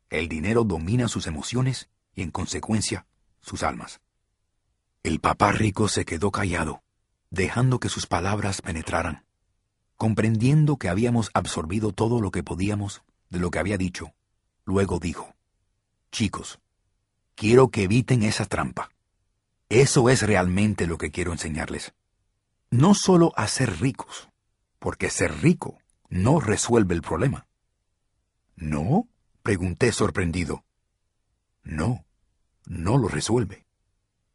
El 0.10 0.30
dinero 0.30 0.64
domina 0.64 1.08
sus 1.08 1.28
emociones 1.28 1.90
y, 2.16 2.22
en 2.22 2.32
consecuencia, 2.32 3.06
sus 3.42 3.64
almas. 3.64 4.02
El 5.04 5.20
papá 5.20 5.52
rico 5.52 5.88
se 5.88 6.06
quedó 6.06 6.32
callado 6.32 6.82
dejando 7.30 7.80
que 7.80 7.90
sus 7.90 8.08
palabras 8.08 8.62
penetraran. 8.62 9.26
Comprendiendo 9.96 10.78
que 10.78 10.90
habíamos 10.90 11.32
absorbido 11.34 11.92
todo 11.92 12.22
lo 12.22 12.32
que 12.32 12.44
podíamos 12.44 13.04
de 13.30 13.40
lo 13.40 13.52
que 13.52 13.60
había 13.60 13.78
dicho, 13.78 14.14
luego 14.64 15.00
dijo, 15.00 15.34
Chicos, 16.12 16.60
quiero 17.36 17.70
que 17.70 17.84
eviten 17.84 18.24
esa 18.24 18.46
trampa. 18.46 18.90
Eso 19.70 20.10
es 20.10 20.22
realmente 20.22 20.88
lo 20.88 20.98
que 20.98 21.12
quiero 21.12 21.32
enseñarles. 21.32 21.94
No 22.70 22.94
solo 22.94 23.34
a 23.36 23.48
ser 23.48 23.80
ricos, 23.80 24.30
porque 24.80 25.10
ser 25.10 25.42
rico 25.42 25.80
no 26.10 26.40
resuelve 26.40 26.96
el 26.96 27.02
problema. 27.02 27.48
¿No? 28.56 29.08
Pregunté 29.48 29.94
sorprendido. 29.94 30.66
No, 31.64 32.04
no 32.66 32.98
lo 32.98 33.08
resuelve. 33.08 33.66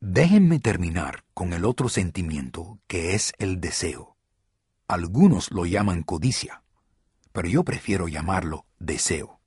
Déjenme 0.00 0.58
terminar 0.58 1.22
con 1.34 1.52
el 1.52 1.66
otro 1.66 1.90
sentimiento 1.90 2.78
que 2.86 3.14
es 3.14 3.34
el 3.36 3.60
deseo. 3.60 4.16
Algunos 4.88 5.50
lo 5.50 5.66
llaman 5.66 6.02
codicia, 6.02 6.62
pero 7.30 7.46
yo 7.46 7.62
prefiero 7.62 8.08
llamarlo 8.08 8.64
deseo. 8.78 9.38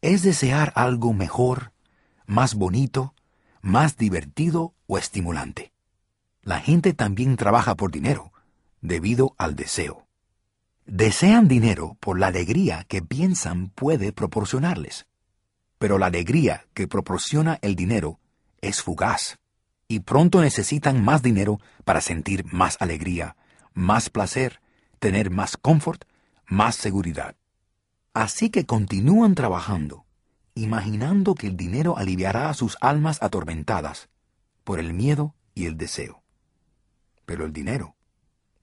Es 0.00 0.22
desear 0.22 0.72
algo 0.76 1.12
mejor, 1.12 1.72
más 2.24 2.54
bonito, 2.54 3.16
más 3.62 3.96
divertido 3.96 4.74
o 4.86 4.96
estimulante. 4.96 5.72
La 6.40 6.60
gente 6.60 6.94
también 6.94 7.36
trabaja 7.36 7.74
por 7.74 7.90
dinero, 7.90 8.32
debido 8.80 9.34
al 9.38 9.56
deseo. 9.56 10.03
Desean 10.86 11.48
dinero 11.48 11.96
por 11.98 12.18
la 12.18 12.26
alegría 12.26 12.84
que 12.86 13.00
piensan 13.00 13.70
puede 13.70 14.12
proporcionarles. 14.12 15.06
Pero 15.78 15.96
la 15.96 16.06
alegría 16.06 16.66
que 16.74 16.86
proporciona 16.86 17.58
el 17.62 17.74
dinero 17.74 18.20
es 18.60 18.82
fugaz 18.82 19.38
y 19.88 20.00
pronto 20.00 20.42
necesitan 20.42 21.02
más 21.02 21.22
dinero 21.22 21.58
para 21.86 22.02
sentir 22.02 22.44
más 22.52 22.76
alegría, 22.80 23.34
más 23.72 24.10
placer, 24.10 24.60
tener 24.98 25.30
más 25.30 25.56
confort, 25.56 26.04
más 26.46 26.76
seguridad. 26.76 27.34
Así 28.12 28.50
que 28.50 28.66
continúan 28.66 29.34
trabajando, 29.34 30.04
imaginando 30.54 31.34
que 31.34 31.46
el 31.46 31.56
dinero 31.56 31.96
aliviará 31.96 32.50
a 32.50 32.54
sus 32.54 32.76
almas 32.82 33.22
atormentadas 33.22 34.10
por 34.64 34.80
el 34.80 34.92
miedo 34.92 35.34
y 35.54 35.64
el 35.64 35.78
deseo. 35.78 36.22
Pero 37.24 37.46
el 37.46 37.54
dinero 37.54 37.96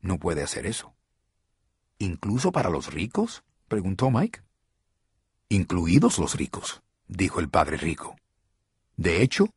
no 0.02 0.20
puede 0.20 0.44
hacer 0.44 0.68
eso. 0.68 0.94
¿Incluso 2.02 2.52
para 2.52 2.72
los 2.72 2.92
ricos? 2.92 3.44
preguntó 3.68 4.10
Mike. 4.10 4.42
Incluidos 5.50 6.18
los 6.18 6.34
ricos, 6.34 6.82
dijo 7.08 7.40
el 7.40 7.48
padre 7.48 7.78
rico. 7.78 8.16
De 8.98 9.22
hecho, 9.22 9.50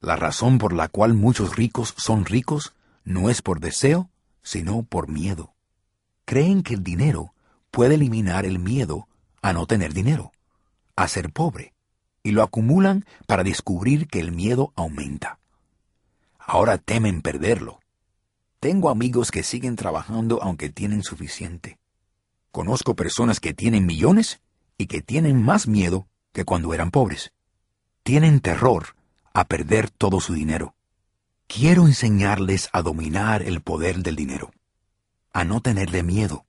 la 0.00 0.16
razón 0.16 0.56
por 0.56 0.72
la 0.72 0.88
cual 0.88 1.12
muchos 1.12 1.56
ricos 1.56 1.92
son 1.98 2.24
ricos 2.24 2.72
no 3.04 3.28
es 3.28 3.42
por 3.42 3.60
deseo, 3.60 4.08
sino 4.42 4.82
por 4.82 5.10
miedo. 5.10 5.52
Creen 6.24 6.62
que 6.62 6.72
el 6.72 6.82
dinero 6.82 7.34
puede 7.70 7.96
eliminar 7.96 8.46
el 8.46 8.60
miedo 8.60 9.06
a 9.42 9.52
no 9.52 9.66
tener 9.66 9.92
dinero, 9.92 10.32
a 10.96 11.06
ser 11.06 11.30
pobre, 11.30 11.74
y 12.22 12.30
lo 12.30 12.42
acumulan 12.42 13.04
para 13.26 13.44
descubrir 13.44 14.08
que 14.08 14.20
el 14.20 14.32
miedo 14.32 14.72
aumenta. 14.74 15.38
Ahora 16.38 16.78
temen 16.78 17.20
perderlo. 17.20 17.78
Tengo 18.58 18.88
amigos 18.88 19.30
que 19.30 19.42
siguen 19.42 19.76
trabajando 19.76 20.42
aunque 20.42 20.70
tienen 20.70 21.02
suficiente. 21.02 21.78
Conozco 22.50 22.96
personas 22.96 23.38
que 23.40 23.54
tienen 23.54 23.86
millones 23.86 24.40
y 24.76 24.86
que 24.86 25.02
tienen 25.02 25.42
más 25.42 25.68
miedo 25.68 26.08
que 26.32 26.44
cuando 26.44 26.74
eran 26.74 26.90
pobres. 26.90 27.32
Tienen 28.02 28.40
terror 28.40 28.96
a 29.32 29.44
perder 29.46 29.90
todo 29.90 30.20
su 30.20 30.34
dinero. 30.34 30.74
Quiero 31.46 31.86
enseñarles 31.86 32.68
a 32.72 32.82
dominar 32.82 33.42
el 33.42 33.60
poder 33.60 33.98
del 34.02 34.16
dinero, 34.16 34.52
a 35.32 35.44
no 35.44 35.60
tenerle 35.60 36.02
miedo. 36.02 36.46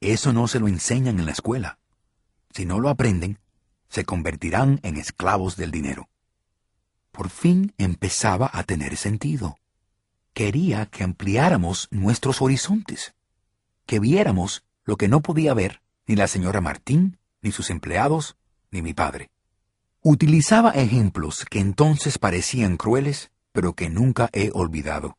Eso 0.00 0.32
no 0.32 0.48
se 0.48 0.60
lo 0.60 0.68
enseñan 0.68 1.18
en 1.18 1.26
la 1.26 1.32
escuela. 1.32 1.78
Si 2.54 2.64
no 2.64 2.78
lo 2.78 2.88
aprenden, 2.88 3.38
se 3.88 4.04
convertirán 4.04 4.80
en 4.82 4.96
esclavos 4.96 5.56
del 5.56 5.70
dinero. 5.70 6.08
Por 7.10 7.30
fin 7.30 7.74
empezaba 7.78 8.50
a 8.52 8.62
tener 8.62 8.96
sentido. 8.96 9.58
Quería 10.34 10.86
que 10.86 11.04
ampliáramos 11.04 11.88
nuestros 11.90 12.40
horizontes, 12.40 13.14
que 13.86 13.98
viéramos 13.98 14.62
lo 14.88 14.96
que 14.96 15.06
no 15.06 15.20
podía 15.20 15.52
ver 15.52 15.82
ni 16.06 16.16
la 16.16 16.26
señora 16.26 16.62
Martín, 16.62 17.18
ni 17.42 17.52
sus 17.52 17.68
empleados, 17.68 18.38
ni 18.70 18.80
mi 18.80 18.94
padre. 18.94 19.30
Utilizaba 20.00 20.70
ejemplos 20.70 21.44
que 21.44 21.60
entonces 21.60 22.18
parecían 22.18 22.78
crueles, 22.78 23.30
pero 23.52 23.74
que 23.74 23.90
nunca 23.90 24.30
he 24.32 24.50
olvidado. 24.54 25.18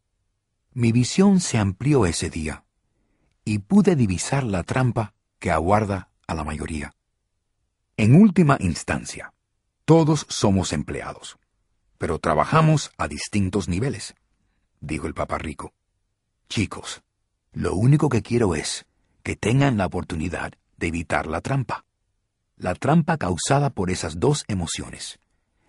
Mi 0.73 0.91
visión 0.91 1.39
se 1.39 1.59
amplió 1.59 2.07
ese 2.07 2.31
día, 2.31 2.65
y 3.45 3.59
pude 3.59 3.95
divisar 3.95 4.43
la 4.43 4.63
trampa 4.63 5.13
que 5.37 5.51
aguarda 5.51 6.09
a 6.25 6.33
la 6.33 6.43
mayoría. 6.43 6.95
En 7.95 8.15
última 8.15 8.57
instancia, 8.59 9.35
todos 9.85 10.25
somos 10.29 10.73
empleados, 10.73 11.37
pero 11.99 12.17
trabajamos 12.17 12.89
a 12.97 13.07
distintos 13.07 13.69
niveles, 13.69 14.15
dijo 14.79 15.05
el 15.05 15.13
papá 15.13 15.37
rico. 15.37 15.73
Chicos, 16.47 17.03
lo 17.51 17.75
único 17.75 18.09
que 18.09 18.23
quiero 18.23 18.55
es 18.55 18.87
que 19.29 19.35
tengan 19.35 19.77
la 19.77 19.85
oportunidad 19.85 20.53
de 20.77 20.87
evitar 20.87 21.27
la 21.27 21.39
trampa 21.41 21.85
la 22.57 22.73
trampa 22.73 23.19
causada 23.19 23.69
por 23.69 23.91
esas 23.91 24.19
dos 24.19 24.43
emociones, 24.47 25.19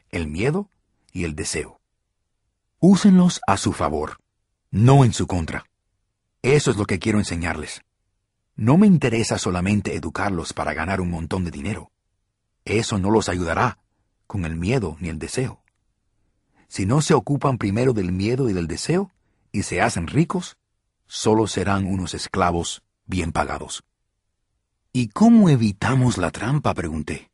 el 0.08 0.28
miedo 0.28 0.70
y 1.12 1.24
el 1.24 1.34
deseo. 1.34 1.78
Úsenlos 2.78 3.38
a 3.46 3.58
su 3.58 3.74
favor, 3.74 4.16
no 4.70 5.04
en 5.04 5.12
su 5.12 5.26
contra. 5.26 5.66
Eso 6.40 6.70
es 6.70 6.78
lo 6.78 6.86
que 6.86 6.98
quiero 6.98 7.18
enseñarles. 7.18 7.82
No 8.56 8.78
me 8.78 8.86
interesa 8.86 9.36
solamente 9.36 9.94
educarlos 9.94 10.54
para 10.54 10.72
ganar 10.72 11.02
un 11.02 11.10
montón 11.10 11.44
de 11.44 11.50
dinero. 11.50 11.92
Eso 12.64 12.98
no 12.98 13.10
los 13.10 13.28
ayudará 13.28 13.76
con 14.26 14.46
el 14.46 14.56
miedo 14.56 14.96
ni 15.00 15.10
el 15.10 15.18
deseo. 15.18 15.62
Si 16.66 16.86
no 16.86 17.02
se 17.02 17.12
ocupan 17.12 17.58
primero 17.58 17.92
del 17.92 18.10
miedo 18.10 18.48
y 18.48 18.54
del 18.54 18.68
deseo 18.68 19.10
y 19.52 19.64
se 19.64 19.82
hacen 19.82 20.06
ricos, 20.06 20.56
solo 21.06 21.46
serán 21.46 21.84
unos 21.84 22.14
esclavos 22.14 22.82
bien 23.10 23.32
pagados. 23.32 23.84
¿Y 24.92 25.08
cómo 25.08 25.50
evitamos 25.50 26.16
la 26.16 26.30
trampa? 26.30 26.72
pregunté. 26.72 27.30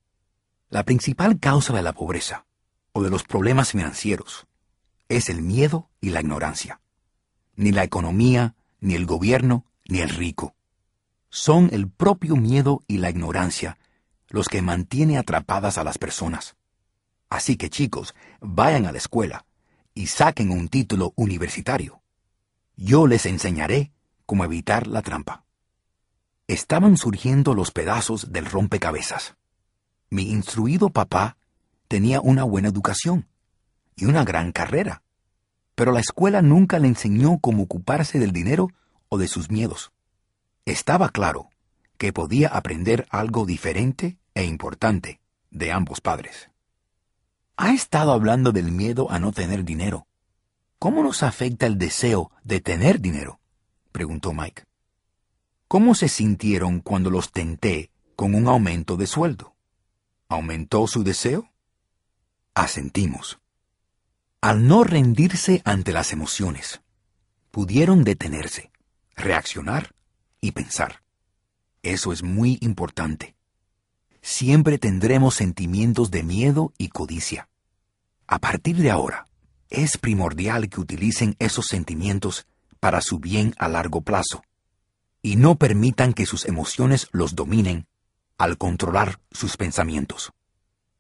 La 0.68 0.82
principal 0.82 1.38
causa 1.38 1.72
de 1.72 1.82
la 1.82 1.92
pobreza 1.92 2.46
o 2.92 3.02
de 3.02 3.10
los 3.10 3.22
problemas 3.22 3.70
financieros 3.70 4.46
es 5.08 5.28
el 5.28 5.42
miedo 5.42 5.88
y 6.00 6.10
la 6.10 6.20
ignorancia. 6.20 6.80
Ni 7.54 7.70
la 7.70 7.84
economía, 7.84 8.56
ni 8.80 8.94
el 8.94 9.06
gobierno, 9.06 9.64
ni 9.88 10.00
el 10.00 10.08
rico. 10.08 10.56
Son 11.30 11.68
el 11.72 11.88
propio 11.88 12.34
miedo 12.34 12.82
y 12.88 12.98
la 12.98 13.10
ignorancia 13.10 13.78
los 14.28 14.48
que 14.48 14.62
mantiene 14.62 15.18
atrapadas 15.18 15.78
a 15.78 15.84
las 15.84 15.98
personas. 15.98 16.56
Así 17.30 17.56
que 17.56 17.70
chicos, 17.70 18.14
vayan 18.40 18.86
a 18.86 18.92
la 18.92 18.98
escuela 18.98 19.46
y 19.94 20.08
saquen 20.08 20.50
un 20.50 20.68
título 20.68 21.12
universitario. 21.16 22.02
Yo 22.76 23.06
les 23.06 23.24
enseñaré 23.26 23.92
cómo 24.26 24.44
evitar 24.44 24.86
la 24.86 25.02
trampa. 25.02 25.45
Estaban 26.49 26.97
surgiendo 26.97 27.55
los 27.55 27.72
pedazos 27.72 28.32
del 28.32 28.47
rompecabezas. 28.47 29.36
Mi 30.11 30.30
instruido 30.30 30.90
papá 30.90 31.36
tenía 31.88 32.20
una 32.20 32.44
buena 32.44 32.68
educación 32.68 33.26
y 33.97 34.05
una 34.05 34.24
gran 34.24 34.53
carrera, 34.53 35.03
pero 35.74 35.92
la 35.92 36.01
escuela 36.01 36.42
nunca 36.42 36.78
le 36.78 36.88
enseñó 36.88 37.38
cómo 37.38 37.64
ocuparse 37.64 38.18
del 38.18 38.32
dinero 38.32 38.68
o 39.09 39.18
de 39.18 39.26
sus 39.26 39.51
miedos. 39.51 39.92
Estaba 40.64 41.09
claro 41.09 41.51
que 41.99 42.12
podía 42.12 42.49
aprender 42.49 43.07
algo 43.11 43.44
diferente 43.44 44.18
e 44.34 44.44
importante 44.44 45.20
de 45.51 45.72
ambos 45.72 46.01
padres. 46.01 46.51
Ha 47.57 47.72
estado 47.72 48.12
hablando 48.12 48.53
del 48.53 48.70
miedo 48.70 49.11
a 49.11 49.18
no 49.18 49.32
tener 49.32 49.64
dinero. 49.64 50.07
¿Cómo 50.78 51.03
nos 51.03 51.22
afecta 51.22 51.66
el 51.66 51.78
deseo 51.78 52.30
de 52.44 52.61
tener 52.61 53.01
dinero? 53.01 53.40
preguntó 53.92 54.32
Mike. 54.32 54.64
¿Cómo 55.68 55.96
se 55.96 56.08
sintieron 56.08 56.78
cuando 56.78 57.10
los 57.10 57.32
tenté 57.32 57.90
con 58.14 58.36
un 58.36 58.46
aumento 58.46 58.96
de 58.96 59.08
sueldo? 59.08 59.56
¿Aumentó 60.28 60.86
su 60.86 61.02
deseo? 61.02 61.50
Asentimos. 62.54 63.40
Al 64.40 64.68
no 64.68 64.84
rendirse 64.84 65.62
ante 65.64 65.92
las 65.92 66.12
emociones, 66.12 66.82
pudieron 67.50 68.04
detenerse, 68.04 68.70
reaccionar 69.16 69.92
y 70.40 70.52
pensar. 70.52 71.02
Eso 71.82 72.12
es 72.12 72.22
muy 72.22 72.58
importante. 72.60 73.34
Siempre 74.22 74.78
tendremos 74.78 75.34
sentimientos 75.34 76.12
de 76.12 76.22
miedo 76.22 76.74
y 76.78 76.90
codicia. 76.90 77.48
A 78.28 78.38
partir 78.38 78.76
de 78.76 78.92
ahora, 78.92 79.26
es 79.68 79.98
primordial 79.98 80.68
que 80.68 80.80
utilicen 80.80 81.34
esos 81.40 81.66
sentimientos 81.66 82.46
para 82.78 83.00
su 83.00 83.18
bien 83.18 83.52
a 83.58 83.66
largo 83.66 84.02
plazo 84.02 84.44
y 85.26 85.34
no 85.34 85.56
permitan 85.56 86.12
que 86.12 86.24
sus 86.24 86.44
emociones 86.44 87.08
los 87.10 87.34
dominen 87.34 87.88
al 88.38 88.58
controlar 88.58 89.18
sus 89.32 89.56
pensamientos. 89.56 90.32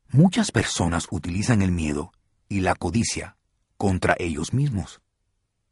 Muchas 0.08 0.50
personas 0.50 1.06
utilizan 1.12 1.62
el 1.62 1.70
miedo 1.70 2.10
y 2.48 2.58
la 2.58 2.74
codicia 2.74 3.36
contra 3.76 4.16
ellos 4.18 4.52
mismos. 4.52 5.00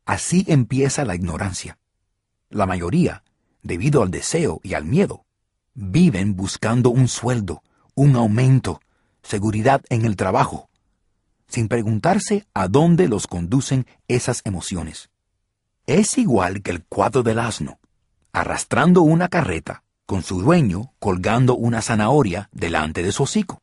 Así 0.05 0.44
empieza 0.46 1.05
la 1.05 1.16
ignorancia. 1.16 1.78
La 2.48 2.64
mayoría, 2.64 3.24
debido 3.64 4.05
al 4.05 4.12
deseo 4.12 4.61
y 4.62 4.74
al 4.74 4.84
miedo, 4.84 5.24
viven 5.74 6.36
buscando 6.36 6.90
un 6.90 7.09
sueldo, 7.09 7.61
un 7.96 8.14
aumento, 8.14 8.80
seguridad 9.24 9.82
en 9.88 10.05
el 10.05 10.14
trabajo, 10.14 10.70
sin 11.48 11.66
preguntarse 11.66 12.46
a 12.55 12.68
dónde 12.68 13.09
los 13.09 13.26
conducen 13.26 13.88
esas 14.07 14.42
emociones. 14.44 15.11
Es 15.88 16.18
igual 16.18 16.62
que 16.62 16.70
el 16.70 16.84
cuadro 16.84 17.24
del 17.24 17.40
asno, 17.40 17.80
arrastrando 18.35 19.03
una 19.03 19.28
carreta, 19.28 19.85
con 20.07 20.22
su 20.22 20.43
dueño 20.43 20.93
colgando 20.99 21.55
una 21.55 21.80
zanahoria 21.80 22.51
delante 22.53 23.03
de 23.03 23.12
su 23.12 23.22
hocico. 23.22 23.62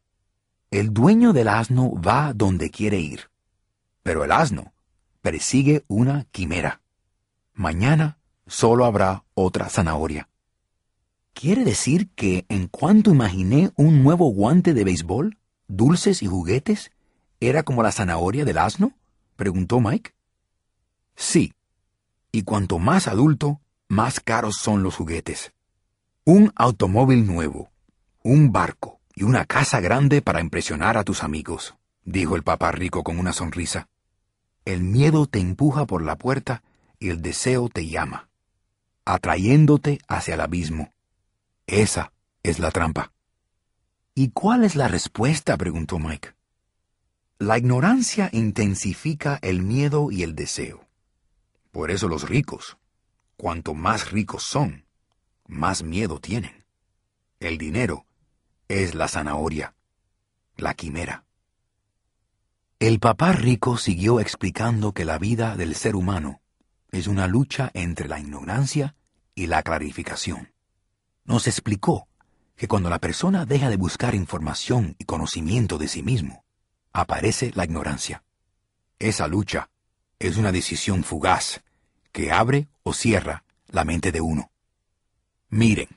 El 0.72 0.94
dueño 0.94 1.34
del 1.34 1.50
asno 1.50 1.92
va 2.02 2.34
donde 2.34 2.72
quiere 2.72 2.98
ir, 2.98 3.30
pero 4.02 4.24
el 4.24 4.32
asno 4.32 4.74
persigue 5.22 5.84
una 5.88 6.26
quimera. 6.32 6.82
Mañana 7.54 8.18
solo 8.48 8.86
habrá 8.86 9.26
otra 9.34 9.70
zanahoria. 9.70 10.30
¿Quiere 11.34 11.64
decir 11.64 12.10
que 12.16 12.46
en 12.48 12.68
cuanto 12.68 13.12
imaginé 13.12 13.72
un 13.76 14.04
nuevo 14.04 14.32
guante 14.32 14.74
de 14.74 14.84
béisbol, 14.84 15.38
dulces 15.68 16.24
y 16.24 16.28
juguetes, 16.28 16.92
era 17.42 17.64
como 17.64 17.84
la 17.84 17.92
zanahoria 17.92 18.46
del 18.46 18.58
asno? 18.58 18.94
preguntó 19.36 19.80
Mike. 19.80 20.14
Sí. 21.16 21.54
Y 22.32 22.44
cuanto 22.44 22.80
más 22.80 23.08
adulto, 23.08 23.61
más 23.92 24.22
caros 24.22 24.56
son 24.56 24.84
los 24.84 24.96
juguetes. 24.96 25.52
Un 26.24 26.54
automóvil 26.56 27.28
nuevo, 27.28 27.72
un 28.24 28.54
barco 28.54 29.02
y 29.14 29.24
una 29.24 29.44
casa 29.44 29.82
grande 29.82 30.22
para 30.22 30.40
impresionar 30.40 30.98
a 30.98 31.04
tus 31.04 31.24
amigos, 31.24 31.76
dijo 32.06 32.38
el 32.38 32.44
papá 32.44 32.72
rico 32.72 33.04
con 33.04 33.20
una 33.20 33.34
sonrisa. 33.34 33.90
El 34.64 34.82
miedo 34.82 35.28
te 35.28 35.40
empuja 35.40 35.86
por 35.86 36.04
la 36.04 36.16
puerta 36.16 36.64
y 37.00 37.10
el 37.10 37.22
deseo 37.22 37.68
te 37.68 37.86
llama, 37.86 38.30
atrayéndote 39.04 40.00
hacia 40.08 40.36
el 40.36 40.40
abismo. 40.40 40.94
Esa 41.68 42.14
es 42.44 42.60
la 42.60 42.72
trampa. 42.72 43.12
¿Y 44.16 44.30
cuál 44.30 44.64
es 44.64 44.78
la 44.78 44.88
respuesta? 44.88 45.58
preguntó 45.58 46.00
Mike. 46.00 46.30
La 47.40 47.58
ignorancia 47.58 48.30
intensifica 48.32 49.38
el 49.42 49.62
miedo 49.64 50.12
y 50.12 50.24
el 50.24 50.34
deseo. 50.34 50.88
Por 51.74 51.92
eso 51.92 52.08
los 52.08 52.30
ricos, 52.30 52.78
cuanto 53.42 53.74
más 53.74 54.12
ricos 54.12 54.44
son, 54.44 54.86
más 55.48 55.82
miedo 55.82 56.20
tienen. 56.20 56.64
El 57.40 57.58
dinero 57.58 58.06
es 58.68 58.94
la 58.94 59.08
zanahoria, 59.08 59.74
la 60.58 60.76
quimera. 60.76 61.26
El 62.78 63.00
papá 63.00 63.32
rico 63.32 63.78
siguió 63.78 64.20
explicando 64.20 64.94
que 64.94 65.06
la 65.06 65.18
vida 65.18 65.56
del 65.56 65.74
ser 65.74 65.96
humano 65.96 66.40
es 66.92 67.08
una 67.08 67.26
lucha 67.26 67.72
entre 67.74 68.08
la 68.08 68.20
ignorancia 68.20 68.96
y 69.34 69.48
la 69.48 69.64
clarificación. 69.64 70.54
Nos 71.24 71.48
explicó 71.48 72.08
que 72.56 72.68
cuando 72.68 72.92
la 72.92 73.00
persona 73.00 73.48
deja 73.48 73.72
de 73.72 73.78
buscar 73.78 74.14
información 74.14 74.96
y 75.00 75.06
conocimiento 75.06 75.80
de 75.80 75.88
sí 75.88 76.04
mismo, 76.04 76.46
aparece 76.94 77.52
la 77.56 77.66
ignorancia. 77.66 78.24
Esa 79.00 79.28
lucha 79.28 79.72
es 80.20 80.38
una 80.38 80.52
decisión 80.52 81.04
fugaz 81.04 81.64
que 82.12 82.32
abre 82.32 82.68
o 82.84 82.94
cierra 82.94 83.44
la 83.68 83.84
mente 83.84 84.12
de 84.12 84.22
uno. 84.22 84.52
Miren, 85.50 85.88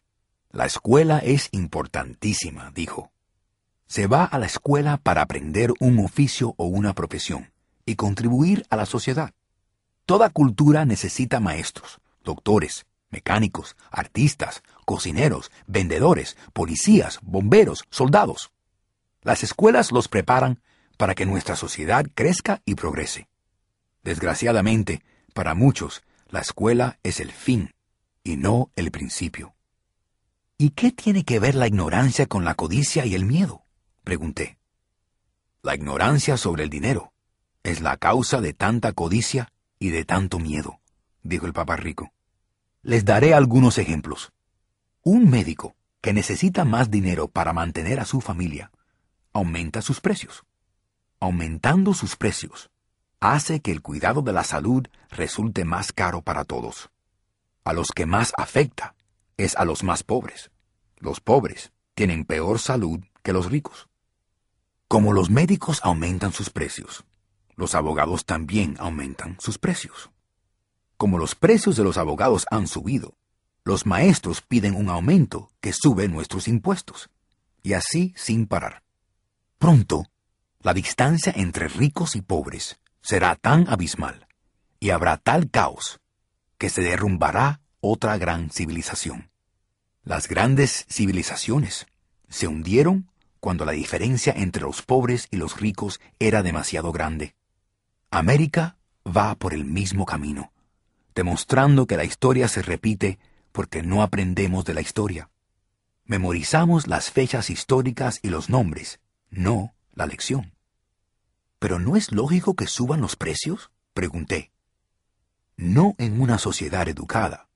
la 0.50 0.66
escuela 0.66 1.18
es 1.18 1.48
importantísima, 1.52 2.70
dijo. 2.74 3.10
Se 3.86 4.06
va 4.06 4.24
a 4.24 4.38
la 4.38 4.46
escuela 4.46 4.96
para 4.96 5.22
aprender 5.22 5.72
un 5.80 5.98
oficio 5.98 6.54
o 6.56 6.66
una 6.66 6.94
profesión 6.94 7.52
y 7.86 7.96
contribuir 7.96 8.66
a 8.70 8.76
la 8.76 8.86
sociedad. 8.86 9.32
Toda 10.06 10.30
cultura 10.30 10.84
necesita 10.84 11.40
maestros, 11.40 12.00
doctores, 12.22 12.86
mecánicos, 13.10 13.76
artistas, 13.90 14.62
cocineros, 14.84 15.50
vendedores, 15.66 16.36
policías, 16.52 17.20
bomberos, 17.22 17.84
soldados. 17.90 18.50
Las 19.22 19.42
escuelas 19.42 19.92
los 19.92 20.08
preparan 20.08 20.60
para 20.96 21.14
que 21.14 21.26
nuestra 21.26 21.56
sociedad 21.56 22.06
crezca 22.14 22.60
y 22.64 22.74
progrese. 22.74 23.28
Desgraciadamente, 24.02 25.02
para 25.34 25.54
muchos, 25.54 26.02
la 26.30 26.40
escuela 26.40 26.98
es 27.02 27.20
el 27.20 27.30
fin 27.30 27.74
y 28.22 28.38
no 28.38 28.70
el 28.76 28.90
principio. 28.90 29.54
¿Y 30.56 30.70
qué 30.70 30.92
tiene 30.92 31.24
que 31.24 31.38
ver 31.38 31.54
la 31.54 31.66
ignorancia 31.66 32.24
con 32.26 32.46
la 32.46 32.54
codicia 32.54 33.04
y 33.04 33.14
el 33.14 33.26
miedo? 33.26 33.66
pregunté. 34.02 34.56
La 35.62 35.74
ignorancia 35.74 36.38
sobre 36.38 36.64
el 36.64 36.70
dinero 36.70 37.12
es 37.62 37.82
la 37.82 37.98
causa 37.98 38.40
de 38.40 38.54
tanta 38.54 38.92
codicia 38.92 39.52
y 39.78 39.90
de 39.90 40.06
tanto 40.06 40.38
miedo, 40.38 40.80
dijo 41.22 41.44
el 41.44 41.52
papá 41.52 41.76
rico. 41.76 42.14
Les 42.80 43.04
daré 43.04 43.34
algunos 43.34 43.76
ejemplos. 43.76 44.32
Un 45.02 45.28
médico 45.28 45.76
que 46.00 46.14
necesita 46.14 46.64
más 46.64 46.90
dinero 46.90 47.28
para 47.28 47.52
mantener 47.52 48.00
a 48.00 48.06
su 48.06 48.22
familia 48.22 48.70
aumenta 49.32 49.82
sus 49.82 50.00
precios 50.00 50.44
aumentando 51.24 51.94
sus 51.94 52.16
precios, 52.16 52.70
hace 53.32 53.60
que 53.60 53.70
el 53.70 53.80
cuidado 53.80 54.20
de 54.20 54.34
la 54.34 54.44
salud 54.44 54.86
resulte 55.08 55.64
más 55.64 55.92
caro 55.92 56.20
para 56.20 56.44
todos. 56.44 56.90
A 57.64 57.72
los 57.72 57.86
que 57.88 58.04
más 58.04 58.34
afecta 58.36 58.94
es 59.38 59.56
a 59.56 59.64
los 59.64 59.82
más 59.82 60.02
pobres. 60.02 60.50
Los 60.98 61.20
pobres 61.20 61.72
tienen 61.94 62.26
peor 62.26 62.58
salud 62.58 63.00
que 63.22 63.32
los 63.32 63.50
ricos. 63.50 63.88
Como 64.88 65.14
los 65.14 65.30
médicos 65.30 65.80
aumentan 65.82 66.34
sus 66.34 66.50
precios, 66.50 67.04
los 67.56 67.74
abogados 67.74 68.26
también 68.26 68.76
aumentan 68.78 69.38
sus 69.40 69.56
precios. 69.56 70.10
Como 70.98 71.16
los 71.16 71.34
precios 71.34 71.76
de 71.76 71.84
los 71.84 71.96
abogados 71.96 72.44
han 72.50 72.66
subido, 72.66 73.16
los 73.64 73.86
maestros 73.86 74.42
piden 74.42 74.74
un 74.74 74.90
aumento 74.90 75.50
que 75.62 75.72
sube 75.72 76.08
nuestros 76.08 76.46
impuestos. 76.46 77.08
Y 77.62 77.72
así 77.72 78.12
sin 78.18 78.46
parar. 78.46 78.82
Pronto, 79.56 80.04
la 80.60 80.74
distancia 80.74 81.32
entre 81.34 81.68
ricos 81.68 82.16
y 82.16 82.20
pobres 82.20 82.78
será 83.04 83.36
tan 83.36 83.68
abismal 83.68 84.26
y 84.80 84.90
habrá 84.90 85.18
tal 85.18 85.50
caos 85.50 86.00
que 86.56 86.70
se 86.70 86.80
derrumbará 86.80 87.60
otra 87.80 88.16
gran 88.16 88.48
civilización. 88.48 89.30
Las 90.02 90.26
grandes 90.26 90.86
civilizaciones 90.88 91.86
se 92.30 92.48
hundieron 92.48 93.10
cuando 93.40 93.66
la 93.66 93.72
diferencia 93.72 94.32
entre 94.34 94.62
los 94.62 94.80
pobres 94.80 95.28
y 95.30 95.36
los 95.36 95.60
ricos 95.60 96.00
era 96.18 96.42
demasiado 96.42 96.92
grande. 96.92 97.36
América 98.10 98.78
va 99.06 99.34
por 99.34 99.52
el 99.52 99.66
mismo 99.66 100.06
camino, 100.06 100.54
demostrando 101.14 101.86
que 101.86 101.98
la 101.98 102.04
historia 102.04 102.48
se 102.48 102.62
repite 102.62 103.18
porque 103.52 103.82
no 103.82 104.02
aprendemos 104.02 104.64
de 104.64 104.72
la 104.72 104.80
historia. 104.80 105.28
Memorizamos 106.06 106.86
las 106.86 107.10
fechas 107.10 107.50
históricas 107.50 108.18
y 108.22 108.30
los 108.30 108.48
nombres, 108.48 109.00
no 109.28 109.74
la 109.92 110.06
lección. 110.06 110.53
¿Pero 111.64 111.78
no 111.78 111.96
es 111.96 112.12
lógico 112.12 112.52
que 112.56 112.66
suban 112.66 113.00
los 113.00 113.16
precios? 113.16 113.70
pregunté. 113.94 114.52
No 115.56 115.94
en 115.96 116.20
una 116.20 116.36
sociedad 116.36 116.86
educada, 116.88 117.48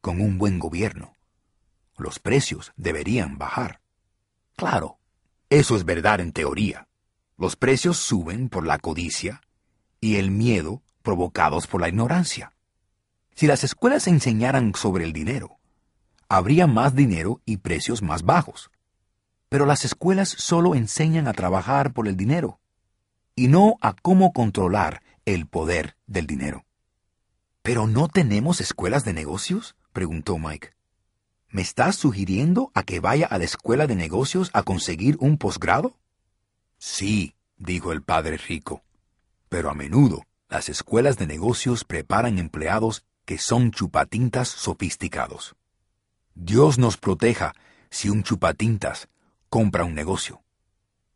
con 0.00 0.20
un 0.20 0.36
buen 0.36 0.58
gobierno. 0.58 1.14
Los 1.96 2.18
precios 2.18 2.72
deberían 2.74 3.38
bajar. 3.38 3.80
Claro, 4.56 4.98
eso 5.48 5.76
es 5.76 5.84
verdad 5.84 6.18
en 6.18 6.32
teoría. 6.32 6.88
Los 7.38 7.54
precios 7.54 7.98
suben 7.98 8.48
por 8.48 8.66
la 8.66 8.80
codicia 8.80 9.42
y 10.00 10.16
el 10.16 10.32
miedo 10.32 10.82
provocados 11.02 11.68
por 11.68 11.80
la 11.80 11.88
ignorancia. 11.88 12.54
Si 13.36 13.46
las 13.46 13.62
escuelas 13.62 14.08
enseñaran 14.08 14.74
sobre 14.74 15.04
el 15.04 15.12
dinero, 15.12 15.60
habría 16.28 16.66
más 16.66 16.96
dinero 16.96 17.40
y 17.44 17.58
precios 17.58 18.02
más 18.02 18.24
bajos. 18.24 18.72
Pero 19.48 19.66
las 19.66 19.84
escuelas 19.84 20.30
solo 20.30 20.74
enseñan 20.74 21.28
a 21.28 21.32
trabajar 21.32 21.92
por 21.92 22.08
el 22.08 22.16
dinero 22.16 22.58
y 23.34 23.48
no 23.48 23.76
a 23.80 23.94
cómo 23.94 24.32
controlar 24.32 25.02
el 25.24 25.46
poder 25.46 25.96
del 26.06 26.26
dinero. 26.26 26.64
¿Pero 27.62 27.86
no 27.86 28.08
tenemos 28.08 28.60
escuelas 28.60 29.04
de 29.04 29.12
negocios? 29.12 29.76
preguntó 29.92 30.38
Mike. 30.38 30.70
¿Me 31.48 31.62
estás 31.62 31.96
sugiriendo 31.96 32.70
a 32.74 32.82
que 32.82 32.98
vaya 32.98 33.26
a 33.26 33.38
la 33.38 33.44
escuela 33.44 33.86
de 33.86 33.94
negocios 33.94 34.50
a 34.52 34.62
conseguir 34.62 35.16
un 35.20 35.38
posgrado? 35.38 35.96
Sí, 36.78 37.34
dijo 37.56 37.92
el 37.92 38.02
padre 38.02 38.36
rico. 38.36 38.82
Pero 39.48 39.70
a 39.70 39.74
menudo 39.74 40.24
las 40.48 40.68
escuelas 40.68 41.16
de 41.16 41.26
negocios 41.26 41.84
preparan 41.84 42.38
empleados 42.38 43.04
que 43.24 43.38
son 43.38 43.70
chupatintas 43.70 44.48
sofisticados. 44.48 45.54
Dios 46.34 46.78
nos 46.78 46.96
proteja 46.96 47.54
si 47.90 48.08
un 48.08 48.22
chupatintas 48.22 49.08
compra 49.48 49.84
un 49.84 49.94
negocio. 49.94 50.41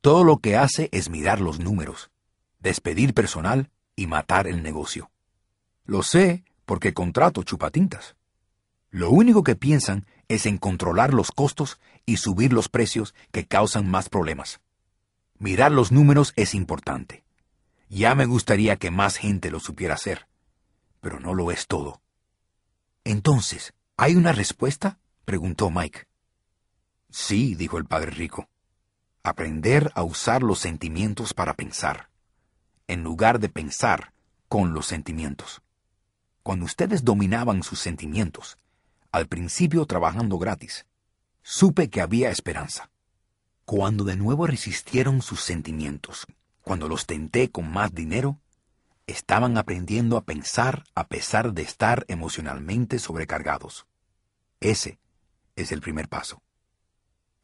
Todo 0.06 0.22
lo 0.22 0.38
que 0.38 0.56
hace 0.56 0.88
es 0.92 1.10
mirar 1.10 1.40
los 1.40 1.58
números, 1.58 2.12
despedir 2.60 3.12
personal 3.12 3.72
y 3.96 4.06
matar 4.06 4.46
el 4.46 4.62
negocio. 4.62 5.10
Lo 5.84 6.04
sé 6.04 6.44
porque 6.64 6.94
contrato 6.94 7.42
chupatintas. 7.42 8.14
Lo 8.90 9.10
único 9.10 9.42
que 9.42 9.56
piensan 9.56 10.06
es 10.28 10.46
en 10.46 10.58
controlar 10.58 11.12
los 11.12 11.32
costos 11.32 11.80
y 12.04 12.18
subir 12.18 12.52
los 12.52 12.68
precios 12.68 13.16
que 13.32 13.48
causan 13.48 13.90
más 13.90 14.08
problemas. 14.08 14.60
Mirar 15.40 15.72
los 15.72 15.90
números 15.90 16.34
es 16.36 16.54
importante. 16.54 17.24
Ya 17.88 18.14
me 18.14 18.26
gustaría 18.26 18.76
que 18.76 18.92
más 18.92 19.16
gente 19.16 19.50
lo 19.50 19.58
supiera 19.58 19.94
hacer, 19.94 20.28
pero 21.00 21.18
no 21.18 21.34
lo 21.34 21.50
es 21.50 21.66
todo. 21.66 22.00
Entonces, 23.02 23.74
¿hay 23.96 24.14
una 24.14 24.30
respuesta? 24.30 25.00
preguntó 25.24 25.68
Mike. 25.72 26.06
Sí, 27.10 27.56
dijo 27.56 27.76
el 27.76 27.86
padre 27.86 28.12
rico. 28.12 28.48
Aprender 29.26 29.90
a 29.96 30.04
usar 30.04 30.44
los 30.44 30.60
sentimientos 30.60 31.34
para 31.34 31.54
pensar, 31.54 32.10
en 32.86 33.02
lugar 33.02 33.40
de 33.40 33.48
pensar 33.48 34.12
con 34.48 34.72
los 34.72 34.86
sentimientos. 34.86 35.62
Cuando 36.44 36.64
ustedes 36.64 37.02
dominaban 37.02 37.64
sus 37.64 37.80
sentimientos, 37.80 38.56
al 39.10 39.26
principio 39.26 39.84
trabajando 39.84 40.38
gratis, 40.38 40.86
supe 41.42 41.90
que 41.90 42.00
había 42.00 42.30
esperanza. 42.30 42.92
Cuando 43.64 44.04
de 44.04 44.14
nuevo 44.14 44.46
resistieron 44.46 45.20
sus 45.22 45.40
sentimientos, 45.40 46.28
cuando 46.62 46.86
los 46.86 47.04
tenté 47.06 47.50
con 47.50 47.68
más 47.68 47.92
dinero, 47.92 48.38
estaban 49.08 49.58
aprendiendo 49.58 50.18
a 50.18 50.24
pensar 50.24 50.84
a 50.94 51.08
pesar 51.08 51.52
de 51.52 51.62
estar 51.62 52.04
emocionalmente 52.06 53.00
sobrecargados. 53.00 53.88
Ese 54.60 55.00
es 55.56 55.72
el 55.72 55.80
primer 55.80 56.08
paso. 56.08 56.40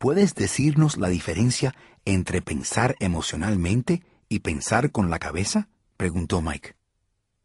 ¿Puedes 0.02 0.34
decirnos 0.34 0.96
la 0.96 1.08
diferencia 1.08 1.76
entre 2.04 2.42
pensar 2.42 2.96
emocionalmente 2.98 4.02
y 4.28 4.40
pensar 4.40 4.90
con 4.90 5.10
la 5.10 5.20
cabeza? 5.20 5.68
preguntó 5.96 6.42
Mike. 6.42 6.74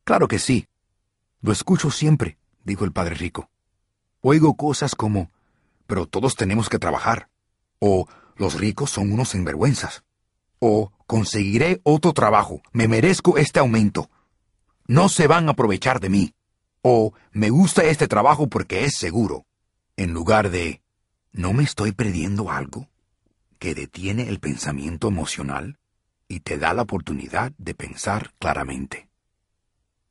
Claro 0.03 0.27
que 0.27 0.39
sí. 0.39 0.65
Lo 1.39 1.51
escucho 1.51 1.91
siempre, 1.91 2.39
dijo 2.63 2.83
el 2.83 2.91
padre 2.91 3.13
rico. 3.13 3.51
Oigo 4.21 4.55
cosas 4.55 4.95
como, 4.95 5.29
pero 5.85 6.07
todos 6.07 6.35
tenemos 6.35 6.67
que 6.67 6.79
trabajar, 6.79 7.29
o 7.77 8.07
los 8.37 8.55
ricos 8.55 8.89
son 8.89 9.11
unos 9.11 9.29
sinvergüenzas, 9.29 10.03
o 10.57 10.91
conseguiré 11.05 11.79
otro 11.83 12.11
trabajo, 12.13 12.63
me 12.71 12.87
merezco 12.87 13.37
este 13.37 13.59
aumento. 13.59 14.09
No 14.87 15.09
se 15.09 15.27
van 15.27 15.47
a 15.47 15.51
aprovechar 15.51 15.99
de 15.99 16.09
mí. 16.09 16.33
O 16.81 17.13
me 17.33 17.51
gusta 17.51 17.83
este 17.83 18.07
trabajo 18.07 18.47
porque 18.47 18.83
es 18.83 18.95
seguro. 18.95 19.45
En 19.95 20.11
lugar 20.11 20.49
de 20.49 20.81
¿no 21.31 21.53
me 21.53 21.63
estoy 21.63 21.91
perdiendo 21.91 22.51
algo? 22.51 22.87
que 23.59 23.75
detiene 23.75 24.29
el 24.29 24.39
pensamiento 24.39 25.07
emocional 25.07 25.79
y 26.27 26.41
te 26.41 26.57
da 26.57 26.73
la 26.73 26.83
oportunidad 26.83 27.53
de 27.57 27.73
pensar 27.73 28.33
claramente. 28.39 29.09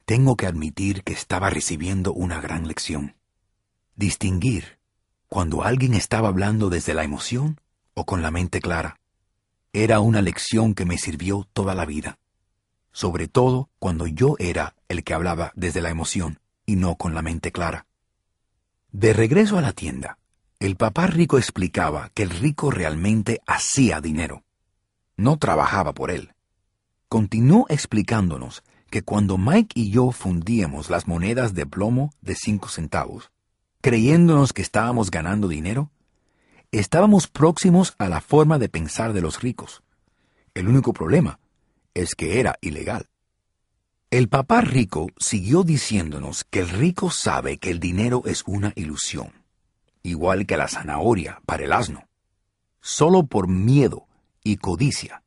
Tengo 0.04 0.36
que 0.36 0.46
admitir 0.46 1.02
que 1.02 1.12
estaba 1.12 1.50
recibiendo 1.50 2.12
una 2.12 2.40
gran 2.40 2.66
lección. 2.68 3.16
Distinguir 3.96 4.78
cuando 5.28 5.64
alguien 5.64 5.94
estaba 5.94 6.28
hablando 6.28 6.70
desde 6.70 6.94
la 6.94 7.04
emoción 7.04 7.60
o 7.94 8.04
con 8.06 8.22
la 8.22 8.30
mente 8.30 8.60
clara. 8.60 9.00
Era 9.72 10.00
una 10.00 10.22
lección 10.22 10.74
que 10.74 10.84
me 10.84 10.96
sirvió 10.96 11.46
toda 11.52 11.74
la 11.74 11.84
vida, 11.84 12.18
sobre 12.92 13.28
todo 13.28 13.68
cuando 13.78 14.06
yo 14.06 14.36
era 14.38 14.74
el 14.88 15.02
que 15.04 15.12
hablaba 15.12 15.52
desde 15.54 15.82
la 15.82 15.90
emoción 15.90 16.40
y 16.64 16.76
no 16.76 16.96
con 16.96 17.14
la 17.14 17.22
mente 17.22 17.52
clara. 17.52 17.86
De 18.92 19.12
regreso 19.12 19.58
a 19.58 19.60
la 19.60 19.72
tienda, 19.72 20.18
el 20.60 20.76
papá 20.76 21.06
rico 21.06 21.38
explicaba 21.38 22.10
que 22.14 22.22
el 22.22 22.30
rico 22.30 22.70
realmente 22.70 23.40
hacía 23.46 24.00
dinero, 24.00 24.44
no 25.16 25.38
trabajaba 25.38 25.92
por 25.92 26.10
él. 26.10 26.32
Continuó 27.08 27.66
explicándonos 27.68 28.62
que 28.90 29.02
cuando 29.02 29.38
Mike 29.38 29.78
y 29.78 29.90
yo 29.90 30.12
fundíamos 30.12 30.90
las 30.90 31.06
monedas 31.06 31.54
de 31.54 31.66
plomo 31.66 32.12
de 32.20 32.34
cinco 32.34 32.68
centavos, 32.68 33.30
creyéndonos 33.80 34.52
que 34.52 34.62
estábamos 34.62 35.10
ganando 35.10 35.48
dinero, 35.48 35.90
Estábamos 36.72 37.28
próximos 37.28 37.94
a 37.98 38.08
la 38.08 38.20
forma 38.20 38.58
de 38.58 38.68
pensar 38.68 39.12
de 39.12 39.22
los 39.22 39.40
ricos. 39.40 39.82
El 40.52 40.68
único 40.68 40.92
problema 40.92 41.38
es 41.94 42.14
que 42.14 42.40
era 42.40 42.58
ilegal. 42.60 43.06
El 44.10 44.28
papá 44.28 44.60
rico 44.60 45.06
siguió 45.16 45.62
diciéndonos 45.62 46.44
que 46.44 46.60
el 46.60 46.68
rico 46.68 47.10
sabe 47.10 47.58
que 47.58 47.70
el 47.70 47.80
dinero 47.80 48.22
es 48.26 48.42
una 48.46 48.72
ilusión, 48.76 49.32
igual 50.06 50.46
que 50.46 50.56
la 50.56 50.68
zanahoria 50.68 51.40
para 51.46 51.64
el 51.64 51.72
asno. 51.72 52.08
Solo 52.80 53.26
por 53.26 53.48
miedo 53.48 54.06
y 54.44 54.56
codicia, 54.56 55.22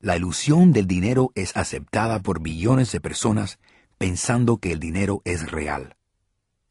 la 0.00 0.16
ilusión 0.16 0.72
del 0.72 0.86
dinero 0.86 1.30
es 1.34 1.56
aceptada 1.56 2.20
por 2.20 2.40
billones 2.40 2.90
de 2.92 3.00
personas 3.00 3.58
pensando 3.98 4.58
que 4.58 4.72
el 4.72 4.80
dinero 4.80 5.22
es 5.24 5.50
real. 5.50 5.96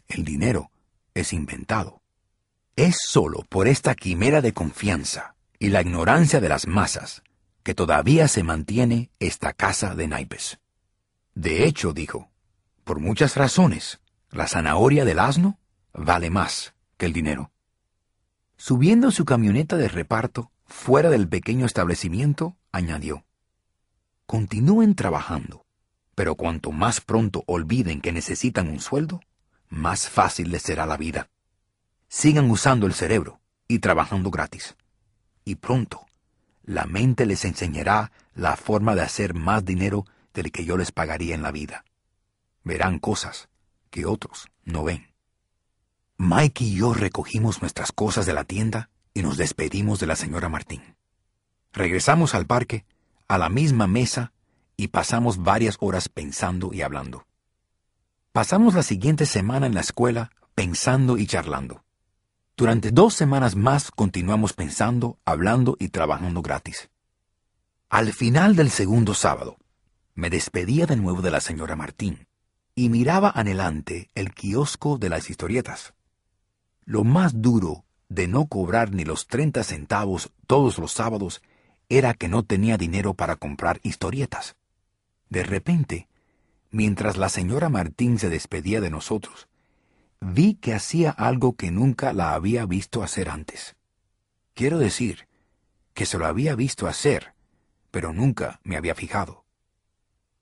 El 0.07 0.25
dinero 0.25 0.71
es 1.13 1.31
inventado. 1.31 2.01
Es 2.75 2.97
solo 3.07 3.45
por 3.47 3.67
esta 3.67 3.95
quimera 3.95 4.41
de 4.41 4.53
confianza 4.53 5.35
y 5.59 5.69
la 5.69 5.81
ignorancia 5.81 6.41
de 6.41 6.49
las 6.49 6.67
masas 6.67 7.21
que 7.63 7.75
todavía 7.75 8.27
se 8.27 8.43
mantiene 8.43 9.11
esta 9.19 9.53
casa 9.53 9.95
de 9.95 10.07
naipes. 10.07 10.59
De 11.35 11.65
hecho, 11.65 11.93
dijo, 11.93 12.31
por 12.83 12.99
muchas 12.99 13.35
razones, 13.35 14.01
la 14.31 14.47
zanahoria 14.47 15.05
del 15.05 15.19
asno 15.19 15.59
vale 15.93 16.29
más 16.29 16.73
que 16.97 17.05
el 17.05 17.13
dinero. 17.13 17.50
Subiendo 18.61 19.09
su 19.09 19.25
camioneta 19.25 19.75
de 19.75 19.87
reparto 19.87 20.51
fuera 20.67 21.09
del 21.09 21.27
pequeño 21.27 21.65
establecimiento, 21.65 22.55
añadió, 22.71 23.25
Continúen 24.27 24.93
trabajando, 24.93 25.65
pero 26.13 26.35
cuanto 26.35 26.71
más 26.71 27.01
pronto 27.01 27.43
olviden 27.47 28.01
que 28.01 28.11
necesitan 28.11 28.69
un 28.69 28.79
sueldo, 28.79 29.19
más 29.67 30.07
fácil 30.09 30.51
les 30.51 30.61
será 30.61 30.85
la 30.85 30.97
vida 30.97 31.29
sigan 32.13 32.51
usando 32.51 32.87
el 32.87 32.93
cerebro 32.93 33.39
y 33.69 33.79
trabajando 33.79 34.31
gratis. 34.31 34.75
Y 35.45 35.55
pronto, 35.55 36.05
la 36.61 36.85
mente 36.85 37.25
les 37.25 37.45
enseñará 37.45 38.11
la 38.35 38.57
forma 38.57 38.95
de 38.95 39.01
hacer 39.01 39.33
más 39.33 39.63
dinero 39.63 40.05
del 40.33 40.51
que 40.51 40.65
yo 40.65 40.75
les 40.75 40.91
pagaría 40.91 41.35
en 41.35 41.41
la 41.41 41.51
vida. 41.51 41.85
Verán 42.65 42.99
cosas 42.99 43.47
que 43.89 44.05
otros 44.05 44.49
no 44.65 44.83
ven. 44.83 45.10
Mike 46.23 46.63
y 46.65 46.75
yo 46.75 46.93
recogimos 46.93 47.61
nuestras 47.63 47.91
cosas 47.91 48.27
de 48.27 48.33
la 48.33 48.43
tienda 48.43 48.91
y 49.11 49.23
nos 49.23 49.37
despedimos 49.37 49.99
de 49.99 50.05
la 50.05 50.15
señora 50.15 50.49
Martín. 50.49 50.95
Regresamos 51.73 52.35
al 52.35 52.45
parque, 52.45 52.85
a 53.27 53.39
la 53.39 53.49
misma 53.49 53.87
mesa, 53.87 54.31
y 54.77 54.89
pasamos 54.89 55.41
varias 55.41 55.77
horas 55.79 56.09
pensando 56.09 56.73
y 56.73 56.83
hablando. 56.83 57.25
Pasamos 58.33 58.75
la 58.75 58.83
siguiente 58.83 59.25
semana 59.25 59.65
en 59.65 59.73
la 59.73 59.81
escuela 59.81 60.29
pensando 60.53 61.17
y 61.17 61.25
charlando. 61.25 61.85
Durante 62.55 62.91
dos 62.91 63.15
semanas 63.15 63.55
más 63.55 63.89
continuamos 63.89 64.53
pensando, 64.53 65.17
hablando 65.25 65.75
y 65.79 65.89
trabajando 65.89 66.43
gratis. 66.43 66.91
Al 67.89 68.13
final 68.13 68.55
del 68.55 68.69
segundo 68.69 69.15
sábado, 69.15 69.57
me 70.13 70.29
despedía 70.29 70.85
de 70.85 70.97
nuevo 70.97 71.23
de 71.23 71.31
la 71.31 71.41
señora 71.41 71.75
Martín 71.75 72.27
y 72.75 72.89
miraba 72.89 73.31
adelante 73.33 74.11
el 74.13 74.35
kiosco 74.35 74.99
de 74.99 75.09
las 75.09 75.27
historietas. 75.31 75.95
Lo 76.85 77.03
más 77.03 77.41
duro 77.41 77.85
de 78.09 78.27
no 78.27 78.47
cobrar 78.47 78.91
ni 78.91 79.05
los 79.05 79.27
30 79.27 79.63
centavos 79.63 80.31
todos 80.47 80.77
los 80.77 80.91
sábados 80.91 81.41
era 81.89 82.13
que 82.13 82.27
no 82.27 82.43
tenía 82.43 82.77
dinero 82.77 83.13
para 83.13 83.35
comprar 83.35 83.79
historietas. 83.83 84.55
De 85.29 85.43
repente, 85.43 86.07
mientras 86.71 87.17
la 87.17 87.29
señora 87.29 87.69
Martín 87.69 88.19
se 88.19 88.29
despedía 88.29 88.81
de 88.81 88.89
nosotros, 88.89 89.47
vi 90.19 90.55
que 90.55 90.73
hacía 90.73 91.11
algo 91.11 91.55
que 91.55 91.71
nunca 91.71 92.13
la 92.13 92.33
había 92.33 92.65
visto 92.65 93.03
hacer 93.03 93.29
antes. 93.29 93.75
Quiero 94.53 94.77
decir, 94.77 95.27
que 95.93 96.05
se 96.05 96.17
lo 96.17 96.25
había 96.25 96.55
visto 96.55 96.87
hacer, 96.87 97.33
pero 97.91 98.13
nunca 98.13 98.59
me 98.63 98.77
había 98.77 98.95
fijado. 98.95 99.45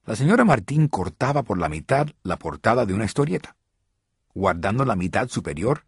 La 0.05 0.15
señora 0.15 0.45
Martín 0.45 0.87
cortaba 0.87 1.43
por 1.43 1.57
la 1.59 1.69
mitad 1.69 2.07
la 2.23 2.37
portada 2.37 2.85
de 2.85 2.93
una 2.93 3.05
historieta, 3.05 3.55
guardando 4.33 4.85
la 4.85 4.95
mitad 4.95 5.27
superior 5.29 5.85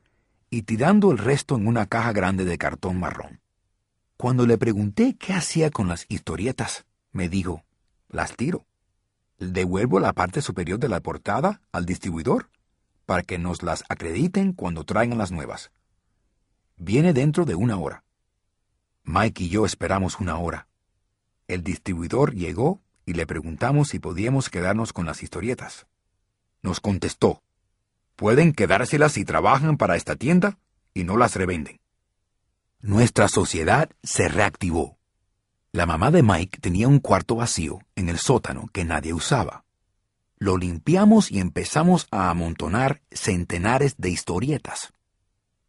y 0.53 0.63
tirando 0.63 1.11
el 1.11 1.17
resto 1.17 1.55
en 1.55 1.65
una 1.65 1.85
caja 1.87 2.11
grande 2.11 2.43
de 2.43 2.57
cartón 2.57 2.99
marrón. 2.99 3.39
Cuando 4.17 4.45
le 4.45 4.57
pregunté 4.57 5.15
qué 5.17 5.33
hacía 5.33 5.71
con 5.71 5.87
las 5.87 6.05
historietas, 6.09 6.85
me 7.13 7.29
dijo, 7.29 7.63
las 8.09 8.35
tiro. 8.35 8.67
Devuelvo 9.39 9.99
la 9.99 10.13
parte 10.13 10.41
superior 10.41 10.77
de 10.77 10.89
la 10.89 10.99
portada 10.99 11.61
al 11.71 11.85
distribuidor 11.85 12.49
para 13.05 13.23
que 13.23 13.39
nos 13.39 13.63
las 13.63 13.83
acrediten 13.89 14.51
cuando 14.51 14.83
traigan 14.83 15.17
las 15.17 15.31
nuevas. 15.31 15.71
Viene 16.75 17.13
dentro 17.13 17.45
de 17.45 17.55
una 17.55 17.77
hora. 17.77 18.03
Mike 19.03 19.45
y 19.45 19.49
yo 19.49 19.65
esperamos 19.65 20.19
una 20.19 20.37
hora. 20.37 20.67
El 21.47 21.63
distribuidor 21.63 22.35
llegó 22.35 22.81
y 23.05 23.13
le 23.13 23.25
preguntamos 23.25 23.89
si 23.89 23.99
podíamos 23.99 24.49
quedarnos 24.49 24.91
con 24.93 25.05
las 25.05 25.23
historietas. 25.23 25.87
Nos 26.61 26.81
contestó, 26.81 27.41
pueden 28.21 28.53
quedárselas 28.53 29.13
si 29.13 29.25
trabajan 29.25 29.77
para 29.77 29.95
esta 29.95 30.15
tienda 30.15 30.59
y 30.93 31.05
no 31.05 31.17
las 31.17 31.35
revenden. 31.35 31.79
Nuestra 32.79 33.27
sociedad 33.27 33.89
se 34.03 34.27
reactivó. 34.27 34.99
La 35.71 35.87
mamá 35.87 36.11
de 36.11 36.21
Mike 36.21 36.59
tenía 36.59 36.87
un 36.87 36.99
cuarto 36.99 37.37
vacío 37.37 37.79
en 37.95 38.09
el 38.09 38.19
sótano 38.19 38.69
que 38.71 38.85
nadie 38.85 39.11
usaba. 39.11 39.63
Lo 40.37 40.59
limpiamos 40.59 41.31
y 41.31 41.39
empezamos 41.39 42.07
a 42.11 42.29
amontonar 42.29 43.01
centenares 43.09 43.95
de 43.97 44.11
historietas. 44.11 44.93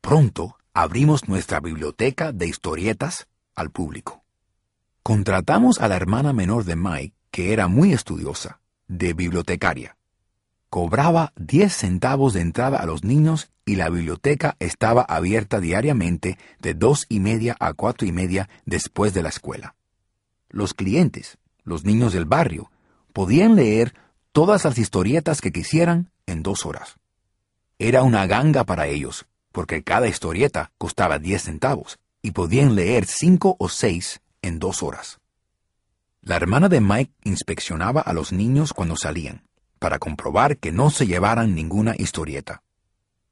Pronto 0.03 0.59
abrimos 0.75 1.29
nuestra 1.29 1.59
biblioteca 1.59 2.33
de 2.33 2.49
historietas 2.49 3.29
al 3.55 3.71
público. 3.71 4.25
Contratamos 5.03 5.81
a 5.81 5.89
la 5.89 5.97
hermana 5.97 6.35
menor 6.35 6.65
de 6.65 6.77
Mike, 6.77 7.15
que 7.31 7.55
era 7.55 7.67
muy 7.67 7.95
estudiosa, 7.95 8.61
de 8.89 9.15
bibliotecaria 9.15 9.97
cobraba 10.73 11.35
10 11.37 11.71
centavos 11.71 12.33
de 12.33 12.41
entrada 12.41 12.79
a 12.79 12.87
los 12.87 13.05
niños 13.05 13.51
y 13.67 13.77
la 13.77 13.91
biblioteca 13.91 14.57
estaba 14.59 15.03
abierta 15.03 15.61
diariamente 15.61 16.39
de 16.61 16.73
dos 16.73 17.05
y 17.11 17.21
media 17.21 17.55
a 17.61 17.75
cuatro 17.75 18.09
y 18.09 18.13
media 18.13 18.49
después 18.65 19.13
de 19.13 19.23
la 19.23 19.29
escuela. 19.29 19.75
Los 20.49 20.73
clientes, 20.73 21.37
los 21.63 21.85
niños 21.85 22.15
del 22.15 22.25
barrio, 22.25 22.71
podían 23.13 23.55
leer 23.55 23.93
todas 24.33 24.65
las 24.65 24.79
historietas 24.79 25.43
que 25.43 25.53
quisieran 25.53 26.11
en 26.25 26.43
dos 26.43 26.65
horas. 26.65 26.97
Era 27.79 28.03
una 28.03 28.27
ganga 28.27 28.65
para 28.65 28.87
ellos, 28.87 29.27
porque 29.53 29.83
cada 29.83 30.09
historieta 30.09 30.73
costaba 30.79 31.19
10 31.19 31.43
centavos 31.43 31.99
y 32.23 32.31
podían 32.31 32.77
leer 32.77 33.05
cinco 33.05 33.57
o 33.59 33.69
seis 33.69 34.23
en 34.41 34.59
dos 34.59 34.83
horas. 34.83 35.21
La 36.23 36.37
hermana 36.37 36.71
de 36.71 36.81
Mike 36.81 37.13
inspeccionaba 37.25 38.01
a 38.01 38.15
los 38.15 38.33
niños 38.33 38.73
cuando 38.73 38.97
salían 38.97 39.43
para 39.83 39.99
comprobar 39.99 40.59
que 40.59 40.71
no 40.71 40.91
se 40.91 41.09
llevaran 41.09 41.57
ninguna 41.57 41.97
historieta. 41.99 42.63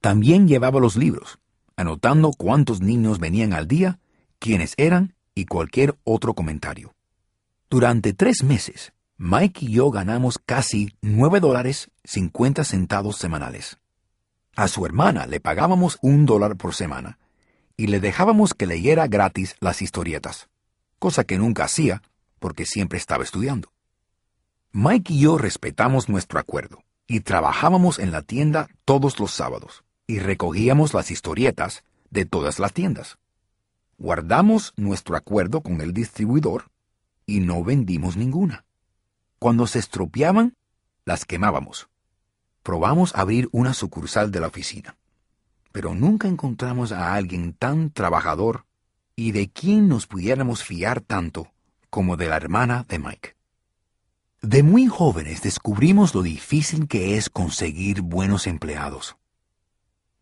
También 0.01 0.49
llevaba 0.49 0.81
los 0.81 0.97
libros, 0.97 1.39
anotando 1.77 2.33
cuántos 2.37 2.81
niños 2.81 3.21
venían 3.21 3.53
al 3.53 3.69
día, 3.69 4.01
quiénes 4.41 4.75
eran 4.77 5.15
y 5.33 5.45
cualquier 5.45 5.97
otro 6.03 6.35
comentario. 6.35 6.93
Durante 7.71 8.15
tres 8.15 8.43
meses, 8.43 8.93
Mike 9.17 9.65
y 9.65 9.75
yo 9.75 9.93
ganamos 9.93 10.41
casi 10.45 10.93
nueve 11.01 11.39
dólares 11.39 11.93
cincuenta 12.03 12.65
centavos 12.65 13.17
semanales. 13.17 13.79
A 14.57 14.67
su 14.67 14.85
hermana 14.85 15.29
le 15.29 15.39
pagábamos 15.39 15.99
un 16.03 16.27
dólar 16.27 16.57
por 16.57 16.75
semana 16.75 17.21
y 17.77 17.87
le 17.87 18.01
dejábamos 18.01 18.55
que 18.55 18.67
leyera 18.67 19.07
gratis 19.07 19.55
las 19.61 19.83
historietas, 19.83 20.49
cosa 20.99 21.23
que 21.23 21.39
nunca 21.39 21.63
hacía 21.63 22.03
porque 22.41 22.67
siempre 22.67 22.99
estaba 22.99 23.23
estudiando. 23.23 23.71
Mike 24.73 25.13
y 25.15 25.21
yo 25.23 25.37
respetamos 25.37 26.09
nuestro 26.09 26.39
acuerdo 26.39 26.85
y 27.09 27.21
trabajábamos 27.21 27.99
en 27.99 28.13
la 28.13 28.23
tienda 28.23 28.69
todos 28.85 29.19
los 29.19 29.33
sábados 29.33 29.83
y 30.07 30.21
recogíamos 30.21 30.95
las 30.95 31.11
historietas 31.11 31.83
de 32.11 32.25
todas 32.25 32.61
las 32.61 32.73
tiendas. 32.73 33.19
Guardamos 33.99 34.73
nuestro 34.77 35.17
acuerdo 35.17 35.61
con 35.63 35.81
el 35.81 35.93
distribuidor 35.93 36.71
y 37.27 37.41
no 37.41 37.65
vendimos 37.65 38.17
ninguna. 38.17 38.65
Cuando 39.41 39.67
se 39.67 39.81
estropeaban, 39.81 40.55
las 41.05 41.25
quemábamos. 41.25 41.89
Probamos 42.63 43.13
abrir 43.17 43.49
una 43.51 43.75
sucursal 43.75 44.31
de 44.31 44.39
la 44.39 44.47
oficina, 44.47 44.97
pero 45.73 45.97
nunca 45.97 46.29
encontramos 46.29 46.93
a 46.93 47.15
alguien 47.15 47.55
tan 47.55 47.91
trabajador 47.91 48.67
y 49.17 49.33
de 49.33 49.51
quien 49.51 49.89
nos 49.89 50.07
pudiéramos 50.07 50.63
fiar 50.63 51.01
tanto 51.01 51.51
como 51.91 52.17
de 52.17 52.29
la 52.29 52.37
hermana 52.37 52.87
de 52.89 53.01
Mike. 53.01 53.40
De 54.43 54.63
muy 54.63 54.87
jóvenes 54.87 55.43
descubrimos 55.43 56.15
lo 56.15 56.23
difícil 56.23 56.89
que 56.89 57.19
es 57.19 57.29
conseguir 57.29 58.01
buenos 58.01 58.47
empleados. 58.47 59.19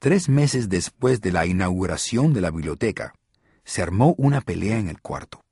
Tres 0.00 0.28
meses 0.28 0.68
después 0.68 1.20
de 1.20 1.30
la 1.30 1.46
inauguración 1.46 2.32
de 2.32 2.40
la 2.40 2.50
biblioteca, 2.50 3.14
se 3.64 3.80
armó 3.80 4.16
una 4.18 4.40
pelea 4.40 4.78
en 4.78 4.88
el 4.88 5.00
cuarto. 5.00 5.44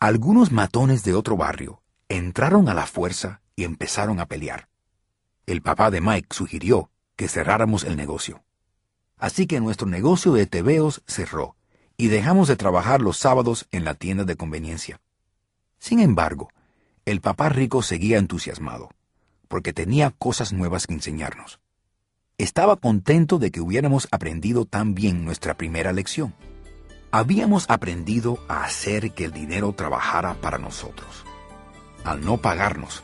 Algunos 0.00 0.50
matones 0.50 1.04
de 1.04 1.14
otro 1.14 1.36
barrio 1.36 1.80
entraron 2.08 2.68
a 2.68 2.74
la 2.74 2.86
fuerza 2.86 3.40
y 3.54 3.62
empezaron 3.62 4.18
a 4.18 4.26
pelear. 4.26 4.68
El 5.46 5.62
papá 5.62 5.92
de 5.92 6.00
Mike 6.00 6.34
sugirió 6.34 6.90
que 7.14 7.28
cerráramos 7.28 7.84
el 7.84 7.96
negocio. 7.96 8.42
Así 9.16 9.46
que 9.46 9.60
nuestro 9.60 9.86
negocio 9.86 10.32
de 10.32 10.46
tebeos 10.46 11.04
cerró 11.06 11.54
y 11.96 12.08
dejamos 12.08 12.48
de 12.48 12.56
trabajar 12.56 13.00
los 13.00 13.16
sábados 13.16 13.68
en 13.70 13.84
la 13.84 13.94
tienda 13.94 14.24
de 14.24 14.34
conveniencia. 14.34 15.00
Sin 15.78 16.00
embargo, 16.00 16.48
el 17.04 17.20
papá 17.20 17.48
rico 17.48 17.82
seguía 17.82 18.18
entusiasmado, 18.18 18.90
porque 19.48 19.72
tenía 19.72 20.10
cosas 20.10 20.52
nuevas 20.52 20.86
que 20.86 20.94
enseñarnos. 20.94 21.60
Estaba 22.38 22.76
contento 22.76 23.38
de 23.38 23.50
que 23.50 23.60
hubiéramos 23.60 24.08
aprendido 24.10 24.64
tan 24.64 24.94
bien 24.94 25.24
nuestra 25.24 25.56
primera 25.56 25.92
lección. 25.92 26.34
Habíamos 27.10 27.68
aprendido 27.68 28.38
a 28.48 28.64
hacer 28.64 29.12
que 29.12 29.24
el 29.24 29.32
dinero 29.32 29.72
trabajara 29.72 30.34
para 30.40 30.58
nosotros. 30.58 31.24
Al 32.04 32.24
no 32.24 32.38
pagarnos, 32.38 33.02